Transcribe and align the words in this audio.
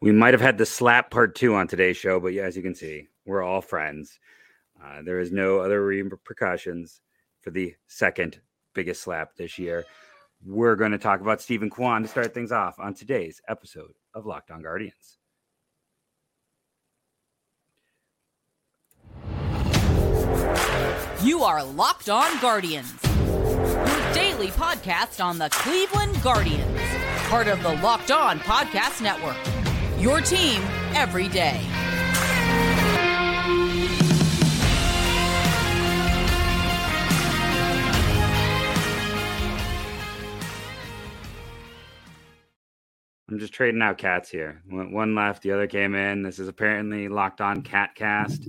We 0.00 0.12
might 0.12 0.34
have 0.34 0.40
had 0.40 0.58
the 0.58 0.66
slap 0.66 1.10
part 1.10 1.34
two 1.34 1.54
on 1.54 1.66
today's 1.66 1.96
show, 1.96 2.20
but 2.20 2.32
yeah, 2.32 2.42
as 2.42 2.56
you 2.56 2.62
can 2.62 2.74
see, 2.74 3.08
we're 3.24 3.42
all 3.42 3.60
friends. 3.60 4.18
Uh, 4.82 5.02
there 5.02 5.20
is 5.20 5.32
no 5.32 5.60
other 5.60 5.84
repercussions 5.84 7.00
for 7.40 7.50
the 7.50 7.74
second 7.86 8.40
biggest 8.74 9.02
slap 9.02 9.36
this 9.36 9.58
year. 9.58 9.84
We're 10.44 10.76
going 10.76 10.92
to 10.92 10.98
talk 10.98 11.20
about 11.20 11.40
Steven 11.40 11.70
Kwan 11.70 12.02
to 12.02 12.08
start 12.08 12.34
things 12.34 12.52
off 12.52 12.78
on 12.78 12.92
today's 12.92 13.40
episode 13.48 13.92
of 14.14 14.26
Locked 14.26 14.50
On 14.50 14.60
Guardians. 14.62 15.18
You 21.22 21.42
are 21.44 21.64
Locked 21.64 22.10
On 22.10 22.38
Guardians, 22.40 22.92
your 23.02 24.12
daily 24.12 24.48
podcast 24.48 25.24
on 25.24 25.38
the 25.38 25.48
Cleveland 25.48 26.22
Guardians, 26.22 26.80
part 27.28 27.48
of 27.48 27.62
the 27.62 27.72
Locked 27.76 28.10
On 28.10 28.38
Podcast 28.40 29.00
Network. 29.00 29.53
Your 29.98 30.20
team 30.20 30.60
every 30.94 31.28
day. 31.28 31.60
I'm 43.30 43.38
just 43.38 43.52
trading 43.52 43.82
out 43.82 43.98
cats 43.98 44.30
here. 44.30 44.62
One 44.68 45.14
left, 45.14 45.42
the 45.42 45.52
other 45.52 45.66
came 45.66 45.94
in. 45.94 46.22
This 46.22 46.38
is 46.38 46.48
apparently 46.48 47.08
Locked 47.08 47.40
On 47.40 47.62
Cat 47.62 47.94
Cast. 47.94 48.48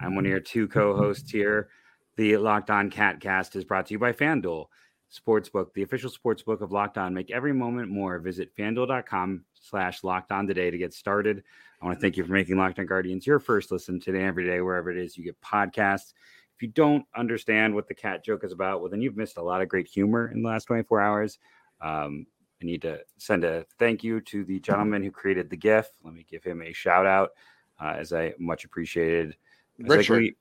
I'm 0.00 0.14
one 0.14 0.24
of 0.24 0.30
your 0.30 0.40
two 0.40 0.68
co-hosts 0.68 1.30
here. 1.30 1.68
The 2.16 2.36
Locked 2.36 2.70
On 2.70 2.88
Cat 2.90 3.20
Cast 3.20 3.56
is 3.56 3.64
brought 3.64 3.86
to 3.86 3.94
you 3.94 3.98
by 3.98 4.12
FanDuel 4.12 4.66
Sportsbook, 5.12 5.74
the 5.74 5.82
official 5.82 6.10
sportsbook 6.10 6.62
of 6.62 6.72
Locked 6.72 6.96
On. 6.96 7.12
Make 7.12 7.30
every 7.30 7.52
moment 7.52 7.90
more. 7.90 8.18
Visit 8.18 8.54
fanduel.com 8.56 9.44
slash 9.60 10.02
locked 10.02 10.32
on 10.32 10.46
today 10.46 10.70
to 10.70 10.78
get 10.78 10.94
started. 10.94 11.42
I 11.80 11.84
want 11.84 11.98
to 11.98 12.00
thank 12.00 12.16
you 12.16 12.24
for 12.24 12.32
making 12.32 12.56
Locked 12.56 12.78
On 12.78 12.86
Guardians 12.86 13.26
your 13.26 13.38
first 13.38 13.70
listen 13.70 14.00
today, 14.00 14.24
every 14.24 14.46
day, 14.46 14.60
wherever 14.60 14.90
it 14.90 14.96
is 14.96 15.16
you 15.16 15.24
get 15.24 15.40
podcasts. 15.42 16.14
If 16.54 16.62
you 16.62 16.68
don't 16.68 17.04
understand 17.14 17.74
what 17.74 17.88
the 17.88 17.94
cat 17.94 18.24
joke 18.24 18.44
is 18.44 18.52
about, 18.52 18.80
well, 18.80 18.88
then 18.88 19.02
you've 19.02 19.16
missed 19.16 19.36
a 19.36 19.42
lot 19.42 19.60
of 19.60 19.68
great 19.68 19.86
humor 19.86 20.30
in 20.32 20.42
the 20.42 20.48
last 20.48 20.64
24 20.64 21.00
hours. 21.00 21.38
Um, 21.80 22.26
I 22.62 22.64
need 22.64 22.82
to 22.82 23.00
send 23.18 23.44
a 23.44 23.66
thank 23.78 24.04
you 24.04 24.20
to 24.20 24.44
the 24.44 24.60
gentleman 24.60 25.02
who 25.02 25.10
created 25.10 25.50
the 25.50 25.56
GIF. 25.56 25.88
Let 26.04 26.14
me 26.14 26.24
give 26.30 26.44
him 26.44 26.62
a 26.62 26.72
shout 26.72 27.06
out, 27.06 27.32
uh, 27.80 27.96
as 27.98 28.12
I 28.12 28.34
much 28.38 28.64
appreciated. 28.64 29.36
Richard. 29.78 30.34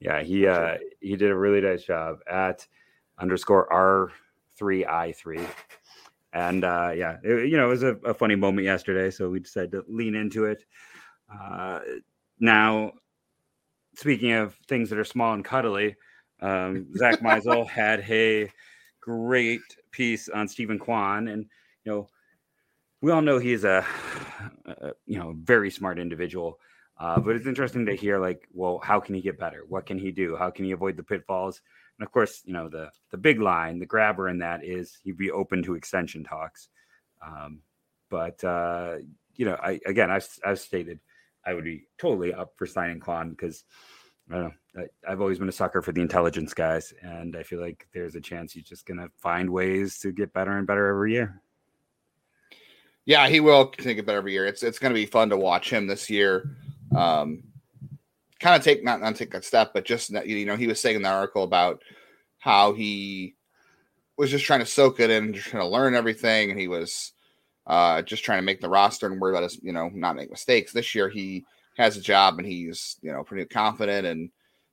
yeah, 0.00 0.22
he 0.22 0.46
uh, 0.46 0.76
he 1.00 1.16
did 1.16 1.30
a 1.30 1.36
really 1.36 1.62
nice 1.62 1.84
job 1.84 2.18
at 2.30 2.66
underscore 3.18 3.72
R 3.72 4.10
three 4.56 4.84
I 4.86 5.12
three, 5.12 5.40
and 6.32 6.64
uh, 6.64 6.92
yeah, 6.94 7.18
it, 7.22 7.48
you 7.48 7.56
know, 7.56 7.66
it 7.66 7.70
was 7.70 7.82
a, 7.82 7.96
a, 8.04 8.14
funny 8.14 8.34
moment 8.34 8.64
yesterday, 8.64 9.10
so 9.10 9.30
we 9.30 9.40
decided 9.40 9.72
to 9.72 9.84
lean 9.88 10.14
into 10.14 10.44
it. 10.46 10.64
Uh, 11.32 11.80
now, 12.40 12.92
speaking 13.96 14.32
of 14.32 14.54
things 14.68 14.90
that 14.90 14.98
are 14.98 15.04
small 15.04 15.34
and 15.34 15.44
cuddly, 15.44 15.96
um, 16.40 16.86
Zach 16.96 17.20
Meisel 17.20 17.68
had 17.68 18.00
a 18.08 18.50
great 19.00 19.62
piece 19.90 20.28
on 20.28 20.48
Steven 20.48 20.78
Kwan, 20.78 21.28
and 21.28 21.46
you 21.84 21.92
know, 21.92 22.08
we 23.00 23.12
all 23.12 23.22
know 23.22 23.38
he's 23.38 23.64
a, 23.64 23.84
a 24.66 24.92
you 25.06 25.18
know 25.18 25.34
very 25.42 25.70
smart 25.70 25.98
individual. 25.98 26.58
Uh, 26.96 27.18
but 27.18 27.34
it's 27.34 27.46
interesting 27.46 27.84
to 27.84 27.96
hear, 27.96 28.18
like, 28.18 28.46
well, 28.52 28.78
how 28.78 29.00
can 29.00 29.16
he 29.16 29.20
get 29.20 29.38
better? 29.38 29.64
What 29.68 29.84
can 29.84 29.98
he 29.98 30.12
do? 30.12 30.36
How 30.36 30.50
can 30.50 30.64
he 30.64 30.70
avoid 30.70 30.96
the 30.96 31.02
pitfalls? 31.02 31.60
And 31.98 32.06
of 32.06 32.12
course, 32.12 32.42
you 32.44 32.52
know, 32.52 32.68
the 32.68 32.90
the 33.10 33.18
big 33.18 33.40
line, 33.40 33.78
the 33.78 33.86
grabber 33.86 34.28
in 34.28 34.38
that 34.38 34.64
is 34.64 34.98
he'd 35.04 35.16
be 35.16 35.30
open 35.30 35.62
to 35.64 35.74
extension 35.74 36.24
talks. 36.24 36.68
Um, 37.24 37.60
but 38.10 38.42
uh, 38.44 38.96
you 39.34 39.44
know, 39.44 39.56
I 39.62 39.80
again, 39.86 40.10
I've 40.10 40.28
I've 40.44 40.60
stated 40.60 41.00
I 41.44 41.54
would 41.54 41.64
be 41.64 41.86
totally 41.98 42.32
up 42.32 42.54
for 42.56 42.66
signing 42.66 43.00
Kwan 43.00 43.30
because 43.30 43.64
I 44.30 44.34
don't 44.34 44.42
know. 44.44 44.84
I, 45.06 45.10
have 45.10 45.20
always 45.20 45.38
been 45.38 45.48
a 45.48 45.52
sucker 45.52 45.82
for 45.82 45.92
the 45.92 46.00
intelligence 46.00 46.54
guys, 46.54 46.92
and 47.02 47.36
I 47.36 47.42
feel 47.42 47.60
like 47.60 47.86
there's 47.92 48.14
a 48.14 48.20
chance 48.20 48.52
he's 48.52 48.64
just 48.64 48.86
going 48.86 48.98
to 48.98 49.10
find 49.18 49.50
ways 49.50 49.98
to 50.00 50.12
get 50.12 50.32
better 50.32 50.56
and 50.56 50.66
better 50.66 50.88
every 50.88 51.12
year. 51.12 51.40
Yeah, 53.04 53.28
he 53.28 53.40
will 53.40 53.66
get 53.66 54.06
better 54.06 54.18
every 54.18 54.32
year. 54.32 54.46
It's 54.46 54.62
it's 54.62 54.78
going 54.78 54.92
to 54.92 54.98
be 54.98 55.06
fun 55.06 55.28
to 55.30 55.36
watch 55.36 55.70
him 55.70 55.86
this 55.86 56.08
year. 56.08 56.56
Um, 56.96 57.44
kind 58.40 58.56
of 58.56 58.64
take 58.64 58.84
not 58.84 59.00
not 59.00 59.16
take 59.16 59.30
that 59.32 59.44
step, 59.44 59.72
but 59.74 59.84
just 59.84 60.10
you 60.10 60.46
know 60.46 60.56
he 60.56 60.66
was 60.66 60.80
saying 60.80 60.96
in 60.96 61.02
the 61.02 61.08
article 61.08 61.42
about 61.42 61.82
how 62.38 62.72
he 62.72 63.34
was 64.16 64.30
just 64.30 64.44
trying 64.44 64.60
to 64.60 64.66
soak 64.66 65.00
it 65.00 65.10
in, 65.10 65.32
just 65.32 65.48
trying 65.48 65.62
to 65.62 65.68
learn 65.68 65.94
everything, 65.94 66.50
and 66.50 66.60
he 66.60 66.68
was 66.68 67.12
uh, 67.66 68.02
just 68.02 68.24
trying 68.24 68.38
to 68.38 68.44
make 68.44 68.60
the 68.60 68.68
roster 68.68 69.06
and 69.06 69.20
worry 69.20 69.32
about 69.32 69.44
us, 69.44 69.58
you 69.62 69.72
know, 69.72 69.90
not 69.94 70.16
make 70.16 70.30
mistakes. 70.30 70.72
This 70.72 70.94
year 70.94 71.08
he 71.08 71.44
has 71.76 71.96
a 71.96 72.00
job 72.00 72.38
and 72.38 72.46
he's 72.46 72.96
you 73.02 73.12
know 73.12 73.24
pretty 73.24 73.44
confident 73.46 74.06
and 74.06 74.30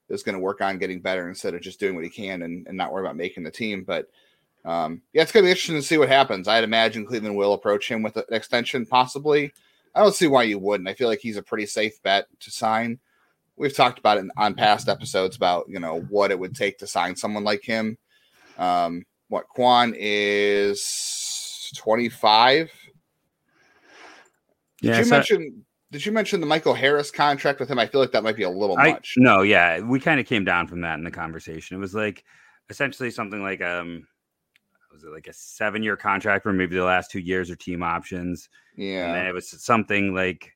is 0.10 0.24
going 0.24 0.36
to 0.36 0.42
work 0.42 0.62
on 0.62 0.78
getting 0.78 1.00
better 1.00 1.30
instead 1.30 1.54
of 1.54 1.62
just 1.62 1.80
doing 1.80 1.96
what 1.96 2.04
he 2.04 2.10
can 2.10 2.42
and, 2.42 2.68
and 2.68 2.78
not 2.78 2.92
worry 2.92 3.04
about 3.04 3.16
making 3.16 3.44
the 3.44 3.52
team. 3.52 3.84
But 3.84 4.08
um, 4.66 5.02
yeah, 5.14 5.22
it's 5.22 5.32
going 5.32 5.44
to 5.44 5.48
be 5.48 5.52
interesting 5.52 5.78
to 5.78 5.82
see 5.82 5.98
what 5.98 6.10
happens. 6.10 6.48
I'd 6.48 6.64
imagine 6.64 7.06
Cleveland 7.06 7.36
will 7.36 7.54
approach 7.54 7.90
him 7.90 8.04
with 8.04 8.18
an 8.18 8.26
extension, 8.30 8.86
possibly. 8.86 9.52
I 9.96 10.02
don't 10.02 10.14
see 10.14 10.28
why 10.28 10.44
you 10.44 10.60
wouldn't. 10.60 10.90
I 10.90 10.94
feel 10.94 11.08
like 11.08 11.20
he's 11.20 11.38
a 11.38 11.42
pretty 11.42 11.66
safe 11.66 12.02
bet 12.04 12.28
to 12.42 12.52
sign. 12.52 13.00
We've 13.62 13.76
talked 13.76 14.00
about 14.00 14.18
it 14.18 14.26
on 14.38 14.56
past 14.56 14.90
episodes 14.90 15.36
about 15.36 15.70
you 15.70 15.80
know 15.80 16.00
what 16.10 16.32
it 16.32 16.40
would 16.40 16.56
take 16.56 16.80
to 16.80 16.88
sign 16.88 17.16
someone 17.16 17.44
like 17.44 17.64
him. 17.64 17.96
Um, 18.58 19.06
what 19.28 19.48
Kwan 19.50 19.94
is 19.96 21.72
twenty 21.78 22.10
five. 22.10 22.72
Did 24.82 24.90
yeah, 24.90 24.98
you 24.98 25.04
so- 25.04 25.12
mention 25.12 25.66
did 25.92 26.04
you 26.04 26.12
mention 26.12 26.40
the 26.40 26.48
Michael 26.48 26.74
Harris 26.74 27.12
contract 27.12 27.60
with 27.60 27.70
him? 27.70 27.78
I 27.78 27.86
feel 27.86 28.02
like 28.02 28.12
that 28.14 28.24
might 28.24 28.36
be 28.36 28.44
a 28.44 28.50
little 28.50 28.80
I, 28.80 28.94
much. 28.94 29.14
No, 29.18 29.44
yeah, 29.44 29.80
we 29.80 30.00
kind 30.00 30.20
of 30.20 30.26
came 30.26 30.44
down 30.44 30.66
from 30.66 30.82
that 30.82 30.98
in 30.98 31.04
the 31.04 31.12
conversation. 31.12 31.78
It 31.78 31.82
was 31.82 31.94
like 31.94 32.24
essentially 32.72 33.12
something 33.12 33.44
like 33.44 33.62
um, 33.62 34.08
was 34.92 35.04
it 35.04 35.12
like 35.12 35.28
a 35.28 35.34
seven 35.34 35.84
year 35.84 35.96
contract 35.96 36.46
where 36.46 36.54
maybe 36.56 36.76
the 36.76 36.84
last 36.84 37.12
two 37.12 37.20
years 37.20 37.52
are 37.52 37.56
team 37.56 37.84
options? 37.84 38.50
Yeah, 38.76 39.06
and 39.06 39.16
then 39.16 39.28
it 39.28 39.36
was 39.36 39.50
something 39.64 40.16
like 40.16 40.52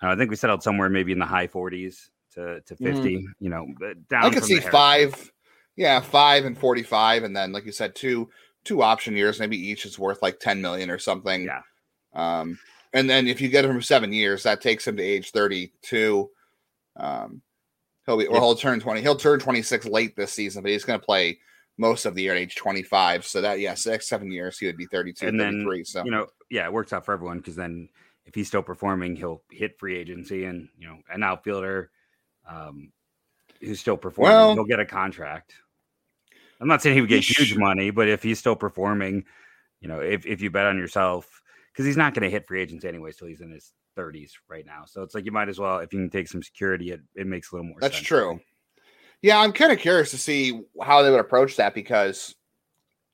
I 0.00 0.14
think 0.14 0.30
we 0.30 0.36
settled 0.36 0.62
somewhere 0.62 0.88
maybe 0.88 1.10
in 1.10 1.18
the 1.18 1.26
high 1.26 1.48
forties 1.48 2.12
to 2.38 2.60
to 2.60 2.76
50 2.76 3.16
mm. 3.16 3.24
You 3.40 3.50
know, 3.50 3.66
down. 4.08 4.24
I 4.24 4.30
could 4.30 4.44
see 4.44 4.60
five. 4.60 5.32
Yeah, 5.76 6.00
five 6.00 6.44
and 6.44 6.58
forty 6.58 6.82
five, 6.82 7.22
and 7.22 7.36
then 7.36 7.52
like 7.52 7.64
you 7.64 7.70
said, 7.70 7.94
two 7.94 8.28
two 8.64 8.82
option 8.82 9.16
years, 9.16 9.38
maybe 9.38 9.56
each 9.56 9.86
is 9.86 9.96
worth 9.96 10.22
like 10.22 10.40
ten 10.40 10.60
million 10.60 10.90
or 10.90 10.98
something. 10.98 11.44
Yeah. 11.44 11.60
Um, 12.14 12.58
and 12.92 13.08
then 13.08 13.26
if 13.26 13.40
you 13.40 13.48
get 13.48 13.64
him 13.64 13.76
for 13.76 13.82
seven 13.82 14.12
years, 14.12 14.42
that 14.42 14.60
takes 14.60 14.86
him 14.86 14.96
to 14.96 15.02
age 15.02 15.30
32. 15.30 16.30
Um, 16.96 17.42
he'll 18.06 18.16
be, 18.16 18.26
or 18.26 18.38
he'll 18.38 18.54
turn 18.54 18.80
20. 18.80 19.00
He'll 19.02 19.16
turn 19.16 19.38
26 19.38 19.86
late 19.86 20.16
this 20.16 20.32
season, 20.32 20.62
but 20.62 20.72
he's 20.72 20.84
going 20.84 20.98
to 20.98 21.04
play 21.04 21.38
most 21.76 22.06
of 22.06 22.14
the 22.14 22.22
year 22.22 22.32
at 22.32 22.38
age 22.38 22.56
25. 22.56 23.26
So 23.26 23.40
that, 23.42 23.60
yeah, 23.60 23.74
six, 23.74 24.08
seven 24.08 24.32
years, 24.32 24.58
he 24.58 24.66
would 24.66 24.76
be 24.76 24.86
32, 24.86 25.26
and 25.26 25.38
33. 25.38 25.76
Then, 25.78 25.84
so, 25.84 26.04
you 26.04 26.10
know, 26.10 26.26
yeah, 26.50 26.64
it 26.64 26.72
works 26.72 26.92
out 26.92 27.04
for 27.04 27.12
everyone 27.12 27.38
because 27.38 27.56
then 27.56 27.88
if 28.24 28.34
he's 28.34 28.48
still 28.48 28.62
performing, 28.62 29.16
he'll 29.16 29.42
hit 29.50 29.78
free 29.78 29.96
agency 29.96 30.44
and, 30.44 30.68
you 30.78 30.88
know, 30.88 30.98
an 31.10 31.22
outfielder 31.22 31.90
um, 32.48 32.92
who's 33.60 33.80
still 33.80 33.96
performing, 33.96 34.34
well, 34.34 34.54
he'll 34.54 34.64
get 34.64 34.80
a 34.80 34.86
contract. 34.86 35.54
I'm 36.60 36.68
not 36.68 36.82
saying 36.82 36.96
he 36.96 37.00
would 37.00 37.10
get 37.10 37.22
huge 37.22 37.56
money, 37.56 37.90
but 37.90 38.08
if 38.08 38.22
he's 38.22 38.38
still 38.38 38.56
performing, 38.56 39.24
you 39.80 39.88
know, 39.88 40.00
if, 40.00 40.26
if 40.26 40.40
you 40.40 40.50
bet 40.50 40.66
on 40.66 40.76
yourself, 40.76 41.40
because 41.72 41.86
he's 41.86 41.96
not 41.96 42.14
going 42.14 42.24
to 42.24 42.30
hit 42.30 42.48
free 42.48 42.60
agents 42.60 42.84
anyway 42.84 43.12
till 43.12 43.28
he's 43.28 43.40
in 43.40 43.52
his 43.52 43.72
30s 43.96 44.32
right 44.48 44.66
now. 44.66 44.82
So 44.86 45.02
it's 45.02 45.14
like 45.14 45.24
you 45.24 45.32
might 45.32 45.48
as 45.48 45.58
well, 45.58 45.78
if 45.78 45.92
you 45.92 46.00
can 46.00 46.10
take 46.10 46.26
some 46.26 46.42
security, 46.42 46.90
it, 46.90 47.00
it 47.14 47.26
makes 47.26 47.52
a 47.52 47.54
little 47.54 47.68
more 47.68 47.78
That's 47.80 47.96
sense. 47.96 48.06
true. 48.06 48.40
Yeah, 49.22 49.38
I'm 49.38 49.52
kind 49.52 49.72
of 49.72 49.78
curious 49.78 50.10
to 50.12 50.18
see 50.18 50.62
how 50.82 51.02
they 51.02 51.10
would 51.10 51.20
approach 51.20 51.56
that 51.56 51.74
because 51.74 52.34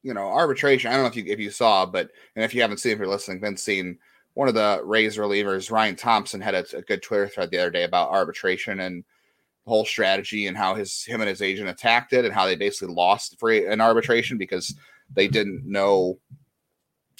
you 0.05 0.12
know, 0.12 0.27
arbitration, 0.27 0.91
I 0.91 0.95
don't 0.95 1.05
know 1.05 1.09
if 1.09 1.16
you 1.16 1.25
if 1.27 1.41
you 1.41 1.51
saw, 1.51 1.87
but 1.87 2.11
and 2.37 2.45
if 2.45 2.55
you 2.55 2.61
haven't 2.61 2.77
seen 2.77 2.93
if 2.93 2.99
you're 2.99 3.09
listening, 3.09 3.41
then 3.41 3.56
seen 3.56 3.99
one 4.34 4.48
of 4.48 4.54
the 4.54 4.80
Rays 4.84 5.16
relievers, 5.16 5.71
Ryan 5.71 5.97
Thompson, 5.97 6.42
had 6.42 6.54
a, 6.54 6.65
a 6.77 6.83
good 6.83 7.03
Twitter 7.03 7.27
thread 7.27 7.51
the 7.51 7.59
other 7.59 7.71
day 7.71 7.84
about 7.84 8.10
arbitration 8.10 8.80
and 8.80 9.03
whole 9.66 9.84
strategy 9.84 10.47
and 10.47 10.57
how 10.57 10.75
his 10.75 11.05
him 11.05 11.21
and 11.21 11.28
his 11.28 11.43
agent 11.43 11.69
attacked 11.69 12.13
it 12.13 12.25
and 12.25 12.34
how 12.34 12.47
they 12.47 12.57
basically 12.57 12.95
lost 12.95 13.39
for 13.39 13.51
an 13.51 13.81
arbitration 13.81 14.37
because 14.37 14.75
they 15.15 15.28
didn't 15.28 15.65
know 15.65 16.19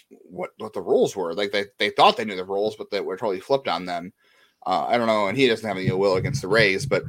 what 0.09 0.51
what 0.59 0.73
the 0.73 0.81
rules 0.81 1.17
were. 1.17 1.35
Like 1.35 1.53
they, 1.53 1.67
they 1.79 1.91
thought 1.91 2.17
they 2.17 2.25
knew 2.25 2.37
the 2.37 2.45
rules, 2.45 2.77
but 2.77 2.91
they 2.91 3.01
were 3.01 3.17
totally 3.17 3.41
flipped 3.41 3.69
on 3.69 3.87
them. 3.87 4.13
Uh, 4.67 4.87
I 4.87 4.97
don't 4.97 5.07
know, 5.07 5.29
and 5.29 5.37
he 5.37 5.47
doesn't 5.47 5.67
have 5.67 5.77
any 5.77 5.91
will 5.93 6.17
against 6.17 6.43
the 6.43 6.49
Rays, 6.49 6.87
but 6.87 7.05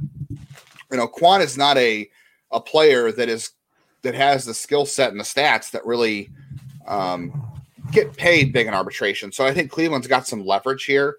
you 0.91 0.97
know, 0.97 1.07
Kwan 1.07 1.41
is 1.41 1.57
not 1.57 1.77
a 1.77 2.09
a 2.51 2.61
player 2.61 3.11
that 3.11 3.29
is 3.29 3.51
that 4.03 4.15
has 4.15 4.45
the 4.45 4.53
skill 4.53 4.85
set 4.85 5.11
and 5.11 5.19
the 5.19 5.23
stats 5.23 5.71
that 5.71 5.85
really 5.85 6.29
um, 6.87 7.43
get 7.91 8.15
paid 8.15 8.53
big 8.53 8.67
in 8.67 8.73
arbitration. 8.73 9.31
So 9.31 9.45
I 9.45 9.53
think 9.53 9.71
Cleveland's 9.71 10.07
got 10.07 10.27
some 10.27 10.45
leverage 10.45 10.85
here, 10.85 11.17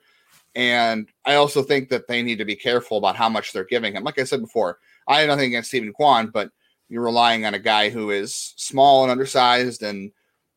and 0.57 1.07
I 1.27 1.35
also 1.35 1.63
think 1.63 1.91
that 1.91 2.09
they 2.09 2.23
need 2.23 2.39
to 2.39 2.45
be 2.45 2.57
careful 2.57 2.97
about 2.97 3.15
how 3.15 3.29
much 3.29 3.53
they're 3.53 3.65
giving 3.65 3.95
him. 3.95 4.03
Like 4.03 4.19
I 4.19 4.25
said 4.25 4.41
before, 4.41 4.79
I 5.07 5.21
have 5.21 5.29
nothing 5.29 5.47
against 5.47 5.69
Steven 5.69 5.93
Kwan, 5.93 6.31
but 6.33 6.51
you're 6.89 7.05
relying 7.05 7.45
on 7.45 7.55
a 7.55 7.59
guy 7.59 7.91
who 7.91 8.11
is 8.11 8.55
small 8.57 9.03
and 9.03 9.13
undersized 9.13 9.83
and 9.83 10.11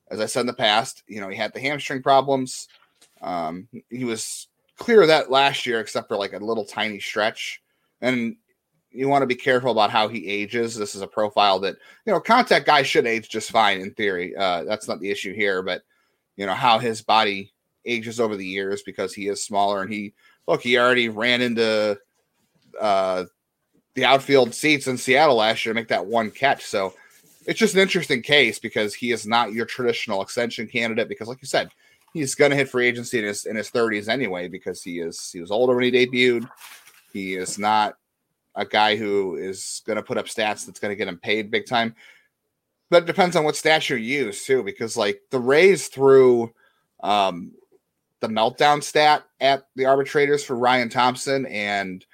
as 0.09 0.19
I 0.19 0.25
said 0.25 0.41
in 0.41 0.47
the 0.47 0.53
past, 0.53 1.03
you 1.07 1.21
know, 1.21 1.27
he 1.29 1.35
had 1.35 1.53
the 1.53 1.59
hamstring 1.59 2.01
problems. 2.01 2.67
Um, 3.21 3.67
he 3.89 4.05
was 4.05 4.47
clear 4.77 5.01
of 5.01 5.09
that 5.09 5.29
last 5.29 5.65
year, 5.65 5.79
except 5.79 6.07
for 6.07 6.17
like 6.17 6.33
a 6.33 6.39
little 6.39 6.65
tiny 6.65 6.99
stretch. 6.99 7.61
And 8.01 8.37
you 8.91 9.07
want 9.07 9.21
to 9.21 9.27
be 9.27 9.35
careful 9.35 9.71
about 9.71 9.91
how 9.91 10.07
he 10.07 10.27
ages. 10.27 10.75
This 10.75 10.95
is 10.95 11.01
a 11.01 11.07
profile 11.07 11.59
that 11.59 11.75
you 12.05 12.13
know 12.13 12.19
contact 12.19 12.65
guys 12.65 12.87
should 12.87 13.05
age 13.05 13.29
just 13.29 13.51
fine 13.51 13.81
in 13.81 13.93
theory. 13.93 14.35
Uh, 14.35 14.63
that's 14.63 14.87
not 14.87 14.99
the 14.99 15.11
issue 15.11 15.33
here, 15.33 15.61
but 15.61 15.83
you 16.37 16.45
know 16.45 16.55
how 16.55 16.79
his 16.79 17.01
body 17.01 17.53
ages 17.85 18.19
over 18.19 18.35
the 18.35 18.45
years 18.45 18.81
because 18.83 19.13
he 19.13 19.27
is 19.27 19.43
smaller 19.43 19.81
and 19.81 19.91
he 19.91 20.13
look 20.47 20.61
he 20.61 20.77
already 20.77 21.09
ran 21.09 21.41
into 21.41 21.97
uh, 22.79 23.23
the 23.95 24.05
outfield 24.05 24.53
seats 24.53 24.87
in 24.87 24.97
Seattle 24.97 25.35
last 25.35 25.65
year 25.65 25.73
to 25.73 25.79
make 25.79 25.87
that 25.87 26.05
one 26.05 26.31
catch. 26.31 26.65
So 26.65 26.93
it's 27.45 27.59
just 27.59 27.73
an 27.73 27.81
interesting 27.81 28.21
case 28.21 28.59
because 28.59 28.93
he 28.93 29.11
is 29.11 29.25
not 29.25 29.53
your 29.53 29.65
traditional 29.65 30.21
extension 30.21 30.67
candidate 30.67 31.09
because 31.09 31.27
like 31.27 31.41
you 31.41 31.47
said 31.47 31.69
he's 32.13 32.35
going 32.35 32.51
to 32.51 32.57
hit 32.57 32.69
free 32.69 32.87
agency 32.87 33.19
in 33.19 33.25
his 33.25 33.45
in 33.45 33.55
his 33.55 33.71
30s 33.71 34.07
anyway 34.07 34.47
because 34.47 34.83
he 34.83 34.99
is 34.99 35.29
he 35.31 35.41
was 35.41 35.51
older 35.51 35.75
when 35.75 35.85
he 35.85 35.91
debuted. 35.91 36.49
He 37.13 37.35
is 37.35 37.57
not 37.57 37.95
a 38.55 38.65
guy 38.65 38.95
who 38.95 39.35
is 39.35 39.81
going 39.85 39.97
to 39.97 40.03
put 40.03 40.17
up 40.17 40.25
stats 40.25 40.65
that's 40.65 40.79
going 40.79 40.91
to 40.91 40.95
get 40.95 41.07
him 41.07 41.17
paid 41.17 41.51
big 41.51 41.65
time. 41.65 41.95
But 42.89 43.03
it 43.03 43.07
depends 43.07 43.35
on 43.35 43.43
what 43.43 43.55
stats 43.55 43.89
you 43.89 43.97
use 43.97 44.45
too, 44.45 44.63
because 44.63 44.97
like 44.97 45.21
the 45.29 45.39
Rays 45.39 45.87
threw 45.87 46.51
um, 47.01 47.51
the 48.21 48.27
meltdown 48.27 48.83
stat 48.83 49.23
at 49.39 49.63
the 49.75 49.85
arbitrators 49.85 50.43
for 50.43 50.55
Ryan 50.55 50.89
Thompson 50.89 51.45
and 51.45 52.05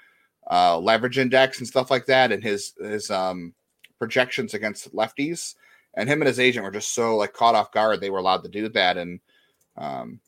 uh, 0.49 0.77
leverage 0.79 1.17
index 1.17 1.59
and 1.59 1.67
stuff 1.67 1.89
like 1.89 2.05
that, 2.05 2.31
and 2.31 2.43
his 2.43 2.73
his 2.79 3.09
um, 3.09 3.53
projections 3.99 4.53
against 4.53 4.93
lefties. 4.93 5.55
And 5.97 6.09
him 6.09 6.21
and 6.21 6.27
his 6.27 6.39
agent 6.39 6.65
were 6.65 6.71
just 6.71 6.93
so 6.93 7.15
like 7.15 7.33
caught 7.33 7.55
off 7.55 7.71
guard 7.71 8.01
they 8.01 8.09
were 8.09 8.19
allowed 8.19 8.43
to 8.43 8.49
do 8.49 8.69
that, 8.69 8.97
and 8.97 9.19
um, 9.77 10.19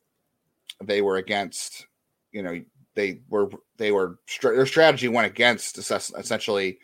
they 0.83 1.01
were 1.01 1.18
against 1.18 1.88
you 2.31 2.41
know 2.41 2.62
they 2.95 3.21
were 3.30 3.50
they 3.77 3.91
were 3.91 4.19
their 4.41 4.65
strategy 4.65 5.07
went 5.07 5.27
against 5.27 5.77
essentially 5.77 6.80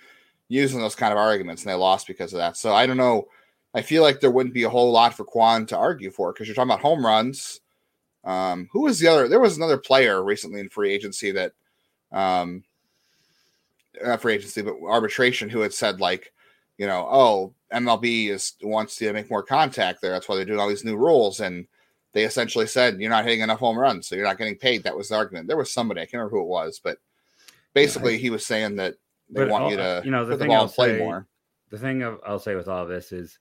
using 0.48 0.80
those 0.80 0.96
kind 0.96 1.12
of 1.12 1.18
arguments 1.18 1.64
and 1.64 1.72
they 1.72 1.76
lost 1.76 2.08
because 2.08 2.34
of 2.34 2.38
that. 2.38 2.56
So 2.56 2.74
I 2.74 2.86
don't 2.86 2.98
know. 2.98 3.28
I 3.74 3.82
feel 3.82 4.04
like 4.04 4.20
there 4.20 4.32
wouldn't 4.32 4.54
be 4.54 4.64
a 4.64 4.70
whole 4.70 4.92
lot 4.92 5.16
for 5.16 5.26
Kwan 5.26 5.66
to 5.68 5.78
argue 5.78 6.12
for 6.12 6.32
because 6.32 6.48
you're 6.48 6.54
talking 6.54 6.70
about 6.70 6.82
home 6.82 7.04
runs. 7.04 7.60
Um, 8.24 8.70
who 8.72 8.82
was 8.82 9.00
the 9.00 9.08
other? 9.08 9.28
There 9.28 9.40
was 9.40 9.58
another 9.58 9.78
player 9.78 10.24
recently 10.24 10.60
in 10.60 10.70
free 10.70 10.94
agency 10.94 11.32
that, 11.32 11.52
um, 12.12 12.64
not 14.02 14.22
free 14.22 14.34
agency, 14.34 14.62
but 14.62 14.76
arbitration 14.86 15.50
who 15.50 15.60
had 15.60 15.74
said 15.74 16.00
like, 16.00 16.32
you 16.78 16.88
know, 16.88 17.08
oh, 17.10 17.54
MLB 17.74 18.30
is 18.30 18.54
wants 18.62 18.96
to 18.98 19.14
make 19.14 19.30
more 19.30 19.44
contact 19.44 20.02
there. 20.02 20.12
That's 20.12 20.28
why 20.28 20.36
they're 20.36 20.46
doing 20.46 20.60
all 20.60 20.70
these 20.70 20.86
new 20.86 20.98
rules. 20.98 21.40
And 21.40 21.68
they 22.14 22.24
essentially 22.24 22.68
said 22.68 23.00
you're 23.00 23.10
not 23.10 23.26
hitting 23.26 23.42
enough 23.42 23.60
home 23.60 23.78
runs, 23.78 24.08
so 24.08 24.16
you're 24.16 24.26
not 24.26 24.38
getting 24.38 24.56
paid. 24.56 24.84
That 24.84 24.96
was 24.96 25.10
the 25.10 25.16
argument. 25.16 25.48
There 25.48 25.58
was 25.58 25.72
somebody 25.72 26.02
I 26.02 26.06
can't 26.06 26.14
remember 26.14 26.38
who 26.38 26.44
it 26.44 26.48
was, 26.48 26.80
but 26.84 26.98
basically 27.74 28.14
yeah, 28.14 28.20
I, 28.20 28.22
he 28.22 28.30
was 28.30 28.46
saying 28.46 28.78
that 28.78 28.96
they 29.30 29.46
want 29.46 29.72
you 29.72 29.78
to 29.78 30.02
you 30.06 30.12
know 30.12 30.26
the 30.26 30.38
thing 30.38 30.50
the 30.50 30.56
I'll 30.56 30.68
play 30.68 30.90
say, 30.90 31.00
more. 31.00 31.28
The 31.70 31.80
thing 31.80 32.04
I'll 32.04 32.40
say 32.40 32.56
with 32.56 32.68
all 32.68 32.86
this 32.86 33.12
is 33.12 33.40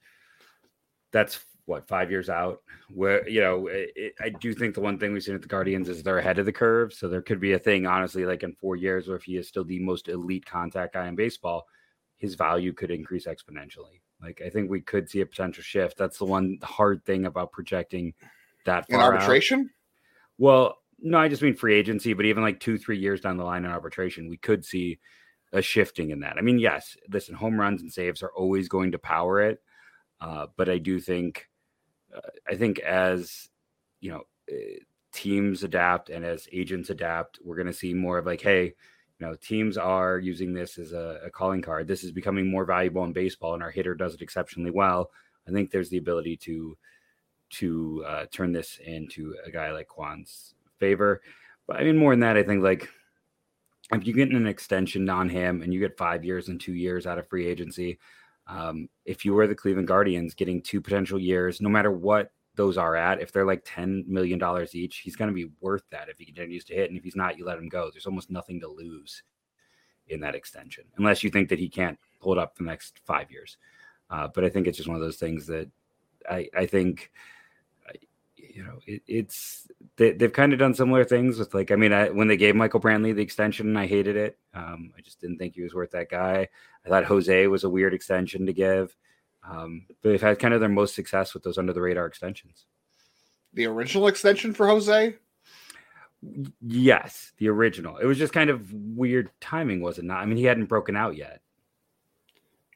that's 1.10 1.44
what 1.66 1.86
five 1.86 2.10
years 2.10 2.28
out. 2.28 2.60
Where 2.90 3.28
you 3.28 3.40
know 3.40 3.68
it, 3.68 4.14
I 4.20 4.30
do 4.30 4.54
think 4.54 4.74
the 4.74 4.80
one 4.80 4.98
thing 4.98 5.12
we've 5.12 5.22
seen 5.22 5.34
at 5.34 5.42
the 5.42 5.48
Guardians 5.48 5.88
is 5.88 6.02
they're 6.02 6.18
ahead 6.18 6.38
of 6.38 6.46
the 6.46 6.52
curve. 6.52 6.92
So 6.92 7.08
there 7.08 7.22
could 7.22 7.40
be 7.40 7.52
a 7.52 7.58
thing, 7.58 7.86
honestly, 7.86 8.24
like 8.24 8.42
in 8.42 8.54
four 8.54 8.76
years, 8.76 9.08
where 9.08 9.16
if 9.16 9.24
he 9.24 9.36
is 9.36 9.48
still 9.48 9.64
the 9.64 9.78
most 9.78 10.08
elite 10.08 10.46
contact 10.46 10.94
guy 10.94 11.06
in 11.08 11.14
baseball, 11.14 11.66
his 12.18 12.34
value 12.34 12.72
could 12.72 12.90
increase 12.90 13.26
exponentially. 13.26 14.00
Like 14.20 14.40
I 14.44 14.48
think 14.48 14.70
we 14.70 14.80
could 14.80 15.10
see 15.10 15.20
a 15.20 15.26
potential 15.26 15.62
shift. 15.62 15.96
That's 15.96 16.18
the 16.18 16.24
one 16.24 16.58
hard 16.62 17.04
thing 17.04 17.26
about 17.26 17.52
projecting 17.52 18.14
that 18.64 18.88
far 18.88 18.98
in 18.98 19.04
arbitration. 19.04 19.60
Out. 19.60 19.66
Well, 20.38 20.78
no, 21.00 21.18
I 21.18 21.28
just 21.28 21.42
mean 21.42 21.54
free 21.54 21.74
agency, 21.74 22.12
but 22.12 22.26
even 22.26 22.42
like 22.42 22.60
two, 22.60 22.78
three 22.78 22.98
years 22.98 23.20
down 23.20 23.36
the 23.36 23.44
line 23.44 23.64
in 23.64 23.70
arbitration, 23.70 24.28
we 24.28 24.36
could 24.36 24.64
see 24.64 25.00
a 25.52 25.60
shifting 25.60 26.10
in 26.10 26.20
that. 26.20 26.38
I 26.38 26.40
mean, 26.40 26.58
yes, 26.58 26.96
listen, 27.10 27.34
home 27.34 27.58
runs 27.58 27.82
and 27.82 27.92
saves 27.92 28.22
are 28.22 28.32
always 28.32 28.68
going 28.68 28.92
to 28.92 28.98
power 28.98 29.42
it, 29.42 29.60
uh, 30.20 30.46
but 30.56 30.68
I 30.68 30.78
do 30.78 31.00
think, 31.00 31.48
I 32.48 32.54
think 32.56 32.78
as 32.80 33.48
you 34.00 34.10
know, 34.10 34.22
uh, 34.50 34.80
teams 35.12 35.62
adapt 35.62 36.10
and 36.10 36.24
as 36.24 36.48
agents 36.52 36.90
adapt, 36.90 37.38
we're 37.44 37.56
going 37.56 37.66
to 37.66 37.72
see 37.72 37.94
more 37.94 38.18
of 38.18 38.26
like, 38.26 38.40
hey, 38.40 38.64
you 38.64 39.26
know, 39.26 39.36
teams 39.36 39.78
are 39.78 40.18
using 40.18 40.52
this 40.52 40.78
as 40.78 40.92
a, 40.92 41.20
a 41.24 41.30
calling 41.30 41.62
card. 41.62 41.86
This 41.86 42.02
is 42.02 42.10
becoming 42.10 42.50
more 42.50 42.64
valuable 42.64 43.04
in 43.04 43.12
baseball, 43.12 43.54
and 43.54 43.62
our 43.62 43.70
hitter 43.70 43.94
does 43.94 44.14
it 44.14 44.22
exceptionally 44.22 44.70
well. 44.70 45.10
I 45.46 45.52
think 45.52 45.70
there's 45.70 45.90
the 45.90 45.98
ability 45.98 46.36
to 46.38 46.76
to 47.50 48.04
uh, 48.06 48.24
turn 48.32 48.50
this 48.50 48.78
into 48.84 49.34
a 49.44 49.50
guy 49.50 49.72
like 49.72 49.86
Kwan's 49.86 50.54
favor. 50.78 51.20
But 51.66 51.76
I 51.76 51.84
mean, 51.84 51.98
more 51.98 52.12
than 52.12 52.20
that, 52.20 52.36
I 52.36 52.42
think 52.42 52.62
like 52.62 52.88
if 53.92 54.06
you 54.06 54.14
get 54.14 54.30
an 54.30 54.46
extension 54.46 55.08
on 55.08 55.28
him 55.28 55.62
and 55.62 55.72
you 55.72 55.78
get 55.78 55.98
five 55.98 56.24
years 56.24 56.48
and 56.48 56.60
two 56.60 56.74
years 56.74 57.06
out 57.06 57.18
of 57.18 57.28
free 57.28 57.46
agency, 57.46 57.98
um, 58.46 58.88
if 59.04 59.24
you 59.24 59.34
were 59.34 59.46
the 59.46 59.54
Cleveland 59.54 59.88
Guardians 59.88 60.34
getting 60.34 60.62
two 60.62 60.80
potential 60.80 61.18
years, 61.18 61.60
no 61.60 61.68
matter 61.68 61.90
what 61.90 62.32
those 62.54 62.76
are 62.76 62.96
at, 62.96 63.20
if 63.20 63.32
they're 63.32 63.46
like 63.46 63.64
$10 63.64 64.06
million 64.06 64.40
each, 64.72 64.98
he's 64.98 65.16
going 65.16 65.28
to 65.28 65.34
be 65.34 65.50
worth 65.60 65.84
that 65.90 66.08
if 66.08 66.18
he 66.18 66.24
continues 66.24 66.64
to 66.64 66.74
hit. 66.74 66.90
And 66.90 66.98
if 66.98 67.04
he's 67.04 67.16
not, 67.16 67.38
you 67.38 67.44
let 67.44 67.58
him 67.58 67.68
go. 67.68 67.90
There's 67.90 68.06
almost 68.06 68.30
nothing 68.30 68.60
to 68.60 68.68
lose 68.68 69.22
in 70.08 70.20
that 70.20 70.34
extension, 70.34 70.84
unless 70.98 71.22
you 71.22 71.30
think 71.30 71.48
that 71.48 71.58
he 71.58 71.68
can't 71.68 71.98
it 72.24 72.38
up 72.38 72.56
for 72.56 72.62
the 72.62 72.68
next 72.68 73.00
five 73.04 73.30
years. 73.30 73.56
Uh, 74.10 74.28
but 74.32 74.44
I 74.44 74.48
think 74.48 74.66
it's 74.66 74.76
just 74.76 74.88
one 74.88 74.96
of 74.96 75.02
those 75.02 75.16
things 75.16 75.46
that 75.46 75.68
I, 76.28 76.48
I 76.56 76.66
think 76.66 77.10
you 78.54 78.64
know, 78.64 78.78
it, 78.86 79.02
it's 79.06 79.66
they, 79.96 80.16
have 80.20 80.32
kind 80.32 80.52
of 80.52 80.58
done 80.58 80.74
similar 80.74 81.04
things 81.04 81.38
with 81.38 81.54
like, 81.54 81.70
I 81.70 81.76
mean, 81.76 81.92
I, 81.92 82.10
when 82.10 82.28
they 82.28 82.36
gave 82.36 82.56
Michael 82.56 82.80
Brantley 82.80 83.14
the 83.14 83.22
extension, 83.22 83.76
I 83.76 83.86
hated 83.86 84.16
it. 84.16 84.38
Um, 84.54 84.92
I 84.96 85.00
just 85.00 85.20
didn't 85.20 85.38
think 85.38 85.54
he 85.54 85.62
was 85.62 85.74
worth 85.74 85.90
that 85.92 86.10
guy. 86.10 86.48
I 86.84 86.88
thought 86.88 87.04
Jose 87.04 87.46
was 87.46 87.64
a 87.64 87.70
weird 87.70 87.94
extension 87.94 88.46
to 88.46 88.52
give. 88.52 88.96
Um, 89.48 89.86
but 90.02 90.10
they've 90.10 90.22
had 90.22 90.38
kind 90.38 90.54
of 90.54 90.60
their 90.60 90.68
most 90.68 90.94
success 90.94 91.34
with 91.34 91.42
those 91.42 91.58
under 91.58 91.72
the 91.72 91.80
radar 91.80 92.06
extensions. 92.06 92.66
The 93.54 93.66
original 93.66 94.06
extension 94.06 94.54
for 94.54 94.66
Jose? 94.66 95.16
Yes, 96.60 97.32
the 97.38 97.48
original. 97.48 97.96
It 97.96 98.06
was 98.06 98.18
just 98.18 98.32
kind 98.32 98.50
of 98.50 98.72
weird 98.72 99.30
timing, 99.40 99.80
was 99.80 99.98
it 99.98 100.04
not? 100.04 100.18
I 100.20 100.26
mean, 100.26 100.36
he 100.36 100.44
hadn't 100.44 100.66
broken 100.66 100.96
out 100.96 101.16
yet. 101.16 101.40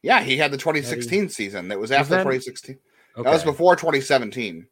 Yeah, 0.03 0.23
he 0.23 0.37
had 0.37 0.51
the 0.51 0.59
2016 0.59 1.29
season. 1.31 1.69
That 1.69 1.79
was 1.79 1.93
after 1.93 2.03
was 2.03 2.09
that? 2.11 2.19
2016. 2.19 2.79
Okay. 3.17 3.23
That 3.23 3.33
was 3.33 3.45
before 3.45 3.77
2017. 3.77 4.67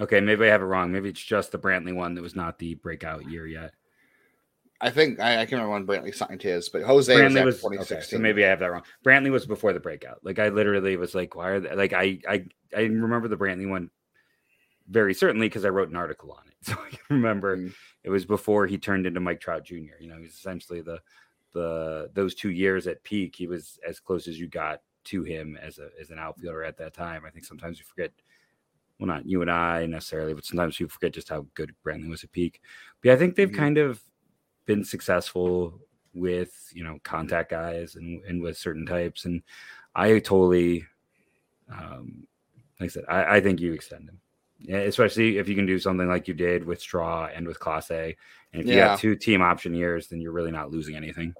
Okay, 0.00 0.20
maybe 0.20 0.46
I 0.46 0.48
have 0.48 0.62
it 0.62 0.66
wrong. 0.66 0.90
Maybe 0.92 1.08
it's 1.08 1.22
just 1.22 1.52
the 1.52 1.58
Brantley 1.58 1.94
one 1.94 2.14
that 2.14 2.22
was 2.22 2.34
not 2.36 2.58
the 2.58 2.74
breakout 2.74 3.30
year 3.30 3.46
yet. 3.46 3.74
I 4.80 4.90
think 4.90 5.20
I, 5.20 5.34
I 5.34 5.46
can't 5.46 5.62
remember 5.62 5.70
when 5.72 5.86
Brantley 5.86 6.14
signed 6.14 6.42
his, 6.42 6.68
but 6.68 6.82
Jose 6.82 7.12
Brantley 7.12 7.44
was, 7.44 7.56
was 7.56 7.62
2016. 7.62 7.96
Okay, 7.96 8.06
so 8.06 8.18
maybe 8.18 8.44
I 8.44 8.48
have 8.48 8.60
that 8.60 8.70
wrong. 8.70 8.82
Brantley 9.04 9.30
was 9.30 9.46
before 9.46 9.72
the 9.72 9.80
breakout. 9.80 10.20
Like 10.22 10.38
I 10.38 10.48
literally 10.48 10.96
was 10.96 11.14
like, 11.14 11.34
why 11.34 11.50
are 11.50 11.60
they, 11.60 11.74
like 11.74 11.92
I 11.92 12.18
I 12.28 12.44
I 12.74 12.80
remember 12.82 13.28
the 13.28 13.36
Brantley 13.36 13.68
one 13.68 13.90
very 14.88 15.14
certainly 15.14 15.48
because 15.48 15.64
I 15.64 15.68
wrote 15.68 15.90
an 15.90 15.96
article 15.96 16.32
on 16.32 16.46
it. 16.46 16.46
So 16.62 16.74
I 16.74 16.90
can 16.90 16.98
remember 17.08 17.56
mm. 17.56 17.72
it 18.04 18.10
was 18.10 18.26
before 18.26 18.66
he 18.66 18.76
turned 18.76 19.06
into 19.06 19.18
Mike 19.18 19.40
Trout 19.40 19.64
Jr. 19.64 19.96
You 19.98 20.08
know, 20.08 20.18
he's 20.18 20.34
essentially 20.34 20.82
the 20.82 21.00
the 21.52 22.10
those 22.12 22.34
two 22.34 22.50
years 22.50 22.86
at 22.86 23.02
peak. 23.02 23.34
He 23.34 23.46
was 23.46 23.78
as 23.86 23.98
close 23.98 24.28
as 24.28 24.38
you 24.38 24.46
got 24.46 24.82
to 25.04 25.22
him 25.22 25.58
as 25.60 25.78
a 25.78 25.88
as 25.98 26.10
an 26.10 26.18
outfielder 26.18 26.62
at 26.64 26.76
that 26.76 26.92
time. 26.92 27.22
I 27.26 27.30
think 27.30 27.46
sometimes 27.46 27.78
you 27.78 27.84
forget 27.86 28.12
well, 28.98 29.06
not 29.06 29.26
you 29.26 29.40
and 29.40 29.50
I 29.50 29.86
necessarily, 29.86 30.34
but 30.34 30.44
sometimes 30.44 30.78
you 30.78 30.86
forget 30.86 31.14
just 31.14 31.30
how 31.30 31.46
good 31.54 31.74
Brantley 31.84 32.10
was 32.10 32.22
at 32.22 32.32
peak. 32.32 32.60
But 33.00 33.08
yeah, 33.08 33.14
I 33.14 33.16
think 33.16 33.34
they've 33.34 33.48
mm-hmm. 33.48 33.56
kind 33.56 33.78
of 33.78 34.02
been 34.70 34.84
successful 34.84 35.80
with 36.14 36.70
you 36.72 36.84
know 36.84 36.98
contact 37.02 37.50
guys 37.50 37.96
and, 37.96 38.22
and 38.24 38.40
with 38.40 38.56
certain 38.56 38.86
types, 38.86 39.24
and 39.24 39.42
I 39.96 40.20
totally, 40.20 40.86
um, 41.72 42.26
like 42.78 42.86
I 42.86 42.92
said, 42.92 43.04
I, 43.08 43.36
I 43.36 43.40
think 43.40 43.58
you 43.58 43.72
extend 43.72 44.06
them. 44.06 44.20
Yeah, 44.60 44.78
especially 44.78 45.38
if 45.38 45.48
you 45.48 45.56
can 45.56 45.66
do 45.66 45.78
something 45.80 46.06
like 46.06 46.28
you 46.28 46.34
did 46.34 46.64
with 46.64 46.80
Straw 46.80 47.28
and 47.34 47.46
with 47.48 47.58
Clase 47.58 48.14
And 48.52 48.62
if 48.62 48.66
you 48.66 48.78
have 48.78 49.00
two 49.00 49.16
team 49.16 49.42
option 49.42 49.74
years, 49.74 50.06
then 50.06 50.20
you're 50.20 50.32
really 50.32 50.50
not 50.52 50.70
losing 50.70 50.94
anything. 50.94 51.34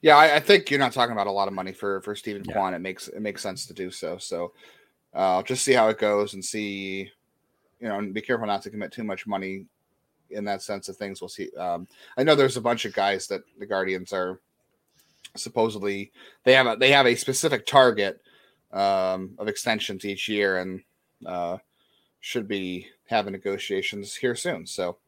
Yeah, 0.00 0.16
I, 0.16 0.36
I, 0.36 0.40
think 0.40 0.70
you're 0.70 0.78
not 0.78 0.92
talking 0.92 1.12
about 1.12 1.26
a 1.26 1.32
lot 1.32 1.48
of 1.48 1.54
money 1.54 1.72
for 1.72 2.00
for 2.00 2.14
Steven 2.14 2.44
yeah. 2.46 2.54
Kwan. 2.54 2.72
It 2.72 2.78
makes 2.78 3.08
it 3.08 3.20
makes 3.20 3.42
sense 3.42 3.66
to 3.66 3.74
do 3.74 3.90
so. 3.90 4.16
So 4.16 4.52
uh, 5.12 5.42
just 5.42 5.64
see 5.64 5.72
how 5.72 5.88
it 5.88 5.98
goes 5.98 6.32
and 6.32 6.42
see, 6.42 7.10
you 7.80 7.88
know, 7.88 7.98
and 7.98 8.14
be 8.14 8.22
careful 8.22 8.46
not 8.46 8.62
to 8.62 8.70
commit 8.70 8.92
too 8.92 9.04
much 9.04 9.26
money 9.26 9.66
in 10.32 10.44
that 10.44 10.62
sense 10.62 10.88
of 10.88 10.96
things. 10.96 11.20
We'll 11.20 11.28
see. 11.28 11.50
Um, 11.56 11.86
I 12.16 12.22
know 12.22 12.34
there's 12.34 12.56
a 12.56 12.60
bunch 12.62 12.84
of 12.84 12.94
guys 12.94 13.26
that 13.28 13.42
the 13.58 13.66
Guardians 13.66 14.12
are 14.12 14.40
supposedly 15.36 16.12
they 16.44 16.52
have 16.52 16.66
a 16.66 16.76
they 16.76 16.90
have 16.90 17.06
a 17.06 17.14
specific 17.14 17.64
target 17.66 18.20
um, 18.72 19.30
of 19.38 19.48
extensions 19.48 20.04
each 20.04 20.28
year 20.28 20.58
and 20.58 20.82
uh, 21.26 21.58
should 22.20 22.48
be 22.48 22.86
having 23.06 23.32
negotiations 23.32 24.14
here 24.14 24.34
soon. 24.34 24.66
So 24.66 24.98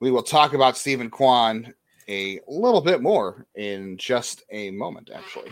we 0.00 0.10
will 0.10 0.22
talk 0.22 0.54
about 0.54 0.76
Steven 0.76 1.10
Kwan 1.10 1.74
a 2.08 2.40
little 2.46 2.80
bit 2.80 3.02
more 3.02 3.46
in 3.54 3.96
just 3.96 4.42
a 4.50 4.70
moment, 4.70 5.10
actually. 5.14 5.50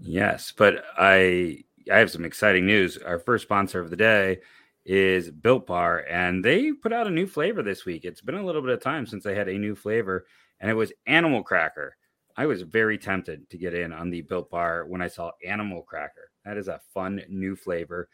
Yes, 0.00 0.52
but 0.56 0.84
I 0.96 1.64
I 1.90 1.98
have 1.98 2.10
some 2.10 2.24
exciting 2.24 2.66
news. 2.66 2.98
Our 2.98 3.18
first 3.18 3.44
sponsor 3.44 3.80
of 3.80 3.90
the 3.90 3.96
day 3.96 4.40
is 4.88 5.30
Built 5.30 5.66
Bar, 5.66 6.06
and 6.08 6.42
they 6.42 6.72
put 6.72 6.94
out 6.94 7.06
a 7.06 7.10
new 7.10 7.26
flavor 7.26 7.62
this 7.62 7.84
week. 7.84 8.06
It's 8.06 8.22
been 8.22 8.36
a 8.36 8.44
little 8.44 8.62
bit 8.62 8.70
of 8.70 8.80
time 8.80 9.06
since 9.06 9.22
they 9.22 9.34
had 9.34 9.48
a 9.48 9.58
new 9.58 9.76
flavor, 9.76 10.26
and 10.60 10.70
it 10.70 10.74
was 10.74 10.94
Animal 11.06 11.42
Cracker. 11.42 11.94
I 12.38 12.46
was 12.46 12.62
very 12.62 12.96
tempted 12.96 13.50
to 13.50 13.58
get 13.58 13.74
in 13.74 13.92
on 13.92 14.08
the 14.08 14.22
Built 14.22 14.48
Bar 14.48 14.86
when 14.86 15.02
I 15.02 15.08
saw 15.08 15.32
Animal 15.46 15.82
Cracker. 15.82 16.30
That 16.46 16.56
is 16.56 16.68
a 16.68 16.80
fun 16.94 17.20
new 17.28 17.54
flavor. 17.54 18.08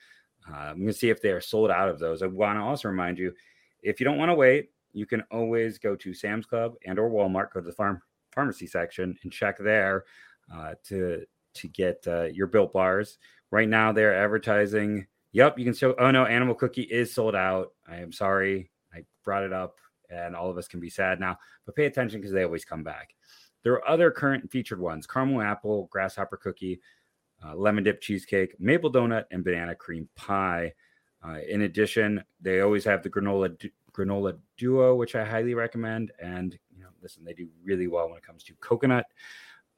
Uh, 0.51 0.57
I'm 0.57 0.79
going 0.79 0.89
to 0.89 0.93
see 0.93 1.11
if 1.11 1.23
they 1.23 1.31
are 1.31 1.41
sold 1.41 1.71
out 1.71 1.89
of 1.89 2.01
those. 2.01 2.23
I 2.23 2.27
want 2.27 2.59
to 2.59 2.63
also 2.63 2.89
remind 2.89 3.19
you 3.19 3.33
if 3.83 4.01
you 4.01 4.05
don't 4.05 4.19
want 4.19 4.31
to 4.31 4.35
wait, 4.35 4.71
you 4.93 5.07
can 5.07 5.23
always 5.31 5.79
go 5.79 5.95
to 5.95 6.13
Sam's 6.13 6.45
Club 6.45 6.75
and 6.85 6.99
or 6.99 7.09
Walmart, 7.09 7.53
go 7.53 7.61
to 7.61 7.67
the 7.67 7.73
farm 7.73 8.03
pharmacy 8.33 8.67
section 8.67 9.17
and 9.23 9.31
check 9.31 9.59
there 9.59 10.05
uh, 10.53 10.75
to 10.89 11.25
to 11.55 11.69
get 11.69 12.05
uh, 12.09 12.25
your 12.25 12.49
built 12.49 12.73
bars. 12.73 13.19
Right 13.53 13.69
now, 13.69 13.93
they're 13.93 14.17
advertising. 14.17 15.07
Yep, 15.35 15.59
you 15.59 15.65
can 15.65 15.75
show. 15.75 15.97
Oh 15.99 16.13
no, 16.13 16.25
Animal 16.25 16.55
Cookie 16.55 16.83
is 16.83 17.13
sold 17.13 17.35
out. 17.35 17.73
I 17.89 17.97
am 17.97 18.13
sorry, 18.13 18.71
I 18.95 19.01
brought 19.25 19.43
it 19.43 19.53
up, 19.53 19.79
and 20.09 20.37
all 20.37 20.49
of 20.49 20.57
us 20.57 20.69
can 20.69 20.79
be 20.79 20.89
sad 20.89 21.19
now. 21.19 21.37
But 21.67 21.75
pay 21.75 21.87
attention 21.87 22.21
because 22.21 22.33
they 22.33 22.45
always 22.45 22.65
come 22.65 22.85
back. 22.85 23.17
There 23.65 23.73
are 23.73 23.89
other 23.89 24.13
current 24.13 24.49
featured 24.53 24.79
ones: 24.79 25.09
caramel 25.09 25.43
apple, 25.43 25.89
grasshopper 25.91 26.37
cookie, 26.37 26.81
uh, 27.45 27.57
lemon 27.57 27.83
dip 27.83 28.01
cheesecake, 28.01 28.55
maple 28.61 28.93
donut, 28.93 29.25
and 29.33 29.43
banana 29.43 29.75
cream 29.75 30.09
pie. 30.15 30.73
Uh, 31.27 31.39
in 31.49 31.63
addition, 31.63 32.23
they 32.41 32.61
always 32.61 32.85
have 32.85 33.03
the 33.03 33.11
granola 33.11 33.59
granola 33.93 34.39
duo, 34.57 34.95
which 34.95 35.17
I 35.17 35.25
highly 35.25 35.55
recommend. 35.55 36.13
And 36.23 36.57
you 36.77 36.85
know, 36.85 36.91
listen, 37.03 37.25
they 37.25 37.35
do 37.35 37.49
really 37.65 37.89
well 37.89 38.09
when 38.09 38.19
it 38.19 38.25
comes 38.25 38.45
to 38.45 38.55
coconut 38.61 39.07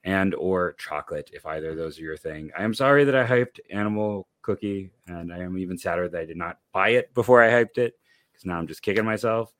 and 0.06 0.36
or 0.36 0.74
chocolate, 0.74 1.30
if 1.34 1.44
either 1.44 1.70
of 1.70 1.76
those 1.76 1.98
are 1.98 2.02
your 2.02 2.16
thing. 2.16 2.50
I 2.56 2.62
am 2.62 2.72
sorry 2.72 3.04
that 3.04 3.16
I 3.16 3.26
hyped 3.26 3.58
Animal 3.70 4.28
Cookie, 4.40 4.90
and 5.08 5.32
I 5.32 5.38
am 5.38 5.58
even 5.58 5.76
sadder 5.76 6.08
that 6.08 6.20
I 6.20 6.24
did 6.24 6.36
not 6.36 6.58
buy 6.72 6.90
it 6.90 7.12
before 7.12 7.42
I 7.42 7.50
hyped 7.50 7.76
it 7.78 7.98
because 8.32 8.46
now 8.46 8.56
I'm 8.56 8.68
just 8.68 8.82
kicking 8.82 9.04
myself. 9.04 9.52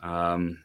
Um, 0.00 0.62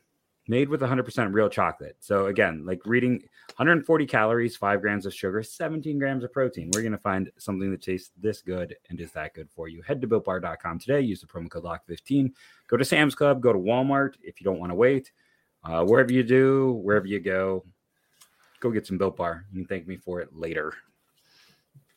made 0.48 0.70
with 0.70 0.82
100% 0.82 1.34
real 1.34 1.50
chocolate. 1.50 1.96
So 2.00 2.28
again, 2.28 2.68
like 2.68 2.86
reading 2.86 3.14
140 3.56 4.06
calories, 4.06 4.56
five 4.56 4.80
grams 4.82 5.08
of 5.08 5.14
sugar, 5.14 5.42
17 5.42 5.98
grams 5.98 6.24
of 6.24 6.32
protein. 6.32 6.70
We're 6.72 6.82
going 6.82 6.92
to 6.92 7.00
find 7.00 7.32
something 7.38 7.72
that 7.72 7.82
tastes 7.82 8.12
this 8.22 8.44
good 8.44 8.76
and 8.92 9.02
is 9.02 9.12
that 9.14 9.34
good 9.34 9.50
for 9.50 9.68
you. 9.68 9.82
Head 9.82 10.02
to 10.02 10.08
builtbar.com 10.08 10.78
today. 10.78 11.02
Use 11.02 11.22
the 11.22 11.26
promo 11.26 11.50
code 11.50 11.64
LOCK15. 11.64 12.32
Go 12.68 12.78
to 12.78 12.86
Sam's 12.86 13.16
Club. 13.16 13.42
Go 13.42 13.52
to 13.52 13.58
Walmart 13.58 14.14
if 14.22 14.40
you 14.40 14.46
don't 14.46 14.60
want 14.60 14.72
to 14.72 14.76
wait. 14.76 15.12
Uh, 15.64 15.84
wherever 15.84 16.14
you 16.14 16.22
do, 16.22 16.74
wherever 16.84 17.08
you 17.08 17.20
go, 17.20 17.66
go 18.66 18.74
get 18.74 18.88
some 18.88 18.98
Built 18.98 19.18
Bar. 19.18 19.46
You 19.52 19.62
can 19.62 19.68
thank 19.68 19.88
me 19.88 19.98
for 19.98 20.22
it 20.22 20.36
later. 20.36 20.74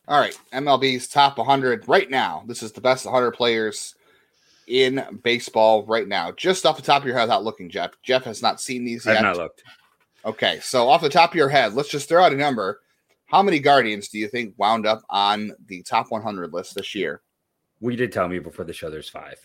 All 0.06 0.20
right, 0.20 0.38
MLB's 0.52 1.08
top 1.08 1.38
100 1.38 1.86
right 1.88 2.08
now. 2.08 2.44
This 2.46 2.62
is 2.62 2.72
the 2.72 2.80
best 2.80 3.04
100 3.04 3.32
players 3.32 3.94
in 4.66 5.04
baseball 5.22 5.84
right 5.86 6.06
now? 6.06 6.32
Just 6.32 6.66
off 6.66 6.76
the 6.76 6.82
top 6.82 7.02
of 7.02 7.06
your 7.06 7.16
head, 7.16 7.24
without 7.24 7.44
looking, 7.44 7.68
Jeff. 7.68 7.92
Jeff 8.02 8.24
has 8.24 8.42
not 8.42 8.60
seen 8.60 8.84
these 8.84 9.06
yet. 9.06 9.16
I've 9.16 9.22
not 9.22 9.36
looked. 9.36 9.62
Okay, 10.24 10.60
so 10.62 10.88
off 10.88 11.00
the 11.00 11.08
top 11.08 11.30
of 11.30 11.36
your 11.36 11.48
head, 11.48 11.74
let's 11.74 11.88
just 11.88 12.08
throw 12.08 12.22
out 12.22 12.32
a 12.32 12.36
number. 12.36 12.80
How 13.26 13.42
many 13.42 13.58
Guardians 13.58 14.08
do 14.08 14.18
you 14.18 14.28
think 14.28 14.54
wound 14.56 14.86
up 14.86 15.02
on 15.10 15.52
the 15.66 15.82
top 15.82 16.10
100 16.10 16.52
list 16.52 16.74
this 16.74 16.94
year? 16.94 17.22
We 17.80 17.96
did 17.96 18.12
tell 18.12 18.28
me 18.28 18.38
before 18.38 18.64
the 18.64 18.72
show 18.72 18.90
there's 18.90 19.08
five. 19.08 19.38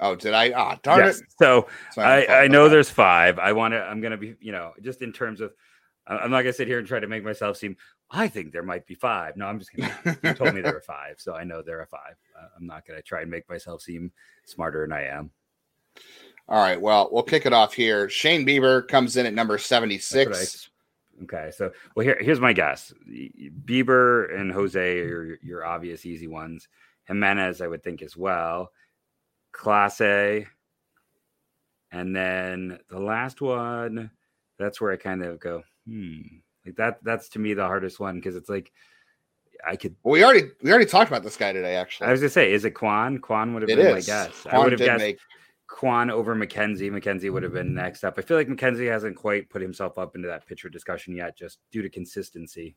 Oh, 0.00 0.14
did 0.14 0.32
I? 0.32 0.52
Ah, 0.52 0.74
oh, 0.74 0.80
darn 0.82 1.06
yes. 1.06 1.18
it. 1.18 1.26
So 1.38 1.66
I, 1.96 2.26
I 2.26 2.48
know 2.48 2.68
there's 2.68 2.90
five. 2.90 3.38
I 3.38 3.52
want 3.52 3.72
to, 3.72 3.80
I'm 3.80 4.00
going 4.00 4.12
to 4.12 4.16
be, 4.16 4.34
you 4.40 4.52
know, 4.52 4.72
just 4.82 5.02
in 5.02 5.12
terms 5.12 5.40
of, 5.40 5.52
I'm 6.08 6.30
not 6.30 6.42
going 6.42 6.46
to 6.46 6.52
sit 6.54 6.68
here 6.68 6.78
and 6.78 6.88
try 6.88 7.00
to 7.00 7.06
make 7.06 7.22
myself 7.22 7.58
seem, 7.58 7.76
I 8.10 8.28
think 8.28 8.52
there 8.52 8.62
might 8.62 8.86
be 8.86 8.94
five. 8.94 9.36
No, 9.36 9.46
I'm 9.46 9.58
just 9.58 9.74
going 9.74 9.90
to, 9.90 10.18
you 10.24 10.34
told 10.34 10.54
me 10.54 10.62
there 10.62 10.72
were 10.72 10.80
five. 10.80 11.16
So 11.18 11.34
I 11.34 11.44
know 11.44 11.60
there 11.60 11.80
are 11.80 11.86
five. 11.86 12.16
I'm 12.56 12.66
not 12.66 12.86
going 12.86 12.98
to 12.98 13.02
try 13.02 13.20
and 13.20 13.30
make 13.30 13.48
myself 13.48 13.82
seem 13.82 14.10
smarter 14.44 14.80
than 14.82 14.92
I 14.92 15.04
am. 15.04 15.30
All 16.48 16.62
right. 16.62 16.80
Well, 16.80 17.10
we'll 17.12 17.24
kick 17.24 17.44
it 17.44 17.52
off 17.52 17.74
here. 17.74 18.08
Shane 18.08 18.46
Bieber 18.46 18.88
comes 18.88 19.18
in 19.18 19.26
at 19.26 19.34
number 19.34 19.58
76. 19.58 20.70
Okay. 21.24 21.50
So, 21.54 21.72
well, 21.94 22.04
here, 22.04 22.16
here's 22.20 22.40
my 22.40 22.54
guess 22.54 22.92
Bieber 23.64 24.34
and 24.34 24.50
Jose 24.52 25.00
are 25.00 25.38
your 25.42 25.66
obvious 25.66 26.06
easy 26.06 26.26
ones. 26.26 26.68
Gimenez, 27.06 27.60
I 27.60 27.66
would 27.66 27.82
think 27.82 28.02
as 28.02 28.16
well. 28.16 28.70
Clase. 29.52 30.46
And 31.90 32.14
then 32.14 32.78
the 32.88 33.00
last 33.00 33.40
one, 33.40 34.10
that's 34.58 34.80
where 34.80 34.92
I 34.92 34.96
kind 34.96 35.24
of 35.24 35.40
go, 35.40 35.62
hmm. 35.88 36.20
Like 36.66 36.76
that, 36.76 37.02
that's 37.02 37.30
to 37.30 37.38
me 37.38 37.54
the 37.54 37.64
hardest 37.64 37.98
one 37.98 38.16
because 38.16 38.36
it's 38.36 38.48
like 38.48 38.72
I 39.66 39.76
could. 39.76 39.96
Well, 40.02 40.12
we 40.12 40.24
already 40.24 40.48
we 40.62 40.70
already 40.70 40.86
talked 40.86 41.10
about 41.10 41.22
this 41.22 41.36
guy 41.36 41.52
today. 41.52 41.76
Actually, 41.76 42.08
I 42.08 42.12
was 42.12 42.20
gonna 42.20 42.30
say, 42.30 42.52
is 42.52 42.64
it 42.64 42.72
Kwan? 42.72 43.18
Kwan 43.18 43.54
would 43.54 43.62
have 43.62 43.68
been 43.68 43.78
is. 43.80 43.92
my 43.92 44.00
guess. 44.00 44.46
I 44.50 44.58
would 44.58 44.72
have 44.72 44.80
guessed 44.80 45.00
make... 45.00 45.18
Kwan 45.66 46.10
over 46.10 46.34
McKenzie. 46.34 46.90
McKenzie 46.90 47.32
would 47.32 47.42
have 47.42 47.52
been 47.52 47.74
next 47.74 48.04
up. 48.04 48.14
I 48.18 48.22
feel 48.22 48.36
like 48.36 48.48
McKenzie 48.48 48.90
hasn't 48.90 49.16
quite 49.16 49.50
put 49.50 49.62
himself 49.62 49.98
up 49.98 50.14
into 50.14 50.28
that 50.28 50.46
pitcher 50.46 50.68
discussion 50.68 51.14
yet, 51.14 51.36
just 51.36 51.58
due 51.72 51.82
to 51.82 51.88
consistency. 51.88 52.76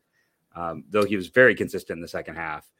Um, 0.54 0.84
though 0.90 1.04
he 1.04 1.16
was 1.16 1.28
very 1.28 1.54
consistent 1.54 1.98
in 1.98 2.02
the 2.02 2.08
second 2.08 2.36
half. 2.36 2.70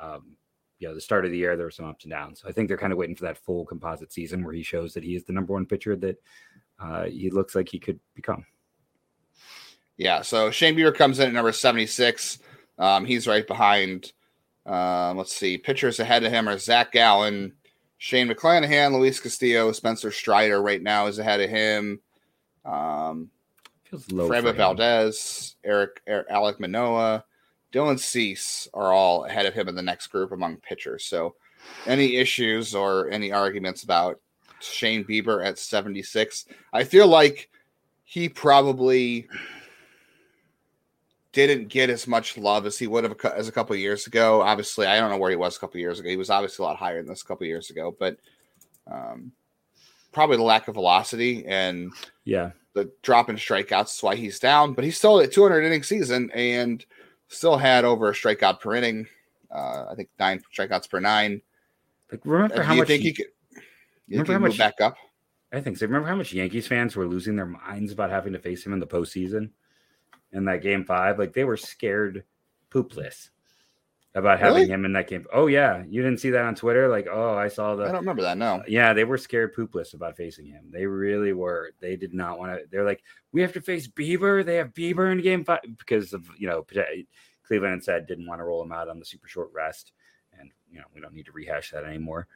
Um, 0.00 0.36
you 0.78 0.86
know, 0.86 0.94
the 0.94 1.00
start 1.00 1.24
of 1.24 1.30
the 1.30 1.38
year 1.38 1.56
there 1.56 1.66
were 1.66 1.70
some 1.70 1.86
ups 1.86 2.04
and 2.04 2.12
downs. 2.12 2.40
So 2.40 2.48
I 2.48 2.52
think 2.52 2.68
they're 2.68 2.76
kind 2.76 2.92
of 2.92 2.98
waiting 2.98 3.16
for 3.16 3.24
that 3.24 3.38
full 3.38 3.64
composite 3.64 4.12
season 4.12 4.44
where 4.44 4.52
he 4.52 4.62
shows 4.62 4.92
that 4.94 5.04
he 5.04 5.16
is 5.16 5.24
the 5.24 5.32
number 5.32 5.54
one 5.54 5.66
pitcher 5.66 5.96
that 5.96 6.22
uh, 6.78 7.04
he 7.04 7.30
looks 7.30 7.54
like 7.54 7.68
he 7.68 7.78
could 7.78 7.98
become. 8.14 8.44
Yeah. 9.96 10.22
So 10.22 10.50
Shane 10.50 10.76
Bieber 10.76 10.94
comes 10.94 11.18
in 11.18 11.28
at 11.28 11.32
number 11.32 11.52
76. 11.52 12.38
Um, 12.78 13.04
he's 13.04 13.26
right 13.26 13.46
behind. 13.46 14.12
Um, 14.66 15.16
let's 15.16 15.34
see. 15.34 15.58
Pitchers 15.58 16.00
ahead 16.00 16.24
of 16.24 16.32
him 16.32 16.48
are 16.48 16.58
Zach 16.58 16.92
Gallen, 16.92 17.52
Shane 17.98 18.28
McClanahan, 18.28 18.92
Luis 18.92 19.20
Castillo, 19.20 19.72
Spencer 19.72 20.10
Strider 20.10 20.60
right 20.60 20.82
now 20.82 21.06
is 21.06 21.18
ahead 21.18 21.40
of 21.40 21.48
him. 21.48 22.00
Um, 22.64 23.30
Feels 23.84 24.10
low. 24.10 24.28
Framber 24.28 24.54
Valdez, 24.54 25.56
Eric, 25.64 26.02
Eric, 26.06 26.28
Alek 26.28 26.58
Manoah, 26.58 27.24
Dylan 27.72 27.98
Cease 27.98 28.68
are 28.74 28.92
all 28.92 29.24
ahead 29.24 29.46
of 29.46 29.54
him 29.54 29.68
in 29.68 29.74
the 29.74 29.82
next 29.82 30.08
group 30.08 30.32
among 30.32 30.56
pitchers. 30.58 31.04
So, 31.04 31.34
any 31.86 32.16
issues 32.16 32.74
or 32.74 33.10
any 33.10 33.32
arguments 33.32 33.82
about 33.82 34.20
Shane 34.60 35.04
Bieber 35.04 35.44
at 35.44 35.58
76? 35.58 36.46
I 36.72 36.84
feel 36.84 37.06
like 37.06 37.50
he 38.04 38.28
probably 38.28 39.28
didn't 41.36 41.68
get 41.68 41.90
as 41.90 42.06
much 42.06 42.38
love 42.38 42.64
as 42.64 42.78
he 42.78 42.86
would 42.86 43.04
have 43.04 43.16
as 43.36 43.46
a 43.46 43.52
couple 43.52 43.76
years 43.76 44.06
ago. 44.06 44.40
Obviously, 44.40 44.86
I 44.86 44.98
don't 44.98 45.10
know 45.10 45.18
where 45.18 45.30
he 45.30 45.36
was 45.36 45.56
a 45.56 45.60
couple 45.60 45.78
years 45.78 46.00
ago. 46.00 46.08
He 46.08 46.16
was 46.16 46.30
obviously 46.30 46.64
a 46.64 46.66
lot 46.66 46.78
higher 46.78 46.96
than 46.96 47.08
this 47.08 47.20
a 47.20 47.26
couple 47.26 47.46
years 47.46 47.68
ago, 47.68 47.94
but 47.98 48.16
um, 48.90 49.32
probably 50.12 50.38
the 50.38 50.42
lack 50.42 50.66
of 50.66 50.74
velocity 50.74 51.44
and 51.46 51.92
yeah, 52.24 52.52
the 52.72 52.90
drop 53.02 53.28
in 53.28 53.36
strikeouts 53.36 53.94
is 53.94 54.02
why 54.02 54.16
he's 54.16 54.38
down. 54.38 54.72
But 54.72 54.84
he's 54.84 54.96
still 54.96 55.20
at 55.20 55.30
200 55.30 55.60
inning 55.60 55.82
season 55.82 56.30
and 56.32 56.84
still 57.28 57.58
had 57.58 57.84
over 57.84 58.08
a 58.08 58.14
strikeout 58.14 58.60
per 58.60 58.74
inning. 58.74 59.06
Uh, 59.54 59.86
I 59.90 59.94
think 59.94 60.08
nine 60.18 60.42
strikeouts 60.56 60.88
per 60.88 61.00
nine. 61.00 61.42
Like 62.10 62.22
remember 62.24 62.62
how 62.62 62.74
much 62.74 62.88
think 62.88 63.02
he, 63.02 63.08
he 63.08 63.14
could? 63.14 63.26
remember 64.08 64.32
how 64.32 64.38
much 64.38 64.56
back 64.56 64.80
up? 64.80 64.96
I 65.52 65.60
think 65.60 65.76
so. 65.76 65.84
Remember 65.84 66.08
how 66.08 66.16
much 66.16 66.32
Yankees 66.32 66.66
fans 66.66 66.96
were 66.96 67.06
losing 67.06 67.36
their 67.36 67.46
minds 67.46 67.92
about 67.92 68.10
having 68.10 68.32
to 68.32 68.38
face 68.38 68.64
him 68.64 68.72
in 68.72 68.80
the 68.80 68.86
postseason? 68.86 69.50
In 70.32 70.44
that 70.46 70.62
game 70.62 70.84
five. 70.84 71.18
Like 71.18 71.32
they 71.32 71.44
were 71.44 71.56
scared 71.56 72.24
poopless 72.70 73.30
about 74.16 74.40
having 74.40 74.54
really? 74.54 74.68
him 74.68 74.84
in 74.86 74.94
that 74.94 75.08
game. 75.08 75.26
Oh 75.32 75.46
yeah, 75.46 75.84
you 75.88 76.02
didn't 76.02 76.20
see 76.20 76.30
that 76.30 76.44
on 76.44 76.54
Twitter? 76.54 76.88
Like, 76.88 77.06
oh, 77.10 77.36
I 77.36 77.48
saw 77.48 77.76
the. 77.76 77.84
I 77.84 77.88
don't 77.88 78.00
remember 78.00 78.22
that. 78.22 78.38
No. 78.38 78.62
Yeah, 78.66 78.94
they 78.94 79.04
were 79.04 79.18
scared 79.18 79.54
poopless 79.54 79.92
about 79.92 80.16
facing 80.16 80.46
him. 80.46 80.70
They 80.70 80.86
really 80.86 81.34
were. 81.34 81.72
They 81.80 81.96
did 81.96 82.14
not 82.14 82.38
want 82.38 82.52
to. 82.52 82.64
They're 82.70 82.84
like, 82.84 83.02
we 83.32 83.42
have 83.42 83.52
to 83.52 83.60
face 83.60 83.86
Bieber. 83.86 84.44
They 84.44 84.56
have 84.56 84.72
Bieber 84.72 85.12
in 85.12 85.20
game 85.20 85.44
five 85.44 85.60
because 85.78 86.14
of 86.14 86.26
you 86.38 86.48
know 86.48 86.64
Cleveland 87.46 87.84
said 87.84 88.06
didn't 88.06 88.26
want 88.26 88.40
to 88.40 88.44
roll 88.44 88.62
him 88.62 88.72
out 88.72 88.88
on 88.88 88.98
the 88.98 89.04
super 89.04 89.28
short 89.28 89.50
rest, 89.52 89.92
and 90.38 90.50
you 90.70 90.78
know 90.78 90.86
we 90.94 91.00
don't 91.00 91.14
need 91.14 91.26
to 91.26 91.32
rehash 91.32 91.70
that 91.72 91.84
anymore. 91.84 92.26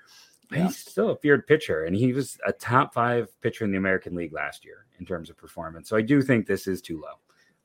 Yeah. 0.52 0.66
He's 0.66 0.78
still 0.78 1.10
a 1.10 1.16
feared 1.16 1.46
pitcher, 1.46 1.84
and 1.84 1.96
he 1.96 2.12
was 2.12 2.36
a 2.46 2.52
top 2.52 2.92
five 2.92 3.28
pitcher 3.40 3.64
in 3.64 3.70
the 3.70 3.78
American 3.78 4.14
League 4.14 4.34
last 4.34 4.64
year 4.64 4.86
in 4.98 5.06
terms 5.06 5.30
of 5.30 5.36
performance. 5.38 5.88
So 5.88 5.96
I 5.96 6.02
do 6.02 6.20
think 6.20 6.46
this 6.46 6.66
is 6.66 6.82
too 6.82 7.00
low. 7.00 7.20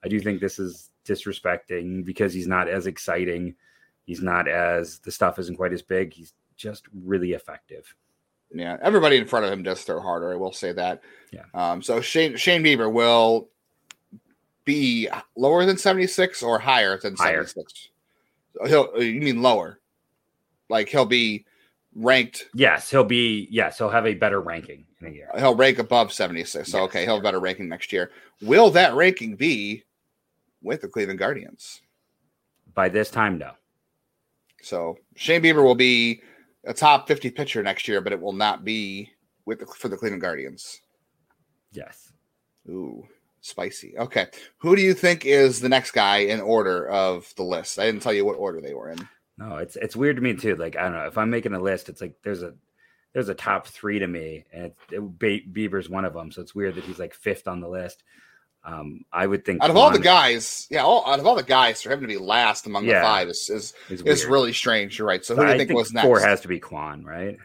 I 0.06 0.08
do 0.08 0.20
think 0.20 0.40
this 0.40 0.60
is 0.60 0.92
disrespecting 1.04 2.06
because 2.06 2.32
he's 2.32 2.48
not 2.48 2.70
as 2.70 2.86
exciting. 2.86 3.56
He's 4.06 4.22
not 4.22 4.48
as 4.48 5.00
the 5.00 5.12
stuff 5.12 5.40
isn't 5.40 5.56
quite 5.56 5.74
as 5.74 5.82
big. 5.82 6.14
He's 6.14 6.34
just 6.56 6.86
really 6.94 7.34
effective. 7.34 7.94
Yeah, 8.54 8.78
everybody 8.84 9.18
in 9.18 9.26
front 9.26 9.46
of 9.46 9.52
him 9.52 9.64
does 9.64 9.82
throw 9.82 10.00
harder. 10.00 10.32
I 10.32 10.36
will 10.36 10.54
say 10.54 10.72
that. 10.74 11.02
Yeah. 11.32 11.46
Um, 11.56 11.82
so 11.82 12.00
Shane 12.02 12.38
Shane 12.38 12.64
Bieber 12.64 12.92
will 12.92 13.50
be 14.64 15.10
lower 15.36 15.66
than 15.66 15.78
seventy 15.78 16.06
six 16.06 16.44
or 16.44 16.60
higher 16.60 17.00
than 17.00 17.18
seventy 17.18 17.48
six. 17.48 17.90
He'll 18.68 19.02
you 19.02 19.22
mean 19.22 19.42
lower? 19.42 19.80
Like 20.70 20.88
he'll 20.88 21.06
be 21.06 21.46
ranked. 21.96 22.46
Yes, 22.54 22.92
he'll 22.92 23.04
be. 23.04 23.48
Yes, 23.50 23.80
he'll 23.80 23.90
have 23.90 24.06
a 24.06 24.14
better 24.14 24.40
ranking 24.40 24.86
in 25.02 25.08
a 25.08 25.10
year. 25.10 25.30
He'll 25.36 25.56
rank 25.56 25.80
above 25.80 26.14
seventy 26.14 26.44
six. 26.44 26.72
So 26.72 26.78
yes, 26.78 26.86
okay, 26.86 27.04
he'll 27.06 27.16
have 27.16 27.24
a 27.24 27.24
better 27.24 27.40
ranking 27.40 27.68
next 27.68 27.92
year. 27.92 28.12
Will 28.42 28.70
that 28.70 28.94
ranking 28.94 29.36
be 29.36 29.84
with 30.66 30.82
the 30.82 30.88
Cleveland 30.88 31.20
Guardians. 31.20 31.82
By 32.74 32.90
this 32.90 33.10
time, 33.10 33.38
no. 33.38 33.52
So 34.62 34.98
Shane 35.16 35.42
Bieber 35.42 35.64
will 35.64 35.76
be 35.76 36.22
a 36.66 36.74
top 36.74 37.08
50 37.08 37.30
pitcher 37.30 37.64
next 37.64 37.88
year, 37.88 38.02
but 38.02 38.12
it 38.12 38.20
will 38.20 38.34
not 38.34 38.66
be 38.66 39.12
with 39.46 39.60
the, 39.60 39.68
for 39.68 39.88
the 39.88 39.96
Cleveland 39.98 40.22
Guardians. 40.22 40.82
Yes. 41.72 42.12
Ooh, 42.68 43.08
spicy. 43.42 43.98
Okay. 43.98 44.28
Who 44.58 44.76
do 44.76 44.82
you 44.82 44.94
think 44.94 45.26
is 45.26 45.60
the 45.60 45.70
next 45.70 45.92
guy 45.92 46.18
in 46.18 46.42
order 46.42 46.88
of 46.90 47.32
the 47.38 47.44
list? 47.44 47.80
I 47.80 47.86
didn't 47.86 48.02
tell 48.02 48.14
you 48.14 48.26
what 48.26 48.40
order 48.40 48.60
they 48.60 48.74
were 48.74 48.90
in. 48.90 49.08
No, 49.38 49.58
it's 49.58 49.76
it's 49.76 49.96
weird 49.96 50.16
to 50.16 50.22
me 50.22 50.34
too. 50.34 50.56
Like 50.56 50.78
I 50.78 50.84
don't 50.84 50.94
know 50.94 51.08
if 51.08 51.18
I'm 51.18 51.30
making 51.30 51.54
a 51.54 51.62
list, 51.62 51.90
it's 51.90 52.02
like 52.02 52.16
there's 52.24 52.42
a 52.42 52.54
there's 53.14 53.30
a 53.30 53.34
top 53.34 53.68
three 53.68 54.00
to 54.00 54.08
me, 54.08 54.46
and 54.52 54.66
it, 54.66 54.76
it, 54.92 55.54
Bieber's 55.54 55.90
one 55.90 56.06
of 56.06 56.14
them. 56.14 56.32
So 56.32 56.42
it's 56.42 56.56
weird 56.56 56.76
that 56.76 56.86
he's 56.86 57.00
like 57.00 57.14
fifth 57.14 57.48
on 57.48 57.60
the 57.60 57.68
list. 57.68 58.04
Um, 58.66 59.06
I 59.14 59.28
would 59.28 59.46
think 59.46 59.64
out 59.64 59.70
of 59.70 59.78
all 59.78 59.92
the 59.92 60.00
guys, 60.00 60.66
yeah, 60.72 60.82
all, 60.82 61.06
out 61.06 61.20
of 61.20 61.28
all 61.28 61.36
the 61.36 61.44
guys, 61.44 61.84
for 61.84 61.92
him 61.92 62.02
to 62.02 62.08
be 62.08 62.18
last 62.18 62.66
among 62.66 62.86
yeah, 62.86 63.00
the 63.00 63.06
five 63.06 63.28
is 63.30 63.50
is, 63.50 63.74
is 63.90 64.26
really 64.26 64.54
strange. 64.54 64.98
You're 64.98 65.08
right. 65.08 65.24
So 65.24 65.36
who 65.36 65.44
do 65.44 65.52
you 65.52 65.58
think, 65.58 65.70
think, 65.70 65.78
was 65.78 65.94
next? 65.94 66.06
Four 66.06 66.20
has 66.20 66.42
to 66.42 66.48
be 66.48 66.60
Kwan, 66.60 67.04
right? 67.04 67.38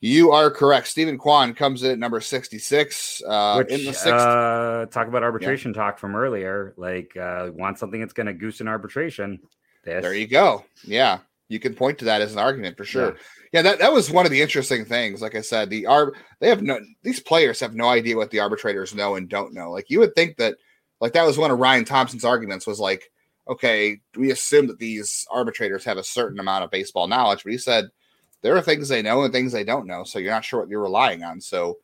You 0.00 0.32
are 0.32 0.50
correct. 0.50 0.88
Steven 0.88 1.16
Kwan 1.16 1.54
comes 1.54 1.84
in 1.84 1.92
at 1.92 1.98
number 1.98 2.20
66. 2.20 3.22
Uh, 3.24 3.54
Which, 3.58 3.70
in 3.70 3.84
the 3.84 3.92
sixth. 3.92 4.08
Uh, 4.08 4.86
talk 4.86 5.06
about 5.06 5.22
arbitration 5.22 5.72
yeah. 5.72 5.80
talk 5.80 5.98
from 5.98 6.16
earlier. 6.16 6.74
Like, 6.76 7.16
uh, 7.16 7.50
want 7.54 7.78
something 7.78 8.00
that's 8.00 8.12
going 8.12 8.26
to 8.26 8.32
goose 8.32 8.60
an 8.60 8.66
arbitration. 8.66 9.38
This. 9.84 10.02
There 10.02 10.12
you 10.12 10.26
go. 10.26 10.64
Yeah. 10.84 11.20
You 11.48 11.60
can 11.60 11.74
point 11.74 11.98
to 11.98 12.06
that 12.06 12.20
as 12.20 12.32
an 12.32 12.40
argument 12.40 12.76
for 12.76 12.84
sure. 12.84 13.12
Yeah. 13.12 13.20
Yeah, 13.52 13.60
that, 13.62 13.78
that 13.80 13.92
was 13.92 14.10
one 14.10 14.24
of 14.24 14.32
the 14.32 14.40
interesting 14.40 14.84
things. 14.86 15.20
Like 15.20 15.34
I 15.34 15.42
said, 15.42 15.68
the 15.68 15.84
arb 15.84 16.12
they 16.40 16.48
have 16.48 16.62
no 16.62 16.80
these 17.02 17.20
players 17.20 17.60
have 17.60 17.74
no 17.74 17.88
idea 17.88 18.16
what 18.16 18.30
the 18.30 18.40
arbitrators 18.40 18.94
know 18.94 19.16
and 19.16 19.28
don't 19.28 19.52
know. 19.52 19.70
Like 19.70 19.90
you 19.90 19.98
would 20.00 20.14
think 20.14 20.38
that 20.38 20.56
like 21.00 21.12
that 21.12 21.26
was 21.26 21.36
one 21.36 21.50
of 21.50 21.58
Ryan 21.58 21.84
Thompson's 21.84 22.24
arguments 22.24 22.66
was 22.66 22.80
like, 22.80 23.10
okay, 23.46 24.00
we 24.16 24.30
assume 24.30 24.68
that 24.68 24.78
these 24.78 25.26
arbitrators 25.30 25.84
have 25.84 25.98
a 25.98 26.04
certain 26.04 26.40
amount 26.40 26.64
of 26.64 26.70
baseball 26.70 27.06
knowledge, 27.06 27.44
but 27.44 27.52
he 27.52 27.58
said 27.58 27.88
there 28.40 28.56
are 28.56 28.62
things 28.62 28.88
they 28.88 29.02
know 29.02 29.22
and 29.22 29.32
things 29.32 29.52
they 29.52 29.64
don't 29.64 29.86
know. 29.86 30.02
So 30.04 30.18
you're 30.18 30.32
not 30.32 30.44
sure 30.44 30.60
what 30.60 30.68
you're 30.68 30.80
relying 30.80 31.22
on. 31.22 31.40
So 31.40 31.78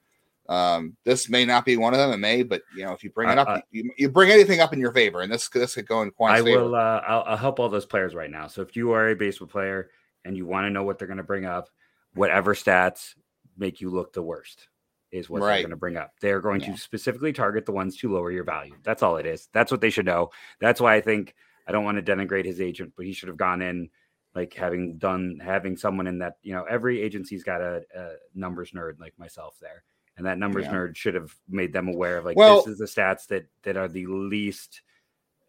um, 0.48 0.96
this 1.04 1.28
may 1.28 1.44
not 1.44 1.66
be 1.66 1.76
one 1.76 1.92
of 1.92 1.98
them. 1.98 2.12
It 2.12 2.18
may, 2.18 2.42
but 2.42 2.62
you 2.74 2.84
know, 2.84 2.92
if 2.92 3.04
you 3.04 3.10
bring 3.10 3.28
it 3.28 3.36
up, 3.36 3.48
uh, 3.48 3.60
you, 3.70 3.90
you, 3.98 4.08
bring 4.08 4.30
anything 4.30 4.60
up 4.60 4.72
in 4.72 4.80
your 4.80 4.92
favor, 4.92 5.20
and 5.20 5.30
this 5.30 5.48
this 5.50 5.74
could 5.74 5.86
go 5.86 6.00
in 6.00 6.10
Kwan's 6.12 6.38
I 6.38 6.42
will. 6.42 6.74
Uh, 6.74 7.02
I'll, 7.06 7.24
I'll, 7.26 7.36
help 7.36 7.60
all 7.60 7.68
those 7.68 7.84
players 7.84 8.14
right 8.14 8.30
now. 8.30 8.46
So 8.46 8.62
if 8.62 8.74
you 8.74 8.92
are 8.92 9.10
a 9.10 9.14
baseball 9.14 9.46
player 9.46 9.90
and 10.28 10.36
you 10.36 10.46
want 10.46 10.66
to 10.66 10.70
know 10.70 10.84
what 10.84 10.98
they're 10.98 11.08
going 11.08 11.16
to 11.16 11.24
bring 11.24 11.46
up, 11.46 11.68
whatever 12.14 12.54
stats 12.54 13.14
make 13.56 13.80
you 13.80 13.90
look 13.90 14.12
the 14.12 14.22
worst 14.22 14.68
is 15.10 15.28
what 15.28 15.40
right. 15.40 15.54
they're 15.54 15.62
going 15.62 15.70
to 15.70 15.76
bring 15.76 15.96
up. 15.96 16.12
They're 16.20 16.40
going 16.40 16.60
yeah. 16.60 16.72
to 16.72 16.78
specifically 16.78 17.32
target 17.32 17.66
the 17.66 17.72
ones 17.72 17.96
to 17.98 18.12
lower 18.12 18.30
your 18.30 18.44
value. 18.44 18.74
That's 18.84 19.02
all 19.02 19.16
it 19.16 19.26
is. 19.26 19.48
That's 19.52 19.72
what 19.72 19.80
they 19.80 19.90
should 19.90 20.06
know. 20.06 20.30
That's 20.60 20.80
why 20.80 20.94
I 20.94 21.00
think 21.00 21.34
I 21.66 21.72
don't 21.72 21.84
want 21.84 22.04
to 22.04 22.16
denigrate 22.16 22.44
his 22.44 22.60
agent, 22.60 22.92
but 22.96 23.06
he 23.06 23.12
should 23.12 23.28
have 23.28 23.38
gone 23.38 23.62
in 23.62 23.88
like 24.34 24.52
having 24.54 24.98
done 24.98 25.40
having 25.42 25.76
someone 25.76 26.06
in 26.06 26.18
that 26.18 26.36
you 26.42 26.52
know 26.52 26.64
every 26.64 27.00
agency's 27.00 27.42
got 27.42 27.62
a, 27.62 27.82
a 27.96 28.10
numbers 28.34 28.72
nerd 28.72 29.00
like 29.00 29.18
myself 29.18 29.56
there 29.60 29.82
and 30.16 30.26
that 30.26 30.38
numbers 30.38 30.66
yeah. 30.66 30.72
nerd 30.72 30.96
should 30.96 31.14
have 31.14 31.34
made 31.48 31.72
them 31.72 31.88
aware 31.88 32.18
of 32.18 32.24
like 32.24 32.36
well, 32.36 32.56
this 32.56 32.66
is 32.66 32.78
the 32.78 32.84
stats 32.84 33.26
that 33.28 33.46
that 33.62 33.76
are 33.76 33.88
the 33.88 34.06
least 34.06 34.82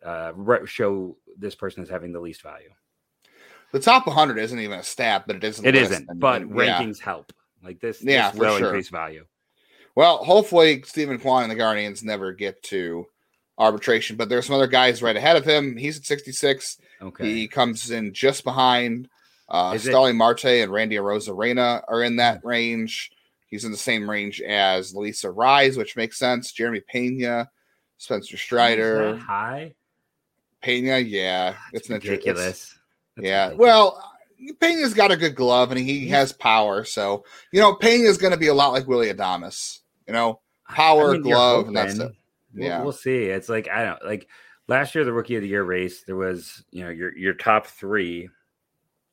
uh 0.04 0.32
show 0.66 1.18
this 1.38 1.56
person 1.56 1.84
is 1.84 1.90
having 1.90 2.14
the 2.14 2.20
least 2.20 2.42
value 2.42 2.70
the 3.72 3.80
top 3.80 4.08
100 4.08 4.38
isn't 4.38 4.60
even 4.60 4.80
a 4.80 4.84
stat 4.84 5.24
but 5.28 5.36
it 5.36 5.44
isn't 5.44 5.66
it 5.66 5.76
isn't 5.76 6.10
and, 6.10 6.20
but 6.20 6.42
and, 6.42 6.52
rankings 6.52 7.00
yeah. 7.00 7.06
help 7.06 7.34
like 7.64 7.80
this 7.80 8.04
yeah 8.04 8.32
this 8.32 8.40
really 8.40 8.60
sure. 8.60 8.82
value 8.84 9.26
well 9.96 10.24
hopefully 10.24 10.82
Steven 10.84 11.20
Kwan 11.20 11.44
and 11.44 11.52
the 11.52 11.56
guardians 11.56 12.04
never 12.04 12.32
get 12.32 12.62
to 12.64 13.06
arbitration 13.58 14.16
but 14.16 14.30
there's 14.30 14.46
some 14.46 14.56
other 14.56 14.68
guys 14.68 15.02
right 15.02 15.16
ahead 15.16 15.36
of 15.36 15.46
him 15.46 15.76
he's 15.76 15.98
at 15.98 16.06
66 16.06 16.78
Okay. 17.02 17.34
He 17.34 17.48
comes 17.48 17.92
in 17.92 18.14
just 18.14 18.44
behind 18.44 19.10
uh, 19.48 19.78
Starling 19.78 20.18
Marte 20.18 20.46
and 20.46 20.72
Randy 20.72 20.98
Arozarena 20.98 21.84
are 21.88 22.04
in 22.04 22.18
that 22.18 22.44
range. 22.44 23.12
He's 23.48 23.66
in 23.66 23.72
the 23.72 23.78
same 23.78 24.10
range 24.10 24.42
as 24.42 24.94
Luis 24.94 25.24
Arraez, 25.24 25.78
which 25.78 25.96
makes 25.96 26.20
sense. 26.20 26.52
Jeremy 26.52 26.82
Pena, 26.82 27.50
Spencer 27.98 28.38
Strider. 28.38 29.18
high? 29.18 29.74
Pena, 30.62 31.00
yeah. 31.00 31.56
That's 31.74 31.90
it's 31.90 32.06
ridiculous. 32.06 32.48
It's, 32.48 32.79
yeah. 33.18 33.54
Well, 33.54 34.02
uh, 34.04 34.54
Pena's 34.60 34.94
got 34.94 35.12
a 35.12 35.18
good 35.18 35.36
glove 35.36 35.72
and 35.72 35.80
he 35.80 36.04
mm-hmm. 36.04 36.12
has 36.12 36.32
power. 36.34 36.84
So, 36.84 37.24
you 37.52 37.60
know, 37.60 37.76
Pena's 37.76 38.18
going 38.18 38.34
to 38.34 38.40
be 38.40 38.48
a 38.48 38.54
lot 38.54 38.74
like 38.74 38.88
Willy 38.88 39.12
Adames. 39.12 39.80
You 40.08 40.14
know, 40.14 40.40
power, 40.68 41.10
I 41.10 41.14
mean, 41.14 41.22
glove, 41.22 41.68
and 41.68 41.78
that's 41.78 42.00
it. 42.00 42.12
Yeah. 42.56 42.78
We'll, 42.78 42.86
we'll 42.86 42.94
see. 42.94 43.26
It's 43.26 43.50
like, 43.50 43.70
I 43.70 43.86
don't 43.86 44.06
like– 44.06 44.28
last 44.70 44.94
year 44.96 45.04
the 45.04 45.12
rookie 45.12 45.36
of 45.36 45.42
the 45.42 45.48
year 45.48 45.64
race 45.64 46.04
there 46.04 46.16
was 46.16 46.64
you 46.72 46.84
know 46.84 46.90
your 46.90 47.18
your 47.18 47.34
top 47.34 47.68
three 47.68 48.30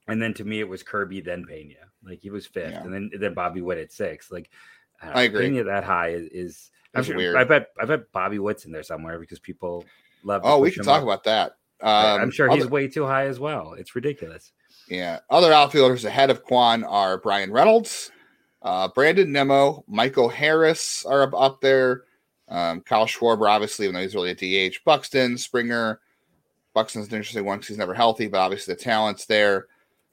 and 0.06 0.22
then 0.22 0.32
to 0.34 0.44
me 0.44 0.60
it 0.60 0.68
was 0.68 0.84
kirby 0.84 1.20
then 1.20 1.44
pena 1.44 1.74
like 2.04 2.20
he 2.20 2.30
was 2.30 2.46
fifth 2.46 2.72
yeah. 2.72 2.84
and 2.84 2.92
then 2.92 3.10
then 3.18 3.34
bobby 3.34 3.62
witt 3.62 3.78
at 3.78 3.90
six 3.90 4.30
like 4.30 4.50
i, 5.02 5.08
I 5.08 5.22
agree 5.22 5.48
pena 5.48 5.64
that 5.64 5.82
high 5.82 6.10
is, 6.10 6.28
is 6.30 6.70
I'm 6.94 7.02
sure, 7.02 7.16
weird. 7.16 7.36
i 7.36 7.42
bet 7.42 7.68
i 7.80 7.84
bet 7.86 8.12
bobby 8.12 8.38
witt's 8.38 8.66
in 8.66 8.72
there 8.72 8.84
somewhere 8.84 9.18
because 9.18 9.40
people 9.40 9.84
love 10.22 10.42
oh 10.44 10.58
we 10.58 10.70
can 10.70 10.84
talk 10.84 10.98
up. 10.98 11.04
about 11.04 11.24
that 11.24 11.56
um, 11.82 12.20
i'm 12.20 12.30
sure 12.30 12.50
other, 12.50 12.62
he's 12.62 12.70
way 12.70 12.88
too 12.88 13.04
high 13.04 13.26
as 13.26 13.38
well 13.38 13.74
it's 13.74 13.94
ridiculous 13.94 14.52
yeah 14.88 15.18
other 15.30 15.52
outfielders 15.52 16.04
ahead 16.04 16.30
of 16.30 16.42
kwan 16.42 16.84
are 16.84 17.18
Bryan 17.18 17.52
reynolds 17.52 18.10
uh, 18.62 18.88
brandon 18.88 19.32
nimmo 19.32 19.84
michael 19.86 20.28
harris 20.28 21.04
are 21.06 21.22
up, 21.22 21.34
up 21.34 21.60
there 21.60 22.04
um, 22.48 22.80
Kyle 22.82 23.06
Schwarber, 23.06 23.48
obviously, 23.50 23.86
even 23.86 23.94
though 23.94 24.02
he's 24.02 24.14
really 24.14 24.30
a 24.30 24.70
DH. 24.70 24.84
Buxton, 24.84 25.36
Springer. 25.36 26.00
Buxton's 26.74 27.08
an 27.08 27.14
interesting 27.14 27.44
one 27.44 27.58
because 27.58 27.68
he's 27.68 27.78
never 27.78 27.94
healthy, 27.94 28.28
but 28.28 28.38
obviously 28.38 28.74
the 28.74 28.80
talent's 28.80 29.26
there. 29.26 29.66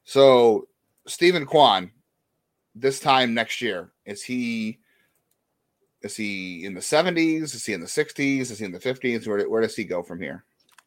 So, 0.05 0.67
Stephen 1.05 1.45
Kwan, 1.45 1.91
this 2.73 2.99
time 2.99 3.33
next 3.33 3.61
year, 3.61 3.91
is 4.05 4.23
he 4.23 4.79
is 6.01 6.15
he 6.15 6.65
in 6.65 6.73
the 6.73 6.81
70s? 6.81 7.43
Is 7.43 7.65
he 7.65 7.73
in 7.73 7.79
the 7.79 7.85
60s? 7.85 8.51
Is 8.51 8.59
he 8.59 8.65
in 8.65 8.73
the 8.73 8.79
50s? 8.79 9.25
Where, 9.25 9.49
where 9.49 9.61
does 9.61 9.75
he 9.75 9.85
go 9.85 10.03
from 10.03 10.19
here? 10.19 10.43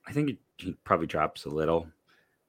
I 0.06 0.12
think 0.12 0.36
he 0.58 0.72
probably 0.84 1.06
drops 1.06 1.44
a 1.44 1.50
little. 1.50 1.86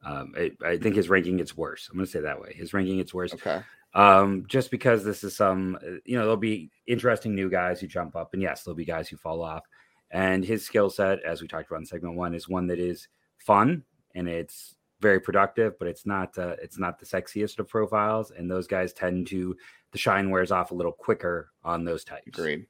Um, 0.06 0.34
I, 0.38 0.52
I, 0.66 0.78
think 0.78 0.96
his 0.96 1.10
ranking 1.10 1.38
gets 1.38 1.58
worse. 1.58 1.90
I'm 1.90 1.98
going 1.98 2.06
to 2.06 2.12
say 2.12 2.22
that 2.22 2.40
way. 2.40 2.54
His 2.54 2.74
ranking 2.74 2.98
gets 2.98 3.14
worse. 3.14 3.34
Okay 3.34 3.62
um, 3.94 4.46
just 4.48 4.70
because 4.70 5.04
this 5.04 5.24
is 5.24 5.36
some, 5.36 5.78
uh, 5.82 5.98
you 6.06 6.16
know, 6.16 6.22
there'll 6.22 6.38
be 6.38 6.70
interesting 6.86 7.34
new 7.34 7.50
guys 7.50 7.80
who 7.80 7.88
jump 7.88 8.16
up, 8.16 8.34
and 8.34 8.42
yes, 8.42 8.64
there'll 8.64 8.76
be 8.76 8.86
guys 8.86 9.10
who 9.10 9.18
fall 9.18 9.42
off. 9.42 9.64
And 10.12 10.46
his 10.46 10.64
skill 10.64 10.90
set, 10.90 11.24
as 11.24 11.42
we 11.42 11.48
talked 11.48 11.70
about 11.70 11.80
in 11.80 11.86
segment 11.86 12.16
one, 12.16 12.34
is 12.34 12.48
one 12.48 12.68
that 12.68 12.80
is 12.80 13.08
fun 13.38 13.84
and 14.16 14.28
it's 14.28 14.76
very 15.02 15.20
productive, 15.20 15.78
but 15.80 15.88
it's 15.88 16.06
not 16.06 16.38
uh, 16.38 16.56
it's 16.62 16.80
not 16.80 17.00
the 17.00 17.06
sexiest 17.06 17.60
of 17.60 17.68
profiles, 17.68 18.32
and 18.32 18.50
those 18.50 18.68
guys 18.68 18.94
tend 18.94 19.28
to 19.28 19.56
the 19.92 19.98
shine 19.98 20.30
wears 20.30 20.52
off 20.52 20.72
a 20.72 20.76
little 20.76 20.92
quicker 20.92 21.52
on 21.64 21.84
those 21.84 22.04
types. 22.04 22.28
Agreed. 22.28 22.66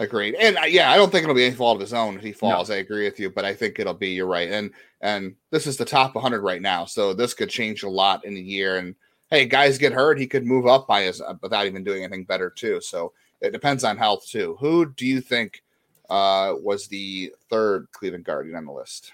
Agreed. 0.00 0.34
And 0.36 0.56
uh, 0.56 0.62
yeah, 0.62 0.90
I 0.90 0.96
don't 0.96 1.12
think 1.12 1.24
it'll 1.24 1.34
be 1.34 1.44
any 1.44 1.54
fault 1.54 1.76
of 1.76 1.82
his 1.82 1.92
own 1.92 2.16
if 2.16 2.22
he 2.22 2.32
falls. 2.32 2.70
No. 2.70 2.76
I 2.76 2.78
agree 2.78 3.04
with 3.04 3.20
you, 3.20 3.28
but 3.28 3.44
I 3.44 3.52
think 3.52 3.78
it'll 3.78 3.92
be. 3.92 4.08
You're 4.08 4.26
right. 4.26 4.50
And 4.50 4.70
and 5.02 5.36
this 5.50 5.66
is 5.66 5.76
the 5.76 5.84
top 5.84 6.14
100 6.14 6.40
right 6.40 6.62
now, 6.62 6.86
so 6.86 7.12
this 7.12 7.34
could 7.34 7.50
change 7.50 7.82
a 7.82 7.88
lot 7.88 8.24
in 8.24 8.34
a 8.34 8.40
year. 8.40 8.78
And 8.78 8.94
hey, 9.28 9.44
guys 9.44 9.76
get 9.76 9.92
hurt, 9.92 10.18
he 10.18 10.26
could 10.26 10.46
move 10.46 10.66
up 10.66 10.88
by 10.88 11.02
his 11.02 11.20
uh, 11.20 11.34
without 11.42 11.66
even 11.66 11.84
doing 11.84 12.02
anything 12.02 12.24
better 12.24 12.48
too. 12.48 12.80
So 12.80 13.12
it 13.42 13.52
depends 13.52 13.84
on 13.84 13.98
health 13.98 14.26
too. 14.26 14.56
Who 14.58 14.90
do 14.90 15.06
you 15.06 15.20
think 15.20 15.62
uh, 16.08 16.54
was 16.62 16.86
the 16.86 17.34
third 17.50 17.86
Cleveland 17.92 18.24
Guardian 18.24 18.56
on 18.56 18.64
the 18.64 18.72
list 18.72 19.12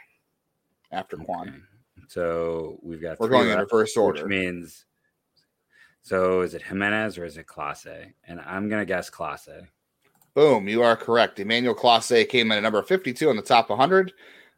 after 0.93 1.17
Kwan? 1.17 1.49
Okay. 1.49 1.59
So 2.07 2.79
we've 2.81 3.03
got 3.03 3.19
we're 3.19 3.29
going 3.29 3.51
in 3.51 3.59
reverse 3.59 3.97
order, 3.97 4.23
which 4.23 4.29
means 4.29 4.85
so 6.03 6.43
is 6.43 6.55
it 6.55 6.63
Gimenez 6.63 7.19
or 7.19 7.25
is 7.25 7.37
it 7.39 7.49
Clase? 7.49 8.13
And 8.29 8.41
I'm 8.41 8.69
gonna 8.69 8.85
guess 8.85 9.11
Clase. 9.11 9.67
Boom, 10.37 10.69
you 10.69 10.83
are 10.83 10.97
correct. 10.97 11.41
Emmanuel 11.41 11.75
Clase 11.75 12.29
came 12.29 12.53
in 12.53 12.59
at 12.59 12.63
number 12.63 12.83
52 12.83 13.31
on 13.31 13.37
the 13.37 13.43
top 13.43 13.71
100. 13.71 14.13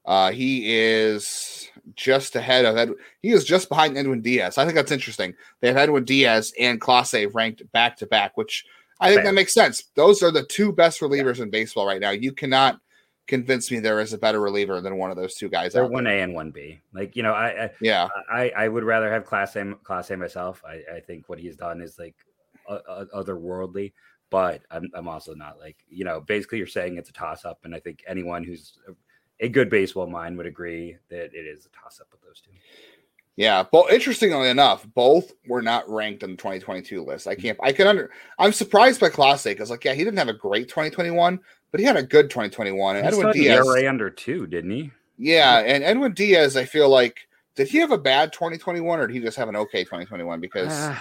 Uh, 0.04 0.32
he 0.32 0.76
is 0.76 1.70
just 1.94 2.34
ahead 2.34 2.64
of 2.64 2.76
Ed. 2.76 2.90
He 3.22 3.30
is 3.30 3.44
just 3.44 3.68
behind 3.68 3.96
Edwin 3.96 4.20
Diaz. 4.20 4.58
I 4.58 4.64
think 4.64 4.74
that's 4.74 4.90
interesting. 4.90 5.34
They 5.60 5.68
have 5.68 5.76
Edwin 5.76 6.04
Diaz 6.04 6.52
and 6.58 6.80
Clase 6.80 7.32
ranked 7.32 7.62
back 7.70 7.96
to 7.98 8.06
back, 8.06 8.36
which 8.36 8.66
I 8.98 9.10
think 9.10 9.18
Fair. 9.18 9.26
that 9.26 9.34
makes 9.34 9.54
sense. 9.54 9.84
Those 9.94 10.20
are 10.20 10.32
the 10.32 10.42
two 10.42 10.72
best 10.72 11.00
relievers 11.00 11.36
yeah. 11.36 11.44
in 11.44 11.50
baseball 11.50 11.86
right 11.86 12.00
now. 12.00 12.10
You 12.10 12.32
cannot 12.32 12.80
convince 13.28 13.70
me 13.70 13.78
there 13.78 14.00
is 14.00 14.12
a 14.12 14.18
better 14.18 14.40
reliever 14.40 14.80
than 14.80 14.96
one 14.96 15.12
of 15.12 15.16
those 15.16 15.36
two 15.36 15.48
guys. 15.48 15.74
They're 15.74 15.86
one 15.86 16.08
A 16.08 16.22
and 16.22 16.34
one 16.34 16.50
B. 16.50 16.80
Like 16.92 17.14
you 17.14 17.22
know, 17.22 17.34
I, 17.34 17.66
I 17.66 17.70
yeah, 17.80 18.08
I, 18.28 18.50
I 18.56 18.66
would 18.66 18.82
rather 18.82 19.12
have 19.12 19.24
Clase 19.24 19.78
Clase 19.84 20.18
myself. 20.18 20.60
I, 20.66 20.96
I 20.96 21.00
think 21.00 21.28
what 21.28 21.38
he's 21.38 21.54
done 21.54 21.80
is 21.80 22.00
like 22.00 22.16
uh, 22.68 23.04
otherworldly. 23.14 23.92
But 24.30 24.62
I'm, 24.70 24.90
I'm 24.94 25.08
also 25.08 25.34
not 25.34 25.58
like 25.58 25.76
you 25.88 26.04
know. 26.04 26.20
Basically, 26.20 26.58
you're 26.58 26.66
saying 26.66 26.96
it's 26.98 27.10
a 27.10 27.14
toss 27.14 27.44
up, 27.44 27.60
and 27.64 27.74
I 27.74 27.80
think 27.80 28.04
anyone 28.06 28.44
who's 28.44 28.78
a 29.40 29.48
good 29.48 29.70
baseball 29.70 30.06
mind 30.06 30.36
would 30.36 30.46
agree 30.46 30.96
that 31.10 31.32
it 31.32 31.46
is 31.46 31.66
a 31.66 31.70
toss 31.70 32.00
up 32.00 32.08
with 32.12 32.20
those 32.22 32.40
two. 32.40 32.50
Yeah, 33.36 33.62
but 33.70 33.92
interestingly 33.92 34.48
enough, 34.48 34.84
both 34.94 35.32
were 35.46 35.62
not 35.62 35.88
ranked 35.88 36.24
on 36.24 36.30
the 36.30 36.36
2022 36.36 37.04
list. 37.04 37.28
I 37.28 37.36
can't. 37.36 37.56
I 37.62 37.72
can 37.72 37.86
under. 37.86 38.10
I'm 38.36 38.52
surprised 38.52 39.00
by 39.00 39.10
Clase 39.10 39.44
because, 39.44 39.70
like, 39.70 39.84
yeah, 39.84 39.94
he 39.94 40.02
didn't 40.02 40.18
have 40.18 40.28
a 40.28 40.32
great 40.32 40.68
2021, 40.68 41.38
but 41.70 41.78
he 41.78 41.86
had 41.86 41.96
a 41.96 42.02
good 42.02 42.30
2021. 42.30 42.96
And 42.96 43.06
he 43.06 43.12
Edwin 43.12 43.32
Diaz 43.32 43.64
ERA 43.64 43.88
under 43.88 44.10
two, 44.10 44.48
didn't 44.48 44.72
he? 44.72 44.90
Yeah, 45.18 45.60
and 45.60 45.84
Edwin 45.84 46.14
Diaz, 46.14 46.56
I 46.56 46.64
feel 46.64 46.88
like, 46.88 47.27
did 47.58 47.68
he 47.68 47.78
have 47.78 47.90
a 47.92 47.98
bad 47.98 48.32
2021 48.32 49.00
or 49.00 49.06
did 49.06 49.14
he 49.14 49.20
just 49.20 49.36
have 49.36 49.48
an 49.48 49.56
okay 49.56 49.84
2021? 49.84 50.40
Because 50.40 50.72
Uh, 50.72 50.96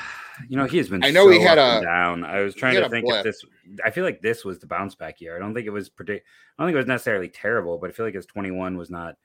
you 0.50 0.58
know, 0.58 0.66
he 0.66 0.78
has 0.78 0.90
been. 0.90 1.04
I 1.04 1.12
know 1.12 1.30
he 1.30 1.40
had 1.42 1.58
a- 1.58 1.82
down. 1.82 2.24
I 2.26 2.42
was 2.42 2.54
trying 2.56 2.76
to 2.76 2.90
think 2.90 3.06
blip. 3.06 3.20
if 3.20 3.24
this. 3.24 3.46
I 3.86 3.92
feel 3.92 4.04
like 4.04 4.22
this 4.22 4.44
was 4.44 4.60
the 4.60 4.68
bounce 4.68 4.96
back 4.96 5.22
year. 5.22 5.36
I 5.36 5.40
don't 5.40 5.54
think 5.54 5.66
it 5.68 5.72
was 5.72 5.88
predict. 5.90 6.28
I 6.58 6.64
don't 6.64 6.68
think 6.70 6.76
it 6.76 6.80
was 6.80 6.88
necessarily 6.88 7.30
terrible, 7.30 7.78
but 7.78 7.90
I 7.90 7.94
feel 7.94 8.06
like 8.06 8.16
his 8.16 8.26
21 8.26 8.78
was 8.78 8.90
not. 8.90 9.16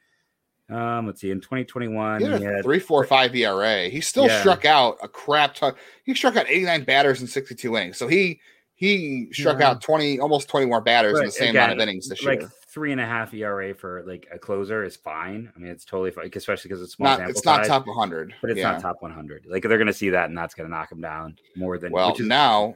Um, 0.71 1.07
let's 1.07 1.21
see. 1.21 1.31
In 1.31 1.41
2021, 1.41 2.21
he 2.21 2.27
had 2.27 2.41
he 2.41 2.47
had 2.47 2.63
three 2.65 2.79
four 2.79 3.05
five 3.05 3.35
ERA. 3.35 3.89
He 3.89 4.01
still 4.01 4.27
Yeah. 4.27 4.41
struck 4.41 4.65
out 4.65 4.97
a 5.03 5.09
crap 5.09 5.55
ton. 5.55 5.75
He 6.05 6.15
struck 6.15 6.37
out 6.37 6.47
89 6.49 6.85
batters 6.85 7.21
in 7.21 7.27
62 7.27 7.77
innings. 7.77 7.99
So 7.99 8.09
he 8.09 8.41
he 8.75 9.29
struck 9.33 9.61
Yeah. 9.61 9.71
out 9.71 9.83
20 9.83 10.19
almost 10.19 10.49
20 10.49 10.67
more 10.67 10.81
batters 10.81 11.19
in 11.19 11.27
the 11.27 11.31
same 11.33 11.51
amount 11.57 11.73
of 11.73 11.79
innings 11.81 12.09
this 12.09 12.23
like 12.25 12.41
year. 12.41 12.51
Three 12.73 12.91
and 12.93 13.01
a 13.01 13.07
half 13.07 13.35
ERA 13.35 13.75
for 13.75 14.03
like 14.07 14.27
a 14.33 14.39
closer 14.39 14.83
is 14.83 14.97
fine. 14.97 15.53
I 15.55 15.59
mean, 15.59 15.71
it's 15.71 15.85
totally 15.85 16.11
fine, 16.11 16.31
especially 16.35 16.69
because 16.69 16.83
it's 16.83 16.95
small 16.95 17.09
Not 17.11 17.19
sample 17.19 17.31
it's 17.31 17.45
not 17.45 17.59
size, 17.61 17.69
top 17.69 17.87
100. 17.87 18.35
but 18.41 18.51
it's 18.51 18.59
yeah. 18.59 18.73
not 18.73 18.81
top 18.81 18.97
100. 19.01 19.47
Like 19.49 19.63
they're 19.63 19.79
gonna 19.79 19.93
see 19.93 20.11
that, 20.11 20.29
and 20.31 20.39
that's 20.39 20.55
gonna 20.55 20.69
knock 20.71 20.91
him 20.91 21.01
down 21.01 21.37
more 21.57 21.79
than 21.79 21.93
Well, 21.93 22.11
which 22.13 22.21
is 22.21 22.27
now 22.27 22.75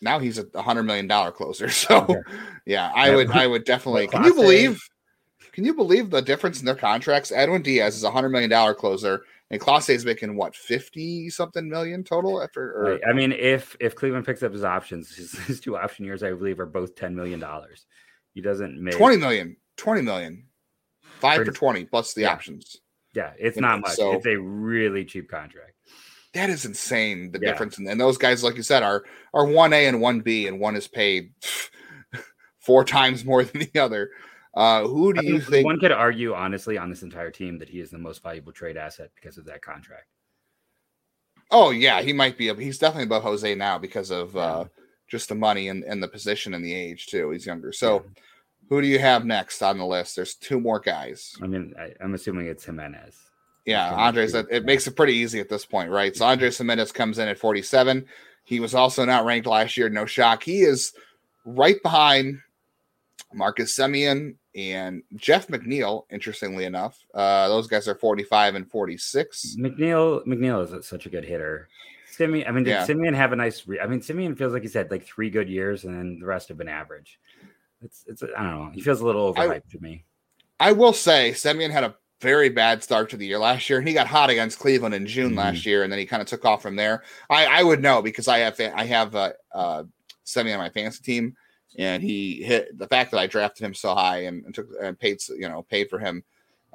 now 0.00 0.18
he's 0.18 0.38
a 0.54 0.62
hundred 0.62 0.84
million 0.84 1.06
dollar 1.06 1.30
closer. 1.30 1.68
So 1.70 2.02
Okay. 2.02 2.20
yeah, 2.64 2.90
I 2.94 3.10
Yeah. 3.10 3.16
would 3.16 3.30
I 3.30 3.46
would 3.46 3.64
definitely. 3.66 4.06
Can 4.08 4.24
you 4.24 4.34
believe? 4.34 4.80
Can 5.52 5.64
you 5.64 5.72
believe 5.74 6.10
the 6.10 6.20
difference 6.20 6.60
in 6.60 6.66
their 6.66 6.74
contracts? 6.74 7.32
Edwin 7.32 7.62
Diaz 7.62 7.96
is 7.96 8.04
a 8.04 8.10
hundred 8.10 8.28
million 8.30 8.50
dollar 8.50 8.74
closer, 8.74 9.22
and 9.50 9.60
Clase 9.60 9.88
is 9.90 10.04
making 10.04 10.36
what 10.36 10.54
fifty 10.54 11.30
something 11.30 11.68
million 11.68 12.04
total 12.04 12.42
after. 12.42 12.62
Or. 12.62 13.00
I 13.08 13.12
mean, 13.14 13.32
if 13.32 13.74
if 13.80 13.94
Cleveland 13.94 14.26
picks 14.26 14.42
up 14.42 14.52
his 14.52 14.64
options, 14.64 15.14
his, 15.14 15.32
his 15.46 15.60
two 15.60 15.76
option 15.76 16.04
years, 16.04 16.22
I 16.22 16.30
believe, 16.32 16.60
are 16.60 16.66
both 16.66 16.94
ten 16.94 17.14
million 17.14 17.40
dollars. 17.40 17.86
He 18.36 18.42
doesn't 18.42 18.78
make 18.78 18.94
20 18.94 19.16
million 19.16 19.56
20 19.78 20.02
million 20.02 20.44
five 21.20 21.38
for 21.38 21.44
Pretty- 21.46 21.58
20 21.58 21.84
plus 21.86 22.12
the 22.12 22.20
Yeah. 22.20 22.32
options 22.32 22.76
Yeah, 23.14 23.32
it's 23.38 23.56
not 23.56 23.80
much. 23.80 23.92
so- 23.94 24.12
it's 24.12 24.26
a 24.26 24.36
really 24.38 25.06
cheap 25.06 25.28
contract. 25.30 25.72
that 26.34 26.50
is 26.50 26.66
insane 26.66 27.32
the 27.32 27.38
Yeah. 27.40 27.50
difference 27.52 27.78
and, 27.78 27.88
and 27.88 27.98
those 27.98 28.18
guys 28.18 28.44
like 28.44 28.56
you 28.56 28.62
said 28.62 28.82
are 28.82 29.06
are 29.32 29.46
1a 29.46 29.88
and 29.88 30.02
1b 30.02 30.46
and 30.48 30.60
one 30.60 30.76
is 30.76 30.86
paid 30.86 31.32
four 32.60 32.84
times 32.84 33.24
more 33.24 33.42
than 33.42 33.66
the 33.72 33.80
other 33.80 34.10
uh 34.54 34.82
who 34.86 35.14
do 35.14 35.20
I 35.20 35.22
you 35.22 35.32
mean, 35.34 35.40
think 35.40 35.64
one 35.64 35.80
could 35.80 35.92
argue, 35.92 36.34
honestly, 36.34 36.76
on 36.76 36.90
this 36.90 37.02
entire 37.02 37.30
team 37.30 37.58
that 37.60 37.70
he 37.70 37.80
is 37.80 37.90
the 37.90 37.96
most 37.98 38.22
valuable 38.22 38.52
trade 38.52 38.76
asset 38.76 39.10
because 39.14 39.38
of 39.38 39.46
that 39.46 39.62
contract. 39.62 40.08
oh 41.50 41.70
yeah 41.70 42.02
he 42.02 42.12
might 42.12 42.36
be 42.36 42.52
he's 42.56 42.76
definitely 42.78 43.04
above 43.04 43.22
jose 43.22 43.54
now 43.54 43.78
because 43.78 44.10
of 44.10 44.36
uh 44.36 44.64
just 45.08 45.28
the 45.28 45.34
money 45.34 45.68
and, 45.68 45.84
and 45.84 46.02
the 46.02 46.08
position 46.08 46.54
and 46.54 46.64
the 46.64 46.74
age 46.74 47.06
too 47.06 47.30
he's 47.30 47.46
younger 47.46 47.72
so 47.72 48.04
who 48.68 48.80
do 48.80 48.86
you 48.88 48.98
have 48.98 49.24
next 49.24 49.62
on 49.62 49.78
the 49.78 49.86
list 49.86 50.16
there's 50.16 50.34
two 50.34 50.58
more 50.60 50.80
guys 50.80 51.36
I 51.42 51.46
mean, 51.46 51.74
I, 51.78 51.92
I'm 52.02 52.14
assuming 52.14 52.46
it's 52.46 52.64
Gimenez. 52.64 53.16
Yeah, 53.64 53.92
Okay. 53.92 54.00
Andres, 54.02 54.34
it, 54.34 54.46
it 54.50 54.64
makes 54.64 54.86
it 54.86 54.94
pretty 54.94 55.14
easy 55.14 55.40
at 55.40 55.48
this 55.48 55.66
point, 55.66 55.90
right? 55.90 56.14
So 56.14 56.24
Andres 56.24 56.56
Gimenez 56.56 56.92
comes 56.92 57.18
in 57.18 57.26
at 57.26 57.36
47. 57.38 58.06
He 58.44 58.60
was 58.60 58.74
also 58.76 59.04
not 59.04 59.24
ranked 59.24 59.48
last 59.48 59.76
year, 59.76 59.88
no 59.88 60.06
shock. 60.06 60.44
He 60.44 60.60
is 60.60 60.92
right 61.44 61.82
behind 61.82 62.38
Marcus 63.34 63.76
Semien 63.76 64.36
and 64.54 65.02
Jeff 65.16 65.48
McNeil, 65.48 66.04
interestingly 66.10 66.64
enough. 66.64 66.96
Uh, 67.12 67.48
those 67.48 67.66
guys 67.66 67.88
are 67.88 67.96
45 67.96 68.54
and 68.54 68.70
46. 68.70 69.56
McNeil 69.58 70.24
McNeil 70.26 70.78
is 70.78 70.86
such 70.86 71.06
a 71.06 71.10
good 71.10 71.24
hitter. 71.24 71.68
Semien, 72.18 72.48
I 72.48 72.52
mean, 72.52 72.64
did 72.64 72.70
Yeah. 72.70 72.86
Semien 72.86 73.14
have 73.14 73.32
a 73.32 73.36
nice? 73.36 73.66
Re- 73.66 73.80
I 73.80 73.86
mean, 73.86 74.00
Semien 74.00 74.36
feels 74.36 74.52
like 74.52 74.62
he's 74.62 74.74
had 74.74 74.90
like 74.90 75.04
three 75.04 75.30
good 75.30 75.48
years, 75.48 75.84
and 75.84 75.94
then 75.96 76.18
the 76.20 76.26
rest 76.26 76.48
have 76.48 76.58
been 76.58 76.68
average. 76.68 77.18
It's 77.82 78.04
it's 78.06 78.22
I 78.22 78.42
don't 78.42 78.64
know. 78.64 78.70
He 78.72 78.80
feels 78.80 79.00
a 79.00 79.06
little 79.06 79.34
I- 79.36 79.46
overhyped 79.46 79.70
to 79.72 79.80
me. 79.80 80.04
I 80.58 80.72
will 80.72 80.92
say 80.94 81.32
Semien 81.32 81.70
had 81.70 81.84
a 81.84 81.94
very 82.22 82.48
bad 82.48 82.82
start 82.82 83.10
to 83.10 83.16
the 83.18 83.26
year 83.26 83.38
last 83.38 83.68
year, 83.68 83.78
and 83.78 83.86
he 83.86 83.92
got 83.92 84.06
hot 84.06 84.30
against 84.30 84.58
Cleveland 84.58 84.94
in 84.94 85.06
June 85.06 85.32
Mhm. 85.32 85.36
last 85.36 85.66
year, 85.66 85.82
and 85.82 85.92
then 85.92 85.98
he 85.98 86.06
kind 86.06 86.22
of 86.22 86.26
took 86.28 86.46
off 86.46 86.62
from 86.62 86.74
there. 86.76 87.02
I, 87.28 87.60
I 87.60 87.62
would 87.62 87.82
know 87.82 88.00
because 88.00 88.26
I 88.28 88.38
have 88.38 88.58
I 88.60 88.84
have 88.86 89.14
uh, 89.14 89.32
uh, 89.54 89.82
Semien 90.24 90.54
on 90.54 90.58
my 90.60 90.70
fantasy 90.70 91.02
team, 91.02 91.36
and 91.78 92.02
he 92.02 92.42
hit 92.42 92.78
the 92.78 92.86
fact 92.88 93.10
that 93.10 93.18
I 93.20 93.26
drafted 93.26 93.66
him 93.66 93.74
so 93.74 93.94
high 93.94 94.20
and, 94.24 94.44
and 94.46 94.54
took 94.54 94.68
and 94.82 94.98
paid 94.98 95.18
you 95.28 95.48
know 95.48 95.62
paid 95.64 95.90
for 95.90 95.98
him 95.98 96.24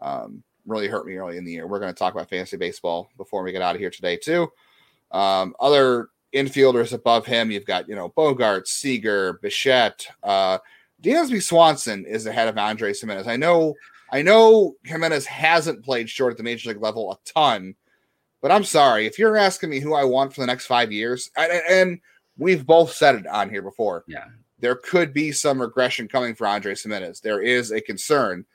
um, 0.04 0.44
really 0.68 0.88
hurt 0.88 1.08
me 1.08 1.16
early 1.16 1.38
in 1.38 1.44
the 1.44 1.52
year. 1.52 1.66
We're 1.66 1.80
going 1.80 1.92
to 1.94 1.98
talk 1.98 2.14
about 2.14 2.30
fantasy 2.30 2.58
baseball 2.58 3.10
before 3.18 3.42
we 3.42 3.52
get 3.52 3.64
out 3.64 3.74
of 3.76 3.82
here 3.82 3.90
today 3.90 4.18
too. 4.18 4.52
Um, 5.12 5.56
other 5.60 6.10
infielders 6.34 6.94
above 6.94 7.26
him, 7.26 7.52
you've 7.52 7.66
got 7.66 7.88
you 7.88 7.96
know 7.96 8.10
Bogaerts, 8.10 8.68
Seager, 8.68 9.40
Bichette, 9.42 10.08
uh, 10.24 10.60
Dansby 11.02 11.42
Swanson 11.42 12.06
is 12.06 12.26
ahead 12.26 12.48
of 12.48 12.58
Andre 12.58 12.94
Gimenez. 12.94 13.28
I 13.28 13.36
know, 13.36 13.76
I 14.12 14.22
know 14.22 14.76
Gimenez 14.84 15.26
hasn't 15.26 15.84
played 15.84 16.10
short 16.10 16.32
at 16.32 16.38
the 16.38 16.44
major 16.44 16.70
league 16.70 16.82
level 16.82 17.12
a 17.12 17.18
ton, 17.26 17.76
but 18.42 18.52
I'm 18.52 18.64
sorry 18.64 19.06
if 19.06 19.18
you're 19.18 19.38
asking 19.38 19.70
me 19.70 19.80
who 19.80 19.94
I 19.94 20.04
want 20.04 20.34
for 20.34 20.42
the 20.42 20.48
next 20.48 20.68
five 20.68 20.92
years, 20.92 21.32
and, 21.36 21.52
and 21.70 22.02
we've 22.38 22.66
both 22.66 22.94
said 22.94 23.16
it 23.16 23.28
on 23.28 23.50
here 23.50 23.62
before. 23.62 24.04
Yeah. 24.08 24.26
There 24.60 24.76
could 24.76 25.12
be 25.12 25.32
some 25.32 25.60
regression 25.60 26.08
coming 26.08 26.36
for 26.36 26.46
Andre 26.46 26.76
Gimenez. 26.76 27.20
There 27.20 27.42
is 27.42 27.72
a 27.72 27.82
concern, 27.82 28.46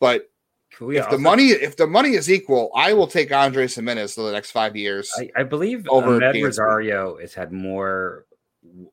but 0.00 0.31
We 0.80 0.98
if 0.98 1.10
the 1.10 1.18
money 1.18 1.48
if 1.48 1.76
the 1.76 1.86
money 1.86 2.14
is 2.14 2.30
equal, 2.30 2.70
I 2.74 2.92
will 2.92 3.06
take 3.06 3.32
Andre 3.32 3.68
Gimenez 3.68 4.14
for 4.14 4.22
the 4.22 4.32
next 4.32 4.50
five 4.50 4.76
years. 4.76 5.12
I, 5.18 5.30
I 5.36 5.42
believe 5.42 5.86
over 5.88 6.18
Amed. 6.18 6.42
Rosario 6.42 7.18
has 7.18 7.34
had 7.34 7.52
more. 7.52 8.26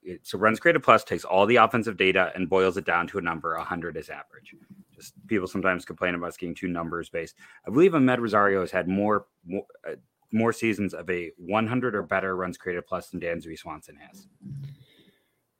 It, 0.03 0.21
so 0.23 0.37
runs 0.37 0.59
created 0.59 0.83
plus 0.83 1.03
takes 1.03 1.23
all 1.23 1.45
the 1.45 1.57
offensive 1.57 1.95
data 1.95 2.31
and 2.35 2.49
boils 2.49 2.77
it 2.77 2.85
down 2.85 3.07
to 3.07 3.19
a 3.19 3.21
number. 3.21 3.55
100 3.55 3.97
is 3.97 4.09
average. 4.09 4.55
Just 4.95 5.13
people 5.27 5.47
sometimes 5.47 5.85
complain 5.85 6.15
about 6.15 6.29
us 6.29 6.37
getting 6.37 6.55
too 6.55 6.67
numbers 6.67 7.09
based. 7.09 7.35
I 7.65 7.69
believe 7.69 7.91
Amed 7.93 8.19
Rosario 8.19 8.61
has 8.61 8.71
had 8.71 8.87
more 8.87 9.25
more, 9.45 9.65
uh, 9.87 9.95
more 10.31 10.53
seasons 10.53 10.93
of 10.93 11.09
a 11.09 11.31
100 11.37 11.95
or 11.95 12.03
better 12.03 12.35
runs 12.35 12.57
created 12.57 12.85
plus 12.85 13.09
than 13.09 13.19
Dansby 13.19 13.57
Swanson 13.57 13.95
has. 13.95 14.27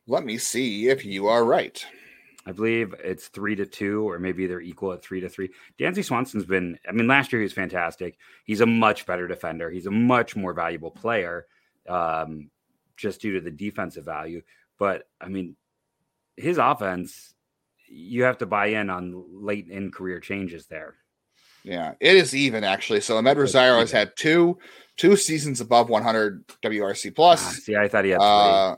Let 0.08 0.26
me 0.26 0.38
see 0.38 0.90
if 0.90 1.06
you 1.06 1.28
are 1.28 1.46
right. 1.46 1.86
I 2.46 2.52
believe 2.54 2.96
it's 3.04 3.28
three 3.28 3.56
to 3.58 3.66
two, 3.66 4.10
or 4.10 4.18
maybe 4.18 4.48
they're 4.48 4.62
equal 4.62 4.94
at 4.94 5.04
three 5.04 5.20
to 5.22 5.30
three. 5.30 5.50
Dansby 5.78 6.06
Swanson's 6.06 6.46
been, 6.46 6.80
I 6.88 6.94
mean, 6.94 7.06
last 7.08 7.32
year 7.34 7.42
he 7.42 7.44
was 7.44 7.54
fantastic. 7.54 8.18
He's 8.46 8.62
a 8.62 8.66
much 8.66 9.06
better 9.06 9.28
defender. 9.28 9.70
He's 9.70 9.88
a 9.88 9.92
much 9.92 10.36
more 10.36 10.54
valuable 10.54 10.90
player, 10.92 11.46
um, 11.88 12.50
just 12.98 13.22
due 13.22 13.34
to 13.34 13.42
the 13.42 13.52
defensive 13.52 14.06
value. 14.06 14.42
But 14.78 15.08
I 15.20 15.28
mean, 15.28 15.56
his 16.38 16.58
offense, 16.58 17.34
you 17.88 18.24
have 18.24 18.38
to 18.38 18.46
buy 18.46 18.68
in 18.68 18.90
on 18.90 19.26
late 19.32 19.68
in 19.68 19.92
career 19.92 20.20
changes 20.20 20.68
there. 20.68 20.96
Yeah, 21.64 21.94
it 22.00 22.16
is 22.16 22.34
even 22.34 22.64
actually. 22.64 23.02
So 23.02 23.22
Amed 23.22 23.36
Rosario 23.36 23.80
has 23.80 23.92
had 23.92 24.16
two 24.16 24.58
two 24.96 25.18
seasons 25.18 25.60
above 25.60 25.90
100 25.90 26.48
WRC 26.64 27.10
Ah, 27.10 27.14
plus. 27.16 27.58
see, 27.58 27.76
I 27.76 27.88
thought 27.90 28.06
he 28.06 28.12
had 28.12 28.20
three. 28.20 28.28
Uh, 28.28 28.76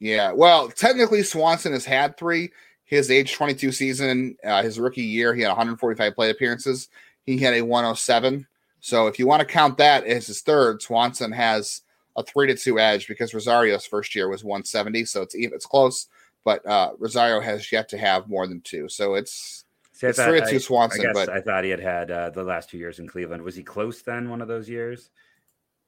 yeah, 0.00 0.32
well, 0.32 0.68
technically 0.68 1.22
Swanson 1.22 1.72
has 1.72 1.84
had 1.84 2.16
three. 2.16 2.50
His 2.92 3.10
age 3.10 3.32
22 3.32 3.72
season, 3.72 4.36
uh, 4.44 4.62
his 4.62 4.78
rookie 4.78 5.00
year, 5.00 5.32
he 5.34 5.40
had 5.40 5.48
145 5.48 6.14
plate 6.14 6.28
appearances. 6.30 6.90
He 7.24 7.38
had 7.38 7.54
a 7.54 7.62
107. 7.62 8.46
So 8.80 9.06
if 9.06 9.18
you 9.18 9.26
want 9.26 9.40
to 9.40 9.46
count 9.46 9.78
that 9.78 10.04
as 10.04 10.26
his 10.26 10.42
third, 10.42 10.82
Swanson 10.82 11.32
has 11.32 11.80
a 12.18 12.22
three 12.22 12.48
to 12.48 12.54
two 12.54 12.78
edge 12.78 13.08
because 13.08 13.32
Rosario's 13.32 13.86
first 13.86 14.14
year 14.14 14.28
was 14.28 14.44
170. 14.44 15.06
So 15.06 15.22
it's 15.22 15.34
even, 15.34 15.54
it's 15.54 15.64
close, 15.64 16.08
but 16.44 16.66
uh, 16.66 16.90
Rosario 16.98 17.40
has 17.40 17.72
yet 17.72 17.88
to 17.88 17.96
have 17.96 18.28
more 18.28 18.46
than 18.46 18.60
two. 18.60 18.90
So 18.90 19.14
it's 19.14 19.64
See, 19.92 20.08
it's 20.08 20.18
thought- 20.18 20.28
three 20.28 20.40
to 20.40 20.46
I- 20.46 20.50
two 20.50 20.56
I 20.56 20.58
Swanson, 20.58 21.00
guess 21.00 21.14
but 21.14 21.30
I 21.30 21.40
thought 21.40 21.64
he 21.64 21.70
had 21.70 21.80
had 21.80 22.10
uh, 22.10 22.28
the 22.28 22.44
last 22.44 22.68
two 22.68 22.76
years 22.76 22.98
in 22.98 23.08
Cleveland. 23.08 23.42
Was 23.42 23.56
he 23.56 23.62
close 23.62 24.02
then? 24.02 24.28
One 24.28 24.42
of 24.42 24.48
those 24.48 24.68
years? 24.68 25.08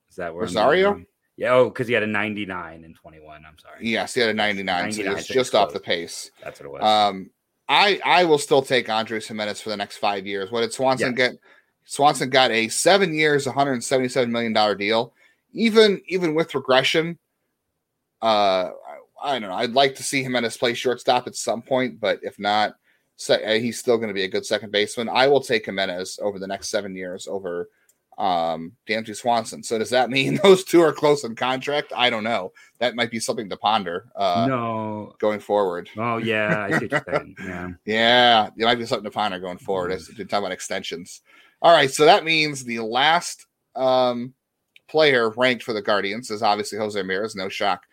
Is 0.09 0.17
that 0.17 0.33
where 0.33 0.45
Rosario? 0.45 1.05
Yeah. 1.37 1.55
Oh, 1.55 1.65
because 1.69 1.89
he 1.89 1.95
had 1.95 2.03
a 2.03 2.07
99 2.07 2.85
and 2.85 2.95
21. 2.95 3.45
I'm 3.47 3.59
sorry. 3.59 3.79
yes, 3.81 4.15
he 4.15 4.21
had 4.21 4.31
a 4.31 4.35
99. 4.35 4.93
so 4.93 5.03
99 5.03 5.17
he's 5.17 5.25
is 5.25 5.29
just 5.29 5.55
off 5.55 5.73
the 5.73 5.81
pace. 5.81 6.31
That's 6.43 6.61
what 6.61 6.67
it 6.67 6.71
was. 6.71 6.83
Um, 6.83 7.31
I 7.69 8.01
I 8.05 8.25
will 8.25 8.39
still 8.39 8.63
take 8.63 8.89
Andres 8.89 9.27
Gimenez 9.27 9.61
for 9.61 9.71
the 9.71 9.77
next 9.77 9.97
five 9.97 10.27
years. 10.27 10.51
What 10.51 10.61
did 10.61 10.73
Swanson 10.73 11.15
get? 11.15 11.33
Swanson 11.85 12.31
got 12.31 12.51
a 12.51 12.69
seven 12.69 13.15
years, 13.15 13.47
177 13.47 14.31
million 14.31 14.53
dollar 14.53 14.75
deal. 14.75 15.13
Even 15.53 16.01
even 16.07 16.35
with 16.35 16.55
regression, 16.55 17.19
uh, 18.23 18.71
I, 18.71 18.73
I 19.23 19.39
don't 19.39 19.49
know. 19.49 19.55
I'd 19.55 19.73
like 19.73 19.95
to 19.97 20.03
see 20.03 20.23
Gimenez 20.23 20.57
play 20.57 20.75
shortstop 20.75 21.27
at 21.27 21.37
some 21.37 21.63
point, 21.63 22.01
but 22.01 22.21
if 22.23 22.39
not, 22.39 22.75
se- 23.17 23.45
uh, 23.45 23.61
he's 23.61 23.79
still 23.79 23.97
going 23.97 24.09
to 24.09 24.15
be 24.15 24.25
a 24.25 24.29
good 24.29 24.45
second 24.47 24.73
baseman. 24.73 25.09
I 25.09 25.29
will 25.29 25.41
take 25.41 25.67
Gimenez 25.67 26.19
over 26.23 26.39
the 26.39 26.47
next 26.47 26.69
seven 26.69 26.95
years 26.95 27.27
over 27.29 27.69
um 28.19 28.73
Dansby 28.89 29.17
Swanson. 29.17 29.63
So 29.63 29.79
does 29.79 29.91
that 29.91 30.11
mean 30.11 30.39
those 30.43 30.65
two 30.65 30.81
are 30.81 30.93
close 30.93 31.25
in 31.25 31.35
contract? 31.35 31.93
I 31.97 32.11
don't 32.11 32.25
know. 32.25 32.53
That 32.79 32.95
might 32.95 33.11
be 33.11 33.21
something 33.21 33.49
to 33.51 33.57
ponder 33.57 34.07
uh 34.15 34.47
no. 34.49 35.15
going 35.19 35.41
forward. 35.41 35.89
Oh 35.97 36.19
yeah, 36.19 36.69
I 36.71 36.79
see 36.79 36.89
you're 36.91 37.05
saying. 37.09 37.37
Yeah. 37.45 37.71
Yeah, 37.85 38.47
it 38.57 38.65
might 38.65 38.79
be 38.79 38.87
something 38.87 39.05
to 39.05 39.11
ponder 39.11 39.39
going 39.39 39.59
forward 39.59 39.93
as 39.93 40.09
to 40.09 40.25
talk 40.25 40.41
about 40.41 40.53
extensions. 40.53 41.23
All 41.63 41.73
right, 41.73 41.91
so 41.91 42.05
that 42.05 42.25
means 42.25 42.65
the 42.65 42.81
last 42.81 43.47
um, 43.75 44.35
player 44.89 45.31
ranked 45.31 45.63
for 45.63 45.73
the 45.73 45.83
Guardians 45.83 46.31
is 46.31 46.43
obviously 46.43 46.79
Jose 46.79 46.99
Ramirez. 46.99 47.35
No 47.35 47.49
shock. 47.49 47.85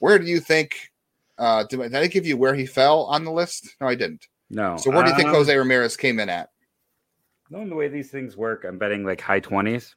Where 0.00 0.18
do 0.18 0.26
you 0.26 0.40
think? 0.40 0.90
Uh, 1.38 1.64
did, 1.64 1.80
I- 1.80 1.84
did 1.84 1.94
I 1.94 2.06
give 2.06 2.26
you 2.26 2.36
where 2.36 2.54
he 2.54 2.66
fell 2.66 3.04
on 3.04 3.24
the 3.24 3.32
list? 3.32 3.76
No, 3.80 3.86
I 3.86 3.94
didn't. 3.94 4.26
No. 4.50 4.76
So 4.76 4.90
where 4.90 5.04
do 5.04 5.10
you 5.10 5.16
think 5.16 5.28
um, 5.28 5.34
Jose 5.36 5.56
Ramirez 5.56 5.96
came 5.96 6.18
in 6.18 6.28
at? 6.28 6.50
Knowing 7.50 7.68
the 7.68 7.74
way 7.74 7.88
these 7.88 8.10
things 8.10 8.36
work, 8.36 8.64
I'm 8.64 8.78
betting 8.78 9.04
like 9.04 9.20
high 9.20 9.40
20s. 9.40 9.94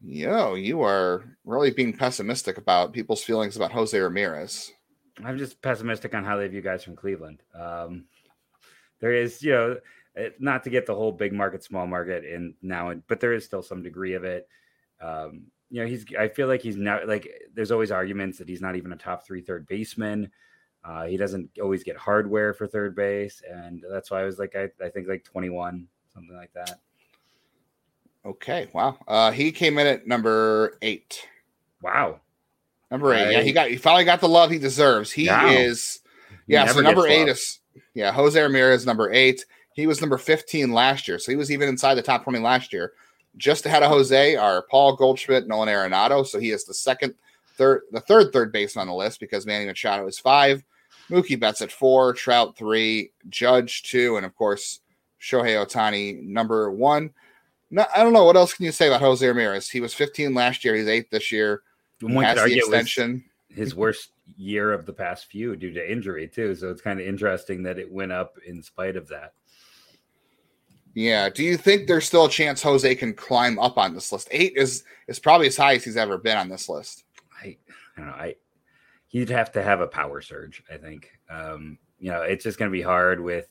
Yo, 0.00 0.54
you 0.54 0.82
are 0.82 1.24
really 1.44 1.70
being 1.70 1.96
pessimistic 1.96 2.58
about 2.58 2.92
people's 2.92 3.24
feelings 3.24 3.56
about 3.56 3.72
Jose 3.72 3.98
Ramirez. 3.98 4.70
I'm 5.24 5.38
just 5.38 5.60
pessimistic 5.62 6.14
on 6.14 6.24
how 6.24 6.36
they 6.36 6.46
view 6.46 6.60
guys 6.60 6.84
from 6.84 6.94
Cleveland. 6.94 7.42
Um, 7.58 8.04
there 9.00 9.12
is, 9.12 9.42
you 9.42 9.52
know, 9.52 9.76
not 10.38 10.64
to 10.64 10.70
get 10.70 10.86
the 10.86 10.94
whole 10.94 11.12
big 11.12 11.32
market, 11.32 11.64
small 11.64 11.86
market 11.86 12.24
in 12.24 12.54
now, 12.62 12.92
but 13.08 13.20
there 13.20 13.32
is 13.32 13.44
still 13.44 13.62
some 13.62 13.82
degree 13.82 14.14
of 14.14 14.24
it. 14.24 14.48
Um, 15.00 15.46
you 15.70 15.80
know, 15.82 15.88
he's, 15.88 16.06
I 16.18 16.28
feel 16.28 16.46
like 16.46 16.62
he's 16.62 16.76
now, 16.76 17.00
like, 17.06 17.28
there's 17.54 17.70
always 17.72 17.90
arguments 17.90 18.38
that 18.38 18.48
he's 18.48 18.60
not 18.60 18.76
even 18.76 18.92
a 18.92 18.96
top 18.96 19.26
three 19.26 19.40
third 19.40 19.66
baseman. 19.66 20.30
Uh, 20.84 21.04
he 21.04 21.16
doesn't 21.16 21.50
always 21.60 21.82
get 21.82 21.96
hardware 21.96 22.54
for 22.54 22.66
third 22.66 22.94
base. 22.94 23.42
And 23.48 23.84
that's 23.90 24.10
why 24.10 24.20
I 24.20 24.24
was 24.24 24.38
like, 24.38 24.54
I, 24.56 24.68
I 24.84 24.88
think 24.88 25.08
like 25.08 25.24
21, 25.24 25.86
something 26.12 26.36
like 26.36 26.52
that. 26.54 26.80
Okay. 28.24 28.68
Wow. 28.72 28.98
Uh, 29.06 29.30
he 29.30 29.52
came 29.52 29.78
in 29.78 29.86
at 29.86 30.06
number 30.06 30.78
eight. 30.82 31.26
Wow. 31.82 32.20
Number 32.90 33.14
eight. 33.14 33.32
Yeah, 33.32 33.42
he 33.42 33.52
got 33.52 33.68
he 33.68 33.76
finally 33.76 34.04
got 34.04 34.20
the 34.20 34.28
love 34.28 34.50
he 34.50 34.58
deserves. 34.58 35.12
He 35.12 35.28
wow. 35.28 35.48
is 35.48 36.00
yeah, 36.46 36.66
so 36.66 36.80
number 36.80 37.06
eight 37.06 37.20
love. 37.20 37.28
is 37.28 37.60
yeah, 37.94 38.12
Jose 38.12 38.40
Ramirez 38.40 38.86
number 38.86 39.12
eight. 39.12 39.44
He 39.74 39.86
was 39.86 40.00
number 40.00 40.18
15 40.18 40.72
last 40.72 41.06
year. 41.06 41.18
So 41.20 41.30
he 41.30 41.36
was 41.36 41.52
even 41.52 41.68
inside 41.68 41.94
the 41.94 42.02
top 42.02 42.24
20 42.24 42.40
last 42.40 42.72
year. 42.72 42.94
Just 43.36 43.64
ahead 43.64 43.84
of 43.84 43.90
Jose 43.90 44.34
are 44.34 44.66
Paul 44.68 44.96
Goldschmidt, 44.96 45.46
Nolan 45.46 45.68
Arenado. 45.68 46.26
So 46.26 46.40
he 46.40 46.50
is 46.50 46.64
the 46.64 46.74
second, 46.74 47.14
third, 47.56 47.82
the 47.92 48.00
third 48.00 48.32
third 48.32 48.50
baseman 48.50 48.82
on 48.82 48.86
the 48.88 48.94
list 48.94 49.20
because 49.20 49.46
Manny 49.46 49.66
Machado 49.66 50.06
is 50.08 50.18
five. 50.18 50.64
Mookie 51.10 51.38
Betts 51.38 51.62
at 51.62 51.70
four, 51.70 52.12
Trout 52.12 52.56
three, 52.56 53.12
Judge 53.28 53.84
two, 53.84 54.16
and 54.16 54.26
of 54.26 54.34
course 54.34 54.80
Shohei 55.20 55.64
Ohtani 55.64 56.22
number 56.22 56.70
one. 56.70 57.10
No, 57.70 57.84
I 57.94 58.02
don't 58.02 58.12
know 58.12 58.24
what 58.24 58.36
else 58.36 58.54
can 58.54 58.64
you 58.64 58.72
say 58.72 58.86
about 58.86 59.00
Jose 59.00 59.26
Ramirez. 59.26 59.68
He 59.68 59.80
was 59.80 59.92
15 59.92 60.34
last 60.34 60.64
year. 60.64 60.74
He's 60.74 60.88
eight 60.88 61.10
this 61.10 61.30
year. 61.30 61.62
One 62.00 62.24
has 62.24 62.42
the 62.42 62.56
extension. 62.56 63.24
His 63.48 63.74
worst 63.74 64.12
year 64.36 64.72
of 64.72 64.86
the 64.86 64.92
past 64.92 65.26
few 65.26 65.56
due 65.56 65.72
to 65.72 65.92
injury 65.92 66.28
too. 66.28 66.54
So 66.54 66.70
it's 66.70 66.80
kind 66.80 67.00
of 67.00 67.06
interesting 67.06 67.62
that 67.64 67.78
it 67.78 67.90
went 67.90 68.12
up 68.12 68.36
in 68.46 68.62
spite 68.62 68.96
of 68.96 69.08
that. 69.08 69.34
Yeah. 70.94 71.28
Do 71.28 71.44
you 71.44 71.56
think 71.56 71.86
there's 71.86 72.06
still 72.06 72.26
a 72.26 72.30
chance 72.30 72.62
Jose 72.62 72.94
can 72.94 73.14
climb 73.14 73.58
up 73.58 73.78
on 73.78 73.94
this 73.94 74.12
list? 74.12 74.28
Eight 74.30 74.54
is 74.56 74.84
is 75.06 75.18
probably 75.18 75.46
as 75.46 75.56
high 75.56 75.74
as 75.74 75.84
he's 75.84 75.96
ever 75.96 76.18
been 76.18 76.36
on 76.36 76.48
this 76.48 76.68
list. 76.68 77.04
I, 77.42 77.56
I 77.96 78.00
don't 78.00 78.06
know. 78.06 78.12
I 78.12 78.34
he'd 79.08 79.30
have 79.30 79.52
to 79.52 79.62
have 79.62 79.80
a 79.80 79.86
power 79.86 80.20
surge. 80.20 80.62
I 80.72 80.76
think. 80.76 81.10
Um, 81.30 81.78
you 82.00 82.10
know, 82.10 82.22
it's 82.22 82.44
just 82.44 82.58
going 82.58 82.70
to 82.70 82.76
be 82.76 82.82
hard 82.82 83.20
with. 83.20 83.48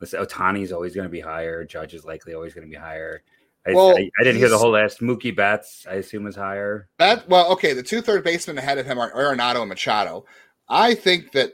Ohtani's 0.00 0.72
always 0.72 0.94
going 0.94 1.06
to 1.06 1.12
be 1.12 1.20
higher. 1.20 1.64
Judge 1.64 1.94
is 1.94 2.04
likely 2.04 2.34
always 2.34 2.54
going 2.54 2.66
to 2.66 2.70
be 2.70 2.80
higher. 2.80 3.22
I, 3.66 3.74
well, 3.74 3.96
I, 3.96 4.10
I 4.18 4.24
didn't 4.24 4.38
hear 4.38 4.48
the 4.48 4.58
whole 4.58 4.70
last. 4.70 5.00
Mookie 5.00 5.34
Betts, 5.34 5.86
I 5.88 5.94
assume, 5.94 6.26
is 6.26 6.36
higher. 6.36 6.88
That 6.98 7.28
well, 7.28 7.52
okay. 7.52 7.72
The 7.72 7.82
two 7.82 8.00
third 8.00 8.24
basemen 8.24 8.58
ahead 8.58 8.78
of 8.78 8.86
him 8.86 8.98
are 8.98 9.12
Arenado 9.12 9.60
and 9.60 9.68
Machado. 9.68 10.24
I 10.68 10.94
think 10.94 11.32
that 11.32 11.52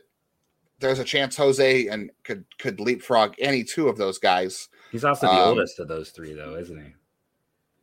there's 0.78 0.98
a 0.98 1.04
chance 1.04 1.36
Jose 1.36 1.88
and 1.88 2.10
could 2.22 2.44
could 2.58 2.78
leapfrog 2.78 3.34
any 3.38 3.64
two 3.64 3.88
of 3.88 3.96
those 3.96 4.18
guys. 4.18 4.68
He's 4.92 5.04
also 5.04 5.26
the 5.26 5.32
um, 5.32 5.48
oldest 5.48 5.80
of 5.80 5.88
those 5.88 6.10
three, 6.10 6.34
though, 6.34 6.56
isn't 6.56 6.78
he? 6.78 6.94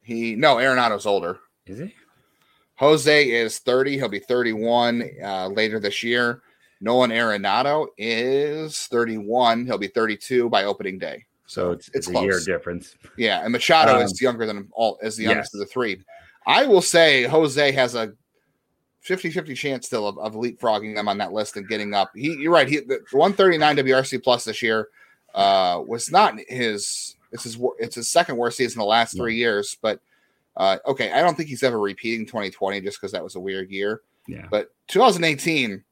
He 0.02 0.36
no, 0.36 0.56
Arenado's 0.58 1.06
older. 1.06 1.40
Is 1.66 1.80
he? 1.80 1.94
Jose 2.76 3.30
is 3.30 3.60
30. 3.60 3.98
He'll 3.98 4.10
be 4.10 4.20
31 4.20 5.04
uh, 5.24 5.48
later 5.50 5.80
this 5.80 6.02
year. 6.02 6.42
Nolan 6.82 7.12
Arenado 7.12 7.88
is 7.98 8.88
31. 8.88 9.66
He'll 9.66 9.78
be 9.78 9.88
32 9.88 10.50
by 10.50 10.64
opening 10.64 10.98
day. 10.98 11.26
So 11.46 11.72
it's, 11.72 11.90
it's, 11.90 12.08
it's 12.08 12.18
a 12.18 12.22
year 12.22 12.40
difference. 12.46 12.96
Yeah, 13.18 13.44
and 13.44 13.52
Machado 13.52 13.96
um, 13.96 14.02
is 14.02 14.20
younger 14.22 14.46
than 14.46 14.68
all 14.72 14.98
as 15.04 15.18
the 15.18 15.24
youngest 15.24 15.52
yes. 15.54 15.54
of 15.54 15.60
the 15.60 15.72
three. 15.72 16.02
I 16.48 16.66
will 16.66 16.82
say 16.82 17.24
Jose 17.24 17.72
has 17.74 17.94
a 17.94 18.14
50-50 19.06 19.56
chance 19.56 19.86
still 19.86 20.08
of, 20.08 20.18
of 20.18 20.34
leapfrogging 20.34 20.96
them 20.96 21.08
on 21.08 21.18
that 21.18 21.34
list 21.34 21.58
and 21.58 21.68
getting 21.68 21.94
up. 21.94 22.12
He, 22.16 22.36
you're 22.40 22.54
right. 22.54 22.68
He 22.68 22.80
the 22.80 23.00
139 23.12 23.78
WRC 23.78 24.24
plus 24.24 24.46
this 24.46 24.62
year 24.62 24.88
uh, 25.36 25.82
was 25.86 26.12
not 26.12 26.36
his. 26.48 27.16
It's 27.32 27.44
his. 27.44 27.58
It's 27.80 27.96
his 27.96 28.10
second 28.10 28.38
worst 28.38 28.58
season 28.58 28.80
in 28.80 28.84
the 28.84 28.90
last 28.90 29.16
three 29.16 29.36
yeah. 29.36 29.40
years. 29.40 29.78
But 29.82 30.00
uh, 30.58 30.78
okay, 30.86 31.12
I 31.12 31.22
don't 31.22 31.36
think 31.36 31.50
he's 31.50 31.64
ever 31.64 31.80
repeating 31.80 32.26
2020 32.26 32.82
just 32.82 33.00
because 33.00 33.12
that 33.12 33.24
was 33.24 33.36
a 33.36 33.40
weird 33.40 33.70
year. 33.70 34.02
Yeah. 34.28 34.48
But 34.50 34.74
2018, 34.88 35.84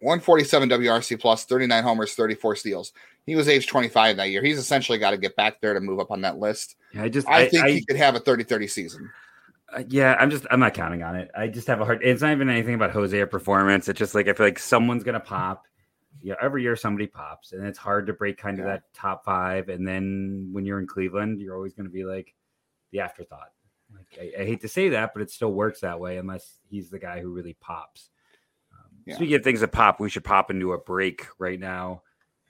147 0.00 0.68
WRC 0.68 1.20
plus, 1.20 1.44
39 1.44 1.82
homers, 1.82 2.14
34 2.14 2.56
steals. 2.56 2.92
He 3.26 3.36
was 3.36 3.48
age 3.48 3.66
25 3.66 4.16
that 4.16 4.30
year. 4.30 4.42
He's 4.42 4.58
essentially 4.58 4.98
got 4.98 5.10
to 5.10 5.18
get 5.18 5.36
back 5.36 5.60
there 5.60 5.74
to 5.74 5.80
move 5.80 6.00
up 6.00 6.10
on 6.10 6.22
that 6.22 6.38
list. 6.38 6.76
Yeah, 6.92 7.04
I 7.04 7.08
just 7.08 7.28
I, 7.28 7.42
I 7.42 7.48
think 7.48 7.64
I, 7.64 7.70
he 7.70 7.84
could 7.84 7.96
have 7.96 8.14
a 8.14 8.20
30-30 8.20 8.70
season. 8.70 9.10
Uh, 9.72 9.84
yeah, 9.88 10.16
I'm 10.18 10.30
just 10.30 10.46
I'm 10.50 10.60
not 10.60 10.74
counting 10.74 11.02
on 11.02 11.16
it. 11.16 11.30
I 11.36 11.46
just 11.46 11.68
have 11.68 11.80
a 11.80 11.84
hard. 11.84 12.00
It's 12.02 12.22
not 12.22 12.32
even 12.32 12.48
anything 12.48 12.74
about 12.74 12.90
Jose 12.90 13.16
or 13.16 13.26
performance. 13.26 13.88
It's 13.88 13.98
just 13.98 14.14
like 14.14 14.26
I 14.26 14.32
feel 14.32 14.46
like 14.46 14.58
someone's 14.58 15.04
gonna 15.04 15.20
pop. 15.20 15.64
Yeah, 16.22 16.34
every 16.42 16.62
year 16.62 16.74
somebody 16.74 17.06
pops, 17.06 17.52
and 17.52 17.64
it's 17.64 17.78
hard 17.78 18.06
to 18.08 18.12
break 18.12 18.36
kind 18.36 18.58
of 18.58 18.66
yeah. 18.66 18.72
that 18.72 18.82
top 18.94 19.24
five. 19.24 19.68
And 19.68 19.86
then 19.86 20.48
when 20.52 20.64
you're 20.64 20.80
in 20.80 20.88
Cleveland, 20.88 21.40
you're 21.40 21.54
always 21.54 21.74
gonna 21.74 21.88
be 21.88 22.04
like 22.04 22.34
the 22.90 23.00
afterthought. 23.00 23.52
Like 23.94 24.32
I, 24.36 24.42
I 24.42 24.44
hate 24.44 24.60
to 24.62 24.68
say 24.68 24.88
that, 24.88 25.12
but 25.14 25.22
it 25.22 25.30
still 25.30 25.52
works 25.52 25.80
that 25.80 26.00
way 26.00 26.18
unless 26.18 26.58
he's 26.68 26.90
the 26.90 26.98
guy 26.98 27.20
who 27.20 27.32
really 27.32 27.56
pops. 27.60 28.09
Yeah. 29.10 29.16
Speaking 29.16 29.34
of 29.36 29.44
things 29.44 29.60
that 29.60 29.72
pop, 29.72 30.00
we 30.00 30.08
should 30.08 30.24
pop 30.24 30.50
into 30.50 30.72
a 30.72 30.78
break 30.78 31.26
right 31.38 31.58
now 31.58 32.02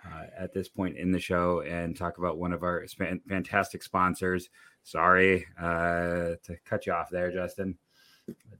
uh, 0.05 0.25
at 0.39 0.53
this 0.53 0.69
point 0.69 0.97
in 0.97 1.11
the 1.11 1.19
show 1.19 1.61
and 1.61 1.97
talk 1.97 2.19
about 2.19 2.39
one 2.39 2.53
of 2.53 2.63
our 2.63 2.87
fantastic 3.29 3.83
sponsors. 3.83 4.51
Sorry 4.83 5.47
uh, 5.59 6.37
to 6.43 6.57
cut 6.65 6.87
you 6.87 6.93
off 6.93 7.09
there, 7.11 7.33
Justin. 7.33 7.79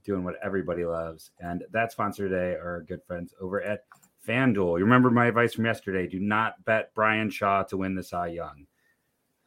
Doing 0.03 0.23
what 0.23 0.35
everybody 0.43 0.83
loves. 0.83 1.31
And 1.39 1.63
that 1.71 1.91
sponsor 1.91 2.27
today 2.27 2.55
are 2.55 2.71
our 2.71 2.81
good 2.81 3.03
friends 3.05 3.33
over 3.39 3.61
at 3.61 3.85
FanDuel. 4.27 4.79
You 4.79 4.83
remember 4.83 5.11
my 5.11 5.27
advice 5.27 5.53
from 5.53 5.65
yesterday 5.65 6.07
do 6.07 6.19
not 6.19 6.63
bet 6.65 6.93
Bryan 6.93 7.29
Shaw 7.29 7.63
to 7.63 7.77
win 7.77 7.95
the 7.95 8.03
Cy 8.03 8.27
Young. 8.27 8.65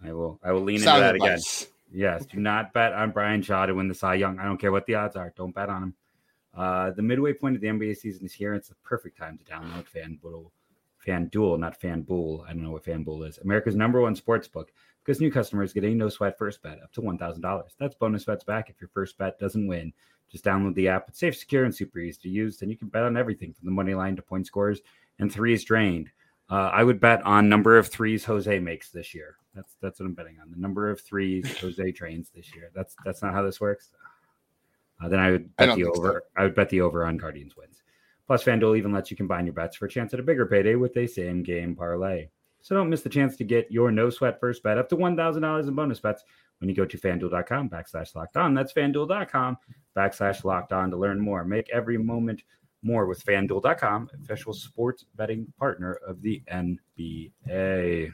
I 0.05 0.13
will 0.13 0.41
I 0.45 0.53
will 0.53 0.63
lean 0.63 0.79
Sound 0.79 1.03
into 1.03 1.07
that 1.07 1.15
advice. 1.17 1.63
again. 1.63 1.73
Yes, 1.93 2.27
do 2.27 2.39
not 2.39 2.73
bet 2.73 2.93
on 2.93 3.11
Bryan 3.11 3.43
Shaw 3.43 3.67
to 3.67 3.75
win 3.75 3.89
the 3.89 3.95
Cy 3.95 4.15
Young. 4.15 4.39
I 4.39 4.45
don't 4.45 4.59
care 4.59 4.73
what 4.73 4.87
the 4.87 4.95
odds 4.95 5.17
are. 5.17 5.33
Don't 5.37 5.55
bet 5.55 5.69
on 5.69 5.83
him. 5.83 5.95
Uh, 6.57 6.91
the 6.91 7.03
midway 7.03 7.33
point 7.33 7.57
of 7.57 7.61
the 7.61 7.69
NBA 7.69 7.97
season 7.97 8.25
is 8.25 8.33
here. 8.33 8.55
It's 8.55 8.69
the 8.69 8.75
perfect 8.85 9.19
time 9.19 9.39
to 9.39 9.45
download 9.45 9.87
FanDuel 9.93 10.51
FanDuel, 11.07 11.59
not 11.59 11.81
FanBull. 11.81 12.45
I 12.45 12.49
don't 12.49 12.63
know 12.63 12.71
what 12.71 12.85
FanBull 12.85 13.29
is. 13.29 13.39
America's 13.39 13.77
number 13.77 14.01
one 14.01 14.17
sports 14.17 14.49
book 14.49 14.73
because 15.05 15.21
new 15.21 15.31
customers 15.31 15.73
get 15.73 15.85
a 15.85 15.95
no 15.95 16.09
sweat 16.09 16.39
first 16.39 16.63
bet 16.63 16.81
up 16.83 16.93
to 16.93 17.03
$1,000. 17.03 17.63
That's 17.79 17.95
bonus 17.95 18.25
bets 18.25 18.45
back 18.45 18.71
if 18.71 18.81
your 18.81 18.89
first 18.89 19.19
bet 19.19 19.39
doesn't 19.39 19.67
win. 19.67 19.93
Just 20.31 20.45
download 20.45 20.75
the 20.75 20.89
app. 20.89 21.09
It's 21.09 21.21
safe, 21.21 21.37
secure, 21.37 21.65
and 21.65 21.75
super 21.75 21.99
easy 21.99 22.21
to 22.23 22.29
use. 22.29 22.59
Then 22.59 22.71
you 22.71 22.77
can 22.77 22.89
bet 22.89 23.05
on 23.05 23.17
everything 23.17 23.53
from 23.53 23.67
the 23.67 23.73
money 23.73 23.95
line 23.95 24.17
to 24.17 24.23
point 24.23 24.47
scores 24.47 24.81
and 25.19 25.31
threes 25.31 25.65
drained. 25.65 26.11
Uh, 26.51 26.71
I 26.73 26.85
would 26.85 27.01
bet 27.01 27.23
on 27.23 27.49
number 27.49 27.79
of 27.79 27.89
threes 27.89 28.25
Jose 28.25 28.59
makes 28.59 28.91
this 28.91 29.15
year. 29.15 29.37
That's 29.55 29.77
that's 29.81 30.01
what 30.01 30.07
I'm 30.07 30.15
betting 30.15 30.39
on. 30.43 30.51
The 30.51 30.59
number 30.61 30.91
of 30.91 31.01
threes 31.01 31.57
Jose 31.59 31.93
trains 31.93 32.31
this 32.35 32.55
year. 32.55 32.71
That's 32.75 32.97
that's 33.05 33.23
not 33.23 33.33
how 33.33 33.43
this 33.43 33.61
works. 33.61 33.91
Uh, 35.05 35.09
then 35.09 35.21
I 35.21 35.31
would 35.33 35.57
bet 35.57 35.71
I 35.71 35.75
the 35.77 35.85
over. 35.85 36.23
So. 36.25 36.41
I 36.41 36.45
would 36.45 36.55
bet 36.55 36.71
the 36.71 36.81
over 36.81 37.05
on 37.05 37.17
Guardians 37.17 37.57
wins. 37.57 37.83
Plus, 38.27 38.43
FanDuel 38.43 38.79
even 38.79 38.93
lets 38.93 39.11
you 39.11 39.17
combine 39.17 39.45
your 39.45 39.53
bets 39.53 39.77
for 39.77 39.85
a 39.85 39.91
chance 39.91 40.15
at 40.15 40.21
a 40.21 40.23
bigger 40.23 40.47
payday 40.47 40.77
with 40.77 40.97
a 40.97 41.07
same 41.07 41.43
game 41.43 41.77
parlay. 41.77 42.29
So 42.63 42.75
don't 42.75 42.89
miss 42.89 43.03
the 43.03 43.11
chance 43.11 43.37
to 43.37 43.45
get 43.45 43.71
your 43.71 43.91
no 43.91 44.09
sweat 44.09 44.41
first 44.41 44.63
bet 44.63 44.79
up 44.79 44.89
to 44.89 44.97
$1,000 44.97 45.69
in 45.69 45.75
bonus 45.75 46.01
bets 46.01 46.25
when 46.59 46.71
you 46.71 46.75
go 46.75 46.87
to 46.87 46.97
fanduel.com 46.97 47.69
backslash 47.69 48.15
locked 48.15 48.39
on. 48.39 48.55
That's 48.55 48.73
fanduel.com 48.73 49.59
backslash 49.95 50.45
locked 50.45 50.73
on 50.73 50.91
to 50.91 50.97
learn 50.97 51.21
more. 51.21 51.45
Make 51.45 51.69
every 51.69 51.99
moment 51.99 52.43
more 52.83 53.05
with 53.05 53.23
fanduel.com, 53.23 54.09
official 54.23 54.55
sports 54.55 55.05
betting 55.17 55.53
partner 55.59 55.99
of 56.07 56.23
the 56.23 56.43
NBA. 56.51 58.13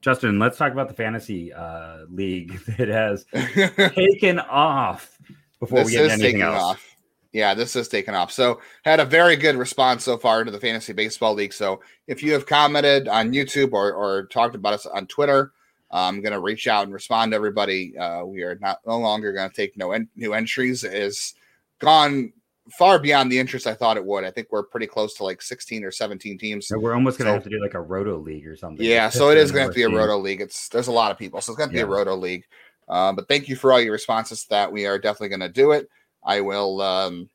Justin, 0.00 0.38
let's 0.38 0.58
talk 0.58 0.70
about 0.70 0.86
the 0.86 0.94
fantasy 0.94 1.52
uh, 1.52 2.04
league 2.08 2.60
that 2.78 2.88
has 2.88 3.24
taken 3.94 4.38
off 4.38 5.18
before 5.60 5.80
this 5.80 5.86
we 5.88 5.92
get 5.92 6.10
anything 6.10 6.42
else. 6.42 6.62
Off 6.62 6.94
yeah, 7.34 7.52
this 7.52 7.74
is 7.74 7.88
taking 7.88 8.14
off. 8.14 8.30
So 8.32 8.60
had 8.84 9.00
a 9.00 9.04
very 9.04 9.34
good 9.34 9.56
response 9.56 10.04
so 10.04 10.16
far 10.16 10.44
to 10.44 10.50
the 10.52 10.60
fantasy 10.60 10.92
baseball 10.92 11.34
league. 11.34 11.52
So 11.52 11.80
if 12.06 12.22
you 12.22 12.32
have 12.32 12.46
commented 12.46 13.08
on 13.08 13.32
YouTube 13.32 13.72
or, 13.72 13.92
or 13.92 14.26
talked 14.26 14.54
about 14.54 14.72
us 14.72 14.86
on 14.86 15.08
Twitter, 15.08 15.52
I'm 15.90 16.22
going 16.22 16.32
to 16.32 16.40
reach 16.40 16.68
out 16.68 16.84
and 16.84 16.92
respond 16.92 17.32
to 17.32 17.36
everybody. 17.36 17.98
Uh, 17.98 18.24
we 18.24 18.42
are 18.42 18.56
not 18.60 18.78
no 18.86 18.98
longer 18.98 19.32
going 19.32 19.50
to 19.50 19.54
take 19.54 19.76
no 19.76 19.90
en- 19.90 20.08
new 20.14 20.32
entries. 20.32 20.84
It 20.84 20.94
is 20.94 21.34
gone 21.80 22.32
far 22.78 23.00
beyond 23.00 23.32
the 23.32 23.38
interest 23.40 23.66
I 23.66 23.74
thought 23.74 23.96
it 23.96 24.04
would. 24.04 24.22
I 24.22 24.30
think 24.30 24.48
we're 24.52 24.62
pretty 24.62 24.86
close 24.86 25.14
to 25.14 25.24
like 25.24 25.42
16 25.42 25.84
or 25.84 25.90
17 25.90 26.38
teams. 26.38 26.68
So 26.68 26.78
we're 26.78 26.94
almost 26.94 27.18
going 27.18 27.26
to 27.26 27.30
so, 27.30 27.34
have 27.34 27.44
to 27.44 27.50
do 27.50 27.60
like 27.60 27.74
a 27.74 27.80
roto 27.80 28.16
league 28.16 28.46
or 28.46 28.54
something. 28.54 28.86
Yeah, 28.86 29.08
so 29.08 29.30
it 29.30 29.38
is 29.38 29.50
going 29.50 29.66
to 29.66 29.74
be 29.74 29.82
a 29.82 29.90
roto 29.90 30.18
league. 30.18 30.40
It's 30.40 30.68
there's 30.68 30.88
a 30.88 30.92
lot 30.92 31.10
of 31.10 31.18
people, 31.18 31.40
so 31.40 31.52
it's 31.52 31.58
going 31.58 31.70
to 31.70 31.72
be 31.72 31.80
yeah. 31.80 31.84
a 31.84 31.88
roto 31.88 32.14
league. 32.14 32.44
Uh, 32.88 33.12
but 33.12 33.28
thank 33.28 33.48
you 33.48 33.56
for 33.56 33.72
all 33.72 33.80
your 33.80 33.92
responses 33.92 34.42
to 34.44 34.50
that. 34.50 34.72
We 34.72 34.86
are 34.86 34.98
definitely 34.98 35.30
going 35.30 35.40
to 35.40 35.48
do 35.48 35.72
it. 35.72 35.88
I 36.24 36.40
will 36.40 36.80
um, 36.80 37.28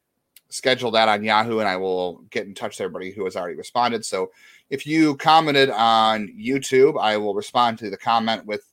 schedule 0.50 0.92
that 0.92 1.10
on 1.10 1.24
Yahoo, 1.24 1.60
and 1.60 1.68
I 1.68 1.78
will 1.78 2.24
get 2.30 2.46
in 2.46 2.54
touch 2.54 2.78
with 2.78 2.82
everybody 2.82 3.12
who 3.12 3.26
has 3.26 3.36
already 3.36 3.56
responded. 3.56 4.06
So 4.06 4.32
if 4.70 4.86
you 4.86 5.16
commented 5.16 5.70
on 5.70 6.28
YouTube, 6.28 7.00
I 7.00 7.18
will 7.18 7.34
respond 7.34 7.80
to 7.80 7.90
the 7.90 7.98
comment 7.98 8.46
with 8.46 8.72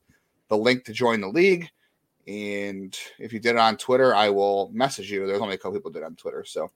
the 0.49 0.57
link 0.57 0.85
to 0.85 0.93
join 0.93 1.21
the 1.21 1.29
league. 1.29 1.69
And 2.27 2.99
if 3.19 3.33
you 3.33 3.39
did 3.39 3.55
it 3.55 3.59
on 3.59 3.77
Twitter, 3.77 4.15
I 4.15 4.31
will 4.31 4.71
message 4.73 5.11
you. 5.11 5.27
There's 5.27 5.41
only 5.41 5.55
a 5.55 5.59
couple 5.59 5.79
people 5.79 5.93
did 5.93 6.03
on 6.03 6.17
Twitter, 6.17 6.45
so 6.45 6.71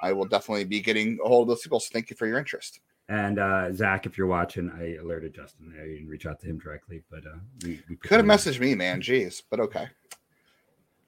I 0.00 0.12
will 0.12 0.24
definitely 0.24 0.64
be 0.64 0.80
getting 0.80 1.18
a 1.24 1.28
hold 1.28 1.42
of 1.42 1.48
those 1.48 1.62
people. 1.62 1.80
So 1.80 1.90
thank 1.92 2.10
you 2.10 2.16
for 2.16 2.26
your 2.26 2.38
interest. 2.38 2.80
And 3.08 3.38
uh, 3.38 3.72
Zach, 3.72 4.04
if 4.06 4.18
you're 4.18 4.26
watching, 4.26 4.70
I 4.70 4.96
alerted 4.96 5.34
Justin. 5.34 5.72
I 5.80 5.86
didn't 5.86 6.08
reach 6.08 6.26
out 6.26 6.40
to 6.40 6.46
him 6.46 6.58
directly, 6.58 7.02
but 7.08 7.24
uh, 7.24 7.38
we, 7.62 7.80
we 7.88 7.96
could 7.96 8.16
have 8.16 8.26
messaged 8.26 8.58
me, 8.58 8.74
man. 8.74 9.00
Jeez, 9.00 9.42
but 9.48 9.60
okay. 9.60 9.86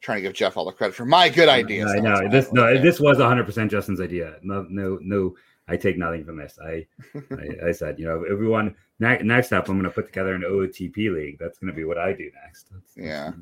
Trying 0.01 0.19
to 0.19 0.23
give 0.23 0.33
Jeff 0.33 0.57
all 0.57 0.65
the 0.65 0.73
credit 0.73 0.95
for 0.95 1.05
my 1.05 1.29
good 1.29 1.49
ideas. 1.49 1.91
I 1.91 1.99
know 1.99 2.29
this. 2.29 2.53
No, 2.53 2.67
okay. 2.67 2.81
this 2.81 3.01
was 3.01 3.19
100 3.19 3.45
percent 3.45 3.71
Justin's 3.71 4.01
idea. 4.01 4.37
No, 4.43 4.65
no, 4.71 4.99
no. 5.03 5.35
I 5.67 5.77
take 5.77 5.99
nothing 5.99 6.25
from 6.25 6.39
this. 6.39 6.59
I, 6.65 6.87
I, 7.33 7.67
I, 7.69 7.73
said, 7.73 7.99
you 7.99 8.07
know, 8.07 8.25
everyone 8.31 8.75
ne- 9.01 9.23
next 9.23 9.53
up, 9.53 9.69
I'm 9.69 9.75
going 9.75 9.85
to 9.85 9.91
put 9.91 10.07
together 10.07 10.35
an 10.35 10.43
OOTP 10.43 10.97
league. 11.13 11.39
That's 11.39 11.59
going 11.59 11.71
to 11.71 11.77
be 11.77 11.85
what 11.85 11.99
I 11.99 12.13
do 12.15 12.31
next. 12.43 12.71
That's, 12.73 12.97
yeah. 12.97 13.33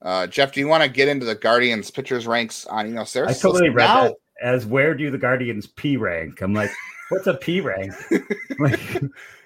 uh, 0.00 0.26
Jeff, 0.26 0.52
do 0.52 0.60
you 0.60 0.68
want 0.68 0.82
to 0.82 0.88
get 0.88 1.08
into 1.08 1.26
the 1.26 1.34
Guardians 1.34 1.90
pitchers 1.90 2.26
ranks 2.26 2.64
on 2.66 2.88
you 2.88 2.94
know 2.94 3.04
Sarah? 3.04 3.28
I 3.28 3.34
totally 3.34 3.68
read 3.68 3.84
now, 3.84 4.02
that 4.04 4.14
as 4.44 4.66
where 4.66 4.94
do 4.94 5.10
the 5.10 5.18
Guardians 5.18 5.66
P 5.66 5.96
rank? 5.96 6.42
I'm 6.42 6.52
like, 6.52 6.70
what's 7.08 7.26
a 7.26 7.34
P 7.34 7.60
rank? 7.62 7.92
like, 8.58 8.78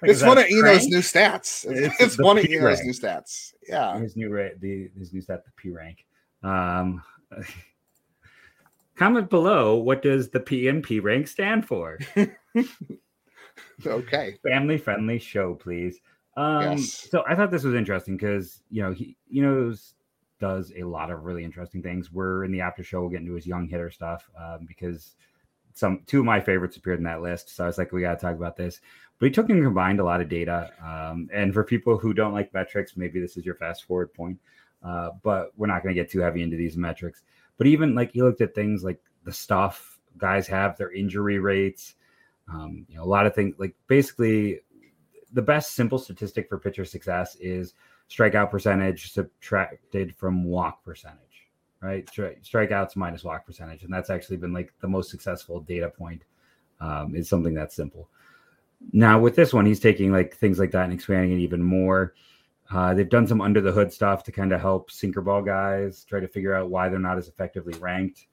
it's 0.03 0.21
one 0.21 0.37
of 0.37 0.45
Eno's 0.45 0.85
new 0.87 0.99
stats. 0.99 1.65
It's, 1.67 1.99
it's 1.99 2.17
one 2.19 2.35
P 2.35 2.43
of 2.43 2.49
Eno's 2.51 2.63
rank. 2.63 2.85
new 2.85 2.91
stats. 2.91 3.53
Yeah, 3.67 3.97
his 3.97 4.17
new 4.17 4.29
ra- 4.29 4.49
the 4.59 4.91
his 4.99 5.13
new 5.13 5.21
stat, 5.21 5.45
the 5.45 5.51
P 5.55 5.69
rank. 5.71 6.05
Um, 6.43 7.01
comment 8.95 9.29
below 9.29 9.77
what 9.77 10.01
does 10.01 10.29
the 10.29 10.41
PNP 10.41 11.01
rank 11.01 11.29
stand 11.29 11.65
for? 11.65 11.97
okay, 13.85 14.37
family 14.43 14.77
friendly 14.77 15.17
show, 15.17 15.55
please. 15.55 16.01
Um, 16.35 16.77
yes. 16.77 17.07
So 17.09 17.23
I 17.25 17.35
thought 17.35 17.51
this 17.51 17.63
was 17.63 17.73
interesting 17.73 18.17
because 18.17 18.61
you 18.69 18.83
know 18.83 18.91
he 18.91 19.15
you 19.29 19.43
know 19.43 19.73
does 20.39 20.71
a 20.77 20.83
lot 20.83 21.11
of 21.11 21.23
really 21.23 21.43
interesting 21.43 21.81
things. 21.81 22.11
We're 22.11 22.43
in 22.43 22.51
the 22.51 22.61
after 22.61 22.83
show. 22.83 23.01
We'll 23.01 23.09
get 23.09 23.21
into 23.21 23.33
his 23.33 23.47
young 23.47 23.67
hitter 23.67 23.89
stuff 23.91 24.29
um, 24.39 24.65
because 24.67 25.15
some 25.73 26.01
two 26.05 26.19
of 26.19 26.25
my 26.25 26.39
favorites 26.39 26.77
appeared 26.77 26.99
in 26.99 27.05
that 27.05 27.21
list. 27.21 27.55
So 27.55 27.63
I 27.63 27.67
was 27.67 27.77
like, 27.77 27.91
we 27.91 28.01
got 28.01 28.19
to 28.19 28.25
talk 28.25 28.35
about 28.35 28.57
this. 28.57 28.81
But 29.19 29.27
he 29.27 29.31
took 29.31 29.49
and 29.49 29.63
combined 29.63 29.99
a 29.99 30.03
lot 30.03 30.21
of 30.21 30.29
data. 30.29 30.71
Um, 30.83 31.29
and 31.33 31.53
for 31.53 31.63
people 31.63 31.97
who 31.97 32.13
don't 32.13 32.33
like 32.33 32.53
metrics, 32.53 32.95
maybe 32.95 33.19
this 33.19 33.37
is 33.37 33.45
your 33.45 33.55
fast 33.55 33.85
forward 33.85 34.13
point. 34.13 34.39
Uh, 34.83 35.09
but 35.23 35.51
we're 35.57 35.67
not 35.67 35.83
going 35.83 35.93
to 35.93 36.01
get 36.01 36.09
too 36.09 36.21
heavy 36.21 36.41
into 36.41 36.55
these 36.55 36.77
metrics. 36.77 37.23
But 37.57 37.67
even 37.67 37.95
like 37.95 38.11
he 38.13 38.21
looked 38.21 38.41
at 38.41 38.55
things 38.55 38.83
like 38.83 39.01
the 39.25 39.33
stuff 39.33 39.99
guys 40.17 40.47
have, 40.47 40.77
their 40.77 40.91
injury 40.91 41.39
rates, 41.39 41.95
um, 42.51 42.85
you 42.87 42.95
know, 42.95 43.03
a 43.03 43.05
lot 43.05 43.25
of 43.25 43.35
things. 43.35 43.55
Like 43.57 43.75
basically, 43.87 44.61
the 45.33 45.41
best 45.41 45.75
simple 45.75 45.99
statistic 45.99 46.47
for 46.47 46.57
pitcher 46.57 46.85
success 46.85 47.35
is 47.35 47.73
strikeout 48.09 48.49
percentage 48.51 49.11
subtracted 49.11 50.15
from 50.15 50.43
walk 50.43 50.83
percentage, 50.83 51.47
right? 51.81 52.05
strikeouts 52.07 52.95
minus 52.95 53.23
walk 53.23 53.45
percentage, 53.45 53.83
and 53.83 53.93
that's 53.93 54.09
actually 54.09 54.37
been 54.37 54.53
like 54.53 54.73
the 54.81 54.87
most 54.87 55.09
successful 55.09 55.61
data 55.61 55.89
point. 55.89 56.23
Um, 56.81 57.13
is 57.13 57.27
something 57.27 57.53
that's 57.53 57.75
simple. 57.75 58.07
Now 58.93 59.19
with 59.19 59.35
this 59.35 59.53
one, 59.53 59.65
he's 59.65 59.81
taking 59.81 60.13
like 60.13 60.33
things 60.33 60.59
like 60.59 60.71
that 60.71 60.85
and 60.85 60.93
expanding 60.93 61.33
it 61.33 61.41
even 61.41 61.61
more. 61.61 62.13
Uh, 62.71 62.93
they've 62.93 63.09
done 63.09 63.27
some 63.27 63.41
under 63.41 63.61
the 63.61 63.71
hood 63.71 63.91
stuff 63.91 64.23
to 64.23 64.31
kind 64.31 64.53
of 64.53 64.61
help 64.61 64.91
sinker 64.91 65.21
ball 65.21 65.41
guys 65.41 66.05
try 66.05 66.19
to 66.19 66.27
figure 66.27 66.53
out 66.53 66.69
why 66.69 66.87
they're 66.87 66.99
not 66.99 67.17
as 67.17 67.27
effectively 67.27 67.73
ranked. 67.79 68.27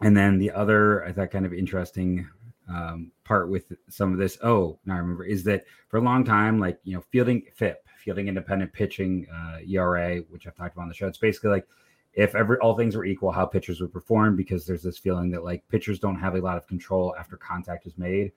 And 0.00 0.16
then 0.16 0.38
the 0.38 0.50
other, 0.52 1.04
I 1.04 1.12
thought, 1.12 1.30
kind 1.30 1.44
of 1.44 1.52
interesting 1.52 2.26
um, 2.70 3.10
part 3.24 3.50
with 3.50 3.72
some 3.88 4.12
of 4.12 4.18
this. 4.18 4.38
Oh, 4.42 4.78
now 4.86 4.94
I 4.94 4.98
remember 4.98 5.24
is 5.24 5.44
that 5.44 5.64
for 5.88 5.98
a 5.98 6.02
long 6.02 6.24
time, 6.24 6.58
like 6.58 6.78
you 6.84 6.94
know, 6.94 7.02
fielding 7.10 7.42
FIP, 7.54 7.84
fielding 7.98 8.28
independent 8.28 8.72
pitching 8.72 9.26
uh, 9.32 9.58
ERA, 9.68 10.18
which 10.30 10.46
I've 10.46 10.54
talked 10.54 10.74
about 10.74 10.82
on 10.82 10.88
the 10.88 10.94
show. 10.94 11.06
It's 11.06 11.18
basically 11.18 11.50
like 11.50 11.66
if 12.12 12.34
every 12.34 12.58
all 12.58 12.76
things 12.76 12.96
were 12.96 13.04
equal, 13.04 13.32
how 13.32 13.46
pitchers 13.46 13.80
would 13.80 13.92
perform 13.92 14.36
because 14.36 14.66
there's 14.66 14.82
this 14.82 14.98
feeling 14.98 15.30
that 15.30 15.44
like 15.44 15.66
pitchers 15.68 15.98
don't 15.98 16.18
have 16.18 16.34
a 16.34 16.40
lot 16.40 16.56
of 16.56 16.66
control 16.66 17.14
after 17.18 17.36
contact 17.36 17.86
is 17.86 17.98
made. 17.98 18.32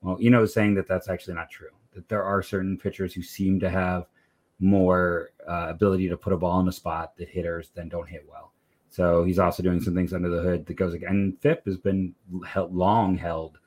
Well, 0.00 0.20
you 0.20 0.30
know, 0.30 0.44
saying 0.44 0.74
that 0.74 0.88
that's 0.88 1.08
actually 1.08 1.34
not 1.34 1.50
true. 1.50 1.70
That 1.94 2.08
there 2.08 2.24
are 2.24 2.42
certain 2.42 2.76
pitchers 2.76 3.14
who 3.14 3.22
seem 3.22 3.60
to 3.60 3.70
have 3.70 4.06
more 4.60 5.30
uh, 5.48 5.66
ability 5.68 6.08
to 6.08 6.16
put 6.16 6.32
a 6.32 6.36
ball 6.36 6.60
in 6.60 6.68
a 6.68 6.72
spot 6.72 7.16
that 7.16 7.28
hitters 7.28 7.70
then 7.74 7.88
don't 7.88 8.08
hit 8.08 8.24
well. 8.28 8.52
So 8.90 9.24
he's 9.24 9.38
also 9.38 9.62
doing 9.62 9.80
some 9.80 9.94
things 9.94 10.12
under 10.12 10.28
the 10.28 10.42
hood 10.42 10.66
that 10.66 10.74
goes 10.74 10.94
again. 10.94 11.36
FIP 11.40 11.64
has 11.66 11.76
been 11.76 12.14
held, 12.46 12.74
long 12.74 13.16
held 13.16 13.58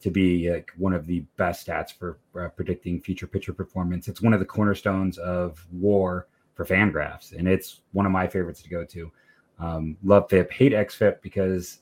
to 0.00 0.10
be 0.10 0.50
like 0.50 0.72
one 0.76 0.92
of 0.92 1.06
the 1.06 1.20
best 1.36 1.66
stats 1.66 1.92
for 1.92 2.18
uh, 2.38 2.48
predicting 2.48 3.00
future 3.00 3.26
pitcher 3.26 3.52
performance. 3.52 4.08
It's 4.08 4.22
one 4.22 4.32
of 4.32 4.40
the 4.40 4.46
cornerstones 4.46 5.18
of 5.18 5.64
WAR 5.72 6.28
for 6.54 6.64
Fangraphs, 6.64 7.36
and 7.36 7.48
it's 7.48 7.80
one 7.92 8.06
of 8.06 8.12
my 8.12 8.26
favorites 8.26 8.62
to 8.62 8.68
go 8.68 8.84
to. 8.84 9.12
Um, 9.58 9.96
love 10.04 10.28
FIP, 10.30 10.52
hate 10.52 10.72
XFIP 10.72 11.20
because 11.20 11.78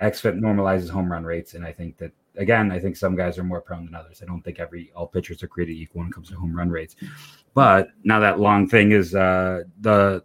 XFIP 0.00 0.40
normalizes 0.40 0.90
home 0.90 1.10
run 1.10 1.24
rates, 1.24 1.54
and 1.54 1.64
I 1.64 1.72
think 1.72 1.96
that 1.98 2.12
again, 2.36 2.72
I 2.72 2.78
think 2.78 2.96
some 2.96 3.16
guys 3.16 3.38
are 3.38 3.44
more 3.44 3.60
prone 3.60 3.84
than 3.84 3.94
others. 3.94 4.20
I 4.22 4.26
don't 4.26 4.42
think 4.42 4.58
every 4.58 4.90
all 4.94 5.06
pitchers 5.06 5.42
are 5.42 5.48
created 5.48 5.76
equal 5.76 6.00
when 6.00 6.08
it 6.08 6.14
comes 6.14 6.28
to 6.30 6.36
home 6.36 6.56
run 6.56 6.70
rates. 6.70 6.96
But 7.54 7.90
now 8.02 8.18
that 8.20 8.40
long 8.40 8.68
thing 8.68 8.92
is 8.92 9.14
uh, 9.14 9.62
the 9.80 10.24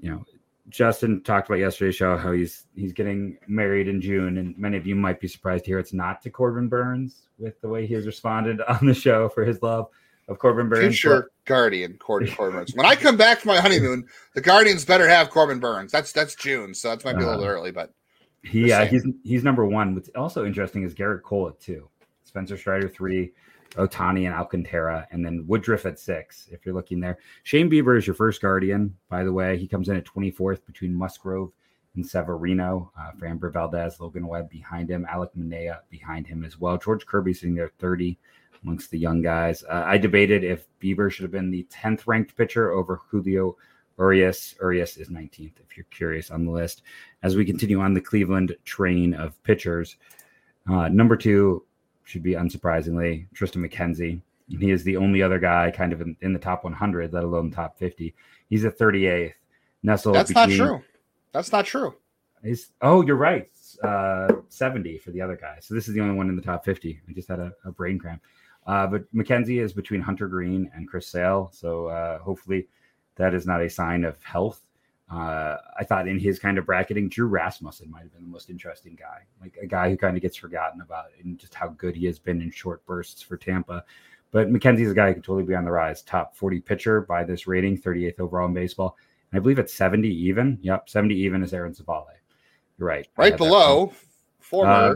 you 0.00 0.10
know 0.10 0.24
Justin 0.68 1.22
talked 1.22 1.48
about 1.48 1.58
yesterday's 1.58 1.94
show 1.94 2.16
how 2.16 2.32
he's 2.32 2.66
he's 2.74 2.92
getting 2.92 3.36
married 3.46 3.86
in 3.86 4.00
June, 4.00 4.38
and 4.38 4.56
many 4.56 4.76
of 4.76 4.86
you 4.86 4.94
might 4.94 5.20
be 5.20 5.28
surprised 5.28 5.64
to 5.64 5.70
hear 5.70 5.78
it's 5.78 5.92
not 5.92 6.22
to 6.22 6.30
Corbin 6.30 6.68
Burnes 6.68 7.28
with 7.38 7.60
the 7.60 7.68
way 7.68 7.86
he 7.86 7.94
has 7.94 8.06
responded 8.06 8.60
on 8.68 8.86
the 8.86 8.94
show 8.94 9.28
for 9.28 9.44
his 9.44 9.62
love 9.62 9.88
of 10.28 10.38
Corbin 10.38 10.68
Burnes. 10.68 10.98
Future 10.98 11.30
guardian 11.44 11.96
Corbin, 11.98 12.34
Corbin 12.34 12.56
Burnes. 12.56 12.72
When 12.74 12.86
I 12.86 12.94
come 12.96 13.16
back 13.16 13.40
from 13.40 13.50
my 13.50 13.60
honeymoon, 13.60 14.06
the 14.34 14.40
Guardians 14.40 14.84
better 14.84 15.08
have 15.08 15.30
Corbin 15.30 15.60
Burnes. 15.60 15.92
That's 15.92 16.12
that's 16.12 16.34
June, 16.34 16.74
so 16.74 16.88
that's 16.88 17.04
might 17.04 17.18
be 17.18 17.24
a 17.24 17.26
little 17.26 17.44
uh, 17.44 17.48
early, 17.48 17.70
but 17.70 17.92
he 18.42 18.72
uh, 18.72 18.86
he's 18.86 19.06
he's 19.22 19.44
number 19.44 19.66
one. 19.66 19.94
What's 19.94 20.08
also 20.16 20.46
interesting 20.46 20.82
is 20.82 20.94
Gerrit 20.94 21.22
Cole 21.22 21.48
at 21.48 21.60
two, 21.60 21.88
Spencer 22.24 22.56
Strider 22.56 22.88
three, 22.88 23.32
Ohtani 23.74 24.26
and 24.26 24.34
Alcantara, 24.34 25.06
and 25.10 25.24
then 25.24 25.44
Woodruff 25.46 25.86
at 25.86 25.98
six. 25.98 26.48
If 26.50 26.64
you're 26.64 26.74
looking 26.74 27.00
there, 27.00 27.18
Shane 27.42 27.70
Bieber 27.70 27.96
is 27.98 28.06
your 28.06 28.14
first 28.14 28.40
guardian. 28.40 28.96
By 29.08 29.24
the 29.24 29.32
way, 29.32 29.58
he 29.58 29.68
comes 29.68 29.88
in 29.88 29.96
at 29.96 30.04
24th 30.04 30.64
between 30.66 30.94
Musgrove 30.94 31.52
and 31.96 32.06
Severino. 32.06 32.90
Uh, 32.98 33.12
Framber 33.18 33.52
Valdez, 33.52 34.00
Logan 34.00 34.26
Webb 34.26 34.50
behind 34.50 34.90
him, 34.90 35.06
Alek 35.10 35.34
Manoah 35.34 35.80
behind 35.90 36.26
him 36.26 36.44
as 36.44 36.58
well. 36.58 36.78
George 36.78 37.06
Kirby 37.06 37.34
sitting 37.34 37.54
there 37.54 37.72
30 37.78 38.18
amongst 38.62 38.90
the 38.90 38.98
young 38.98 39.22
guys. 39.22 39.62
Uh, 39.64 39.84
I 39.86 39.98
debated 39.98 40.42
if 40.42 40.66
Bieber 40.80 41.10
should 41.10 41.22
have 41.22 41.32
been 41.32 41.50
the 41.50 41.66
10th 41.70 42.06
ranked 42.06 42.36
pitcher 42.36 42.72
over 42.72 43.00
Julio 43.10 43.56
Urias. 43.98 44.54
Urias 44.60 44.96
is 44.96 45.08
19th, 45.08 45.60
if 45.60 45.76
you're 45.76 45.86
curious 45.90 46.30
on 46.30 46.44
the 46.44 46.50
list. 46.50 46.82
As 47.22 47.36
we 47.36 47.44
continue 47.44 47.80
on 47.80 47.94
the 47.94 48.00
Cleveland 48.00 48.56
train 48.64 49.14
of 49.14 49.40
pitchers, 49.42 49.96
uh, 50.68 50.88
number 50.88 51.16
two, 51.16 51.64
should 52.04 52.22
be 52.22 52.32
unsurprisingly 52.32 53.26
Tristan 53.34 53.66
McKenzie. 53.66 54.20
And 54.50 54.62
he 54.62 54.70
is 54.70 54.84
the 54.84 54.96
only 54.96 55.22
other 55.22 55.38
guy 55.38 55.70
kind 55.70 55.92
of 55.92 56.00
in, 56.00 56.16
in 56.20 56.32
the 56.32 56.38
top 56.38 56.64
100, 56.64 57.12
let 57.12 57.24
alone 57.24 57.50
top 57.50 57.78
50. 57.78 58.14
He's 58.48 58.64
a 58.64 58.70
38th. 58.70 59.32
Nestled 59.82 60.14
That's 60.14 60.32
between, 60.32 60.56
not 60.58 60.66
true. 60.66 60.82
That's 61.32 61.52
not 61.52 61.66
true. 61.66 61.94
He's, 62.42 62.70
oh, 62.80 63.04
you're 63.04 63.16
right. 63.16 63.50
Uh, 63.82 64.28
70 64.48 64.98
for 64.98 65.10
the 65.10 65.20
other 65.20 65.36
guy. 65.36 65.58
So 65.60 65.74
this 65.74 65.88
is 65.88 65.94
the 65.94 66.00
only 66.00 66.14
one 66.14 66.28
in 66.28 66.36
the 66.36 66.42
top 66.42 66.64
50. 66.64 67.00
I 67.06 67.12
just 67.12 67.28
had 67.28 67.38
a, 67.38 67.52
a 67.64 67.72
brain 67.72 67.98
cramp. 67.98 68.22
Uh, 68.66 68.86
but 68.86 69.14
McKenzie 69.14 69.60
is 69.60 69.72
between 69.72 70.00
Hunter 70.00 70.26
Greene 70.26 70.70
and 70.74 70.88
Chris 70.88 71.06
Sale. 71.06 71.50
So 71.52 71.88
uh, 71.88 72.18
hopefully 72.18 72.68
that 73.16 73.34
is 73.34 73.46
not 73.46 73.60
a 73.60 73.68
sign 73.68 74.04
of 74.04 74.22
health. 74.22 74.60
Uh, 75.10 75.56
I 75.78 75.84
thought 75.84 76.08
in 76.08 76.18
his 76.18 76.38
kind 76.38 76.56
of 76.56 76.66
bracketing, 76.66 77.08
Drew 77.08 77.26
Rasmussen 77.26 77.90
might 77.90 78.02
have 78.02 78.12
been 78.12 78.22
the 78.22 78.28
most 78.28 78.48
interesting 78.48 78.96
guy, 78.98 79.22
like 79.40 79.56
a 79.62 79.66
guy 79.66 79.90
who 79.90 79.96
kind 79.96 80.16
of 80.16 80.22
gets 80.22 80.36
forgotten 80.36 80.80
about 80.80 81.06
and 81.22 81.38
just 81.38 81.54
how 81.54 81.68
good 81.68 81.94
he 81.94 82.06
has 82.06 82.18
been 82.18 82.40
in 82.40 82.50
short 82.50 82.84
bursts 82.86 83.22
for 83.22 83.36
Tampa. 83.36 83.84
But 84.30 84.50
McKenzie's 84.50 84.90
a 84.90 84.94
guy 84.94 85.08
who 85.08 85.14
could 85.14 85.24
totally 85.24 85.44
be 85.44 85.54
on 85.54 85.64
the 85.64 85.70
rise. 85.70 86.02
Top 86.02 86.34
40 86.34 86.60
pitcher 86.60 87.00
by 87.02 87.22
this 87.22 87.46
rating, 87.46 87.78
38th 87.78 88.18
overall 88.18 88.48
in 88.48 88.54
baseball. 88.54 88.96
And 89.30 89.38
I 89.38 89.42
believe 89.42 89.58
it's 89.58 89.74
70 89.74 90.08
even. 90.08 90.58
Yep, 90.62 90.88
70 90.88 91.14
even 91.14 91.42
is 91.42 91.54
Aaron 91.54 91.72
Civale. 91.72 92.06
You're 92.78 92.88
right. 92.88 93.06
Right 93.16 93.36
below 93.36 93.92
former 94.40 94.70
uh, 94.70 94.94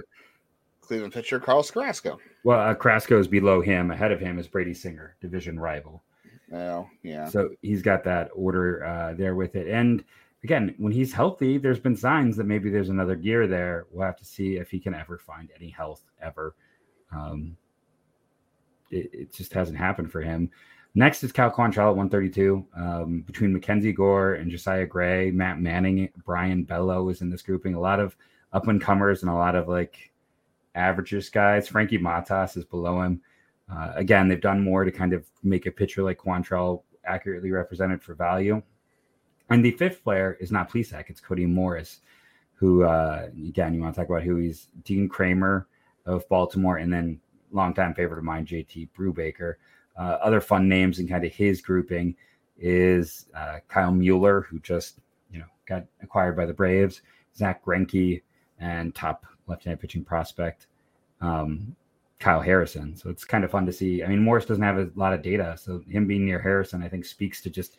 Cleveland 0.81 1.13
pitcher 1.13 1.39
Carlos 1.39 1.71
Carrasco. 1.71 2.19
Well, 2.45 2.59
uh, 2.59 2.75
Carrasco 2.75 3.19
is 3.19 3.29
below 3.29 3.61
him. 3.61 3.91
Ahead 3.91 4.11
of 4.11 4.21
him 4.21 4.39
is 4.39 4.49
Brady 4.49 4.75
Singer, 4.75 5.17
division 5.21 5.59
rival. 5.59 6.03
Oh, 6.53 6.89
yeah. 7.03 7.27
So 7.27 7.51
he's 7.63 7.83
got 7.83 8.05
that 8.05 8.31
order 8.35 8.85
uh, 8.85 9.15
there 9.15 9.35
with 9.35 9.55
it. 9.57 9.69
And 9.69 10.05
again, 10.45 10.75
when 10.79 10.93
he's 10.93 11.13
healthy, 11.13 11.59
there's 11.59 11.81
been 11.81 11.97
signs 11.97 12.37
that 12.37 12.45
maybe 12.45 12.71
there's 12.71 12.89
another 12.89 13.17
gear 13.17 13.47
there. 13.47 13.87
We'll 13.91 14.07
have 14.07 14.17
to 14.19 14.25
see 14.25 14.57
if 14.57 14.71
he 14.71 14.81
can 14.81 14.95
ever 14.95 15.19
find 15.19 15.51
any 15.55 15.69
health 15.71 16.03
ever. 16.23 16.55
Um, 17.13 17.57
it, 18.91 19.11
it 19.13 19.33
just 19.33 19.53
hasn't 19.53 19.79
happened 19.79 20.11
for 20.11 20.23
him. 20.23 20.51
Next 20.95 21.23
is 21.23 21.33
Cal 21.33 21.51
Quantrill 21.51 21.91
at 21.91 21.97
132. 21.97 22.67
Um, 22.77 23.21
between 23.27 23.53
Mackenzie 23.53 23.93
Gore 23.93 24.35
and 24.35 24.51
Josiah 24.51 24.87
Gray, 24.87 25.31
Matt 25.31 25.61
Manning, 25.61 26.09
Brayan 26.25 26.65
Bello 26.65 27.09
is 27.09 27.21
in 27.21 27.31
this 27.31 27.43
grouping. 27.43 27.75
A 27.75 27.81
lot 27.81 28.01
of 28.01 28.17
up 28.53 28.67
and 28.69 28.81
comers 28.81 29.23
and 29.23 29.31
a 29.31 29.35
lot 29.35 29.55
of 29.55 29.69
like 29.69 30.11
averages 30.75 31.29
guys. 31.29 31.69
Frankie 31.69 31.99
Montas 31.99 32.57
is 32.57 32.65
below 32.65 33.03
him. 33.03 33.21
Uh, 33.71 33.93
again, 33.95 34.29
they've 34.29 34.41
done 34.41 34.63
more 34.63 34.85
to 34.85 34.91
kind 34.91 35.13
of 35.13 35.27
make 35.43 35.67
a 35.67 35.71
pitcher 35.71 36.03
like 36.03 36.19
Quantrill 36.19 36.83
accurately 37.05 37.51
represented 37.51 38.03
for 38.03 38.15
value. 38.15 38.63
And 39.51 39.65
the 39.65 39.73
fifth 39.73 40.03
player 40.03 40.37
is 40.41 40.53
not 40.53 40.71
Plesac, 40.71 41.05
it's 41.09 41.21
Cody 41.21 41.47
Morris, 41.47 42.01
who, 42.55 42.85
uh, 42.85 43.29
again, 43.47 43.75
you 43.75 43.81
want 43.81 43.95
to 43.95 44.01
talk 44.01 44.09
about 44.09 44.23
who 44.23 44.37
he's 44.37 44.69
Dean 44.85 45.09
Kremer 45.09 45.67
of 46.07 46.29
Baltimore, 46.29 46.79
and 46.79 46.93
then 46.93 47.21
longtime 47.53 47.95
favorite 47.95 48.19
of 48.19 48.25
mine, 48.25 48.45
JT 48.45 48.91
Brubaker. 48.99 49.55
Uh, 49.99 50.19
other 50.23 50.41
fun 50.41 50.69
names 50.69 50.99
in 50.99 51.09
kind 51.09 51.25
of 51.25 51.33
his 51.33 51.61
grouping 51.61 52.15
is 52.59 53.27
uh, 53.35 53.59
Kyle 53.69 53.93
Muller, 53.93 54.43
who 54.43 54.59
just 54.61 55.01
you 55.31 55.39
know 55.39 55.47
got 55.67 55.85
acquired 56.03 56.37
by 56.37 56.47
the 56.47 56.53
Braves, 56.53 57.03
Zack 57.37 57.65
Greinke, 57.65 58.23
and 58.59 58.95
top 58.95 59.25
left-handed 59.47 59.81
pitching 59.81 60.05
prospect 60.05 60.67
um, 61.21 61.75
Kyle 62.19 62.41
Harrison. 62.41 62.97
So 62.97 63.11
it's 63.11 63.25
kind 63.25 63.45
of 63.45 63.51
fun 63.51 63.67
to 63.67 63.73
see. 63.73 64.03
I 64.03 64.09
mean, 64.09 64.23
Morris 64.23 64.45
doesn't 64.45 64.63
have 64.63 64.79
a 64.79 64.91
lot 64.97 65.13
of 65.13 65.23
data, 65.23 65.57
so 65.59 65.83
him 65.89 66.07
being 66.07 66.27
near 66.27 66.41
Harrison, 66.41 66.83
I 66.83 66.89
think, 66.89 67.05
speaks 67.05 67.41
to 67.43 67.51
just 67.51 67.79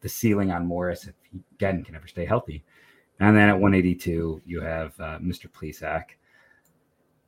the 0.00 0.08
ceiling 0.08 0.50
on 0.50 0.66
Morris 0.66 1.06
if 1.06 1.14
he 1.30 1.40
again 1.54 1.84
can 1.84 1.94
ever 1.94 2.06
stay 2.06 2.24
healthy. 2.24 2.64
And 3.20 3.36
then 3.36 3.48
at 3.48 3.60
182, 3.60 4.42
you 4.44 4.60
have 4.60 4.98
uh, 4.98 5.18
Mr. 5.18 5.48
Plesac. 5.48 6.16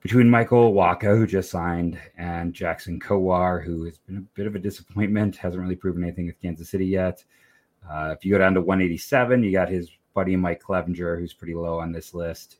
Between 0.00 0.28
Michael 0.28 0.72
Wacha, 0.72 1.16
who 1.16 1.26
just 1.26 1.50
signed, 1.50 1.98
and 2.16 2.52
Jackson 2.52 3.00
Kowar, 3.00 3.64
who 3.64 3.84
has 3.84 3.98
been 3.98 4.18
a 4.18 4.20
bit 4.20 4.46
of 4.46 4.54
a 4.54 4.58
disappointment, 4.58 5.36
hasn't 5.36 5.62
really 5.62 5.76
proven 5.76 6.02
anything 6.02 6.26
with 6.26 6.40
Kansas 6.40 6.70
City 6.70 6.86
yet. 6.86 7.24
Uh, 7.88 8.14
if 8.16 8.24
you 8.24 8.32
go 8.32 8.38
down 8.38 8.54
to 8.54 8.60
187, 8.60 9.42
you 9.42 9.52
got 9.52 9.68
his 9.68 9.90
buddy 10.14 10.36
Mike 10.36 10.62
Clevinger, 10.62 11.18
who's 11.18 11.34
pretty 11.34 11.54
low 11.54 11.78
on 11.78 11.92
this 11.92 12.14
list. 12.14 12.58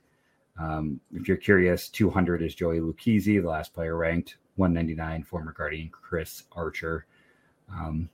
Um, 0.59 1.01
if 1.15 1.29
you're 1.29 1.37
curious, 1.37 1.89
200 1.89 2.43
is 2.43 2.55
Joey 2.55 2.81
Lucchesi, 2.81 3.41
the 3.41 3.49
last 3.49 3.75
player 3.75 3.97
ranked. 3.97 4.37
199, 4.57 5.23
former 5.23 5.53
Guardian 5.53 5.91
Chris 5.91 6.45
Archer. 6.53 7.07
Um, 7.71 8.09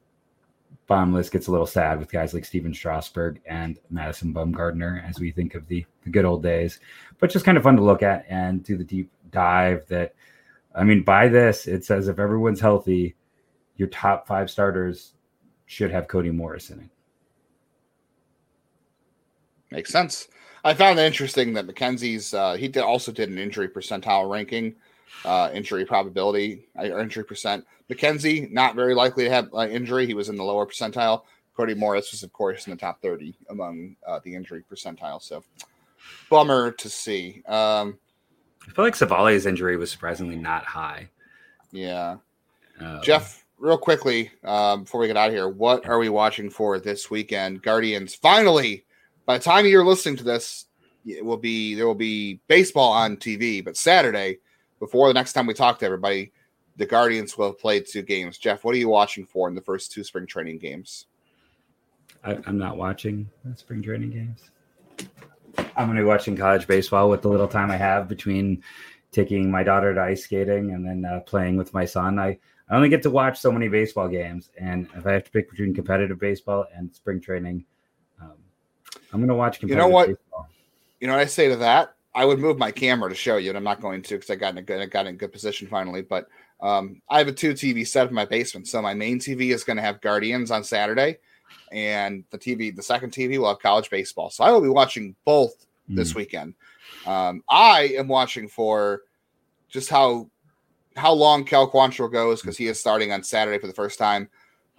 bottom 0.86 1.14
list 1.14 1.32
gets 1.32 1.46
a 1.46 1.50
little 1.50 1.66
sad 1.66 1.98
with 1.98 2.10
guys 2.10 2.34
like 2.34 2.44
Stephen 2.44 2.74
Strasburg 2.74 3.40
and 3.46 3.78
Madison 3.90 4.34
Bumgarner 4.34 5.08
as 5.08 5.20
we 5.20 5.30
think 5.30 5.54
of 5.54 5.66
the, 5.68 5.86
the 6.04 6.10
good 6.10 6.24
old 6.24 6.42
days, 6.42 6.80
but 7.18 7.30
just 7.30 7.44
kind 7.44 7.56
of 7.56 7.64
fun 7.64 7.76
to 7.76 7.82
look 7.82 8.02
at 8.02 8.26
and 8.28 8.62
do 8.64 8.76
the 8.76 8.84
deep 8.84 9.10
dive 9.30 9.86
that, 9.88 10.14
I 10.74 10.84
mean, 10.84 11.02
by 11.02 11.28
this, 11.28 11.66
it 11.66 11.84
says 11.84 12.08
if 12.08 12.18
everyone's 12.18 12.60
healthy, 12.60 13.14
your 13.76 13.88
top 13.88 14.26
five 14.26 14.50
starters 14.50 15.12
should 15.66 15.90
have 15.90 16.08
Cody 16.08 16.30
Morris 16.30 16.70
in 16.70 16.80
it. 16.80 16.88
Makes 19.70 19.90
sense. 19.90 20.28
I 20.64 20.74
found 20.74 20.98
it 20.98 21.02
interesting 21.02 21.52
that 21.54 21.66
McKenzie's 21.66 22.34
uh, 22.34 22.54
he 22.54 22.68
did 22.68 22.82
also 22.82 23.10
did 23.12 23.28
an 23.28 23.38
injury 23.38 23.68
percentile 23.68 24.30
ranking, 24.30 24.74
uh, 25.24 25.50
injury 25.52 25.84
probability 25.84 26.68
uh, 26.78 26.88
or 26.88 27.00
injury 27.00 27.24
percent. 27.24 27.66
McKenzie 27.90 28.50
not 28.50 28.74
very 28.74 28.94
likely 28.94 29.24
to 29.24 29.30
have 29.30 29.52
uh, 29.54 29.66
injury. 29.66 30.06
He 30.06 30.14
was 30.14 30.28
in 30.28 30.36
the 30.36 30.44
lower 30.44 30.66
percentile. 30.66 31.22
Cody 31.56 31.74
Morris 31.74 32.12
was 32.12 32.22
of 32.22 32.32
course 32.32 32.66
in 32.66 32.70
the 32.70 32.76
top 32.76 33.02
thirty 33.02 33.34
among 33.50 33.96
uh, 34.06 34.20
the 34.24 34.34
injury 34.34 34.64
percentile. 34.70 35.20
So 35.20 35.42
bummer 36.30 36.70
to 36.72 36.88
see. 36.88 37.42
Um, 37.46 37.98
I 38.66 38.70
feel 38.70 38.84
like 38.84 38.94
Civale's 38.94 39.46
injury 39.46 39.76
was 39.76 39.90
surprisingly 39.90 40.36
not 40.36 40.64
high. 40.64 41.08
Yeah, 41.72 42.16
um, 42.80 43.00
Jeff. 43.02 43.40
Real 43.58 43.78
quickly, 43.78 44.32
um, 44.42 44.82
before 44.82 45.00
we 45.00 45.06
get 45.06 45.16
out 45.16 45.28
of 45.28 45.34
here, 45.34 45.48
what 45.48 45.86
are 45.86 46.00
we 46.00 46.08
watching 46.08 46.50
for 46.50 46.80
this 46.80 47.12
weekend? 47.12 47.62
Guardians 47.62 48.12
finally 48.12 48.84
by 49.26 49.38
the 49.38 49.44
time 49.44 49.66
you're 49.66 49.84
listening 49.84 50.16
to 50.16 50.24
this, 50.24 50.66
it 51.06 51.24
will 51.24 51.36
be 51.36 51.74
there 51.74 51.86
will 51.86 51.94
be 51.94 52.40
baseball 52.48 52.92
on 52.92 53.16
TV. 53.16 53.64
But 53.64 53.76
Saturday, 53.76 54.38
before 54.78 55.08
the 55.08 55.14
next 55.14 55.32
time 55.32 55.46
we 55.46 55.54
talk 55.54 55.78
to 55.80 55.86
everybody, 55.86 56.32
the 56.76 56.86
Guardians 56.86 57.36
will 57.36 57.46
have 57.46 57.58
played 57.58 57.86
two 57.86 58.02
games. 58.02 58.38
Jeff, 58.38 58.64
what 58.64 58.74
are 58.74 58.78
you 58.78 58.88
watching 58.88 59.26
for 59.26 59.48
in 59.48 59.54
the 59.54 59.60
first 59.60 59.92
two 59.92 60.04
spring 60.04 60.26
training 60.26 60.58
games? 60.58 61.06
I, 62.24 62.38
am 62.46 62.58
not 62.58 62.76
watching 62.76 63.28
spring 63.56 63.82
training 63.82 64.10
games. 64.10 64.50
I'm 65.76 65.86
going 65.86 65.96
to 65.96 66.02
be 66.02 66.06
watching 66.06 66.36
college 66.36 66.66
baseball 66.66 67.10
with 67.10 67.22
the 67.22 67.28
little 67.28 67.48
time 67.48 67.70
I 67.70 67.76
have 67.76 68.08
between 68.08 68.62
taking 69.10 69.50
my 69.50 69.62
daughter 69.62 69.94
to 69.94 70.00
ice 70.00 70.24
skating 70.24 70.72
and 70.72 70.86
then 70.86 71.04
uh, 71.04 71.20
playing 71.20 71.56
with 71.56 71.74
my 71.74 71.84
son. 71.84 72.18
I, 72.18 72.38
I 72.70 72.76
only 72.76 72.88
get 72.88 73.02
to 73.02 73.10
watch 73.10 73.38
so 73.38 73.52
many 73.52 73.68
baseball 73.68 74.08
games, 74.08 74.50
and 74.58 74.88
if 74.96 75.06
I 75.06 75.12
have 75.12 75.24
to 75.24 75.30
pick 75.30 75.50
between 75.50 75.74
competitive 75.74 76.18
baseball 76.18 76.64
and 76.74 76.94
spring 76.94 77.20
training, 77.20 77.66
I'm 79.12 79.20
gonna 79.20 79.34
watch. 79.34 79.62
You 79.62 79.74
know 79.74 79.88
what? 79.88 80.08
Baseball. 80.08 80.48
You 81.00 81.06
know 81.08 81.14
what 81.14 81.22
I 81.22 81.26
say 81.26 81.48
to 81.48 81.56
that? 81.56 81.94
I 82.14 82.24
would 82.24 82.38
move 82.38 82.58
my 82.58 82.70
camera 82.70 83.08
to 83.08 83.14
show 83.14 83.38
you, 83.38 83.50
and 83.50 83.56
I'm 83.56 83.64
not 83.64 83.80
going 83.80 84.02
to 84.02 84.14
because 84.14 84.30
I 84.30 84.36
got 84.36 84.52
in 84.52 84.58
a 84.58 84.62
good, 84.62 84.80
I 84.80 84.86
got 84.86 85.06
in 85.06 85.14
a 85.14 85.18
good 85.18 85.32
position 85.32 85.66
finally. 85.66 86.02
But 86.02 86.28
um, 86.60 87.00
I 87.08 87.18
have 87.18 87.28
a 87.28 87.32
two 87.32 87.52
TV 87.52 87.86
set 87.86 88.08
in 88.08 88.14
my 88.14 88.24
basement, 88.24 88.68
so 88.68 88.82
my 88.82 88.94
main 88.94 89.18
TV 89.18 89.52
is 89.52 89.64
going 89.64 89.78
to 89.78 89.82
have 89.82 90.00
Guardians 90.00 90.50
on 90.50 90.62
Saturday, 90.62 91.18
and 91.72 92.24
the 92.30 92.38
TV, 92.38 92.74
the 92.74 92.82
second 92.82 93.12
TV, 93.12 93.38
will 93.38 93.48
have 93.48 93.60
college 93.60 93.90
baseball. 93.90 94.30
So 94.30 94.44
I 94.44 94.50
will 94.52 94.60
be 94.60 94.68
watching 94.68 95.16
both 95.24 95.66
mm. 95.90 95.96
this 95.96 96.14
weekend. 96.14 96.54
Um, 97.06 97.42
I 97.48 97.94
am 97.96 98.08
watching 98.08 98.48
for 98.48 99.02
just 99.68 99.88
how 99.88 100.28
how 100.94 101.12
long 101.12 101.44
Cal 101.44 101.70
Quantrill 101.70 102.12
goes 102.12 102.42
because 102.42 102.58
he 102.58 102.66
is 102.66 102.78
starting 102.78 103.12
on 103.12 103.22
Saturday 103.22 103.58
for 103.58 103.66
the 103.66 103.72
first 103.72 103.98
time. 103.98 104.28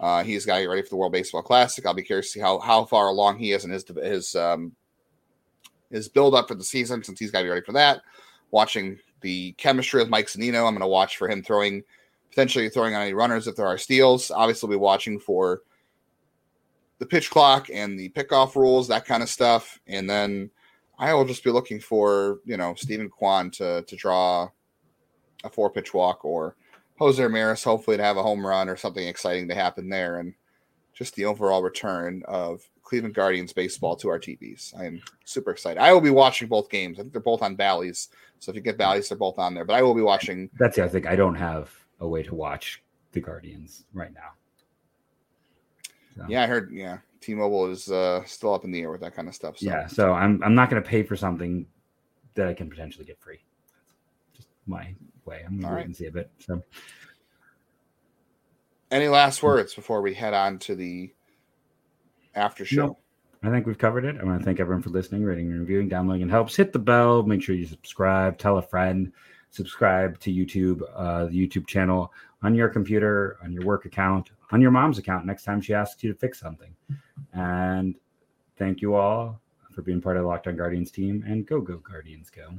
Uh, 0.04 0.22
he's 0.22 0.44
got 0.44 0.56
to 0.56 0.60
get 0.60 0.68
ready 0.68 0.82
for 0.82 0.90
the 0.90 0.96
World 0.96 1.12
Baseball 1.12 1.40
Classic. 1.40 1.86
I'll 1.86 1.94
be 1.94 2.02
curious 2.02 2.26
to 2.26 2.32
see 2.32 2.40
how 2.40 2.58
how 2.58 2.84
far 2.84 3.06
along 3.06 3.38
he 3.38 3.52
is 3.52 3.64
in 3.64 3.70
his 3.70 3.86
his 4.02 4.36
um, 4.36 4.72
his 5.90 6.10
build 6.10 6.34
up 6.34 6.46
for 6.46 6.54
the 6.54 6.62
season 6.62 7.02
since 7.02 7.18
he's 7.18 7.30
got 7.30 7.38
to 7.38 7.44
be 7.44 7.48
ready 7.48 7.64
for 7.64 7.72
that. 7.72 8.02
Watching 8.50 8.98
the 9.22 9.52
chemistry 9.52 10.02
with 10.02 10.10
Mike 10.10 10.26
Zunino, 10.26 10.66
I'm 10.66 10.74
going 10.74 10.80
to 10.80 10.86
watch 10.86 11.16
for 11.16 11.26
him 11.26 11.42
throwing 11.42 11.82
potentially 12.28 12.68
throwing 12.68 12.94
on 12.94 13.00
any 13.00 13.14
runners 13.14 13.46
if 13.46 13.56
there 13.56 13.66
are 13.66 13.78
steals. 13.78 14.30
Obviously, 14.30 14.68
we'll 14.68 14.76
be 14.76 14.82
watching 14.82 15.18
for 15.18 15.62
the 16.98 17.06
pitch 17.06 17.30
clock 17.30 17.70
and 17.72 17.98
the 17.98 18.10
pickoff 18.10 18.56
rules, 18.56 18.86
that 18.88 19.06
kind 19.06 19.22
of 19.22 19.30
stuff. 19.30 19.80
And 19.86 20.10
then 20.10 20.50
I 20.98 21.14
will 21.14 21.24
just 21.24 21.42
be 21.42 21.50
looking 21.50 21.80
for 21.80 22.40
you 22.44 22.58
know 22.58 22.74
Steven 22.74 23.08
Kwan 23.08 23.50
to 23.52 23.80
to 23.80 23.96
draw 23.96 24.50
a 25.44 25.48
four 25.48 25.70
pitch 25.70 25.94
walk 25.94 26.26
or 26.26 26.56
Jose 26.98 27.22
Ramirez 27.22 27.64
hopefully 27.64 27.96
to 27.96 28.02
have 28.02 28.16
a 28.16 28.22
home 28.22 28.46
run 28.46 28.68
or 28.68 28.76
something 28.76 29.06
exciting 29.06 29.48
to 29.48 29.54
happen 29.54 29.88
there, 29.88 30.20
and 30.20 30.34
just 30.92 31.14
the 31.14 31.24
overall 31.24 31.62
return 31.62 32.22
of 32.26 32.62
Cleveland 32.82 33.14
Guardians 33.14 33.52
baseball 33.52 33.96
to 33.96 34.08
our 34.08 34.18
TVs. 34.18 34.78
I 34.78 34.84
am 34.84 35.02
super 35.24 35.50
excited. 35.50 35.80
I 35.80 35.92
will 35.92 36.00
be 36.00 36.10
watching 36.10 36.48
both 36.48 36.70
games. 36.70 36.98
I 36.98 37.02
think 37.02 37.12
they're 37.12 37.20
both 37.20 37.42
on 37.42 37.56
Bally's, 37.56 38.08
so 38.38 38.50
if 38.50 38.56
you 38.56 38.62
get 38.62 38.78
Bally's, 38.78 39.08
they're 39.08 39.18
both 39.18 39.38
on 39.38 39.54
there. 39.54 39.64
But 39.64 39.74
I 39.74 39.82
will 39.82 39.94
be 39.94 40.02
watching. 40.02 40.50
That's 40.58 40.76
the 40.76 40.84
other 40.84 40.92
thing. 40.92 41.06
I 41.06 41.16
don't 41.16 41.34
have 41.34 41.72
a 42.00 42.08
way 42.08 42.22
to 42.22 42.34
watch 42.34 42.82
the 43.12 43.20
Guardians 43.20 43.84
right 43.92 44.12
now. 44.12 44.32
So. 46.16 46.24
Yeah, 46.28 46.44
I 46.44 46.46
heard. 46.46 46.70
Yeah, 46.72 46.98
T-Mobile 47.20 47.70
is 47.70 47.90
uh, 47.90 48.22
still 48.24 48.54
up 48.54 48.64
in 48.64 48.70
the 48.70 48.82
air 48.82 48.90
with 48.90 49.00
that 49.00 49.16
kind 49.16 49.26
of 49.26 49.34
stuff. 49.34 49.58
So. 49.58 49.66
Yeah, 49.66 49.86
so 49.86 50.12
I'm 50.12 50.42
I'm 50.44 50.54
not 50.54 50.70
going 50.70 50.82
to 50.82 50.88
pay 50.88 51.02
for 51.02 51.16
something 51.16 51.66
that 52.34 52.46
I 52.46 52.54
can 52.54 52.68
potentially 52.70 53.04
get 53.04 53.18
free. 53.18 53.40
Just 54.36 54.48
my 54.66 54.94
way. 55.26 55.42
I'm 55.46 55.58
wait 55.60 55.70
right. 55.70 55.84
and 55.84 55.96
see 55.96 56.06
a 56.06 56.10
bit. 56.10 56.30
So, 56.38 56.62
any 58.90 59.08
last 59.08 59.42
words 59.42 59.74
before 59.74 60.02
we 60.02 60.14
head 60.14 60.34
on 60.34 60.58
to 60.60 60.74
the 60.74 61.12
after 62.34 62.64
show? 62.64 62.86
No, 62.86 62.98
I 63.42 63.50
think 63.50 63.66
we've 63.66 63.78
covered 63.78 64.04
it. 64.04 64.16
I 64.20 64.24
want 64.24 64.38
to 64.38 64.44
thank 64.44 64.60
everyone 64.60 64.82
for 64.82 64.90
listening, 64.90 65.24
rating, 65.24 65.50
reviewing. 65.50 65.88
Downloading 65.88 66.22
and 66.22 66.30
helps. 66.30 66.56
Hit 66.56 66.72
the 66.72 66.78
bell. 66.78 67.22
Make 67.22 67.42
sure 67.42 67.54
you 67.54 67.66
subscribe. 67.66 68.38
Tell 68.38 68.58
a 68.58 68.62
friend. 68.62 69.12
Subscribe 69.50 70.18
to 70.18 70.32
YouTube, 70.32 70.82
uh, 70.96 71.26
the 71.26 71.48
YouTube 71.48 71.68
channel 71.68 72.12
on 72.42 72.56
your 72.56 72.68
computer, 72.68 73.38
on 73.42 73.52
your 73.52 73.64
work 73.64 73.84
account, 73.84 74.30
on 74.50 74.60
your 74.60 74.72
mom's 74.72 74.98
account. 74.98 75.26
Next 75.26 75.44
time 75.44 75.60
she 75.60 75.72
asks 75.72 76.02
you 76.02 76.12
to 76.12 76.18
fix 76.18 76.40
something. 76.40 76.74
And 77.32 77.94
thank 78.58 78.82
you 78.82 78.94
all 78.94 79.40
for 79.70 79.82
being 79.82 80.00
part 80.00 80.16
of 80.16 80.24
the 80.24 80.28
Locked 80.28 80.48
On 80.48 80.56
Guardians 80.56 80.90
team. 80.90 81.24
And 81.26 81.46
go, 81.46 81.60
go, 81.60 81.76
Guardians, 81.76 82.30
go. 82.30 82.58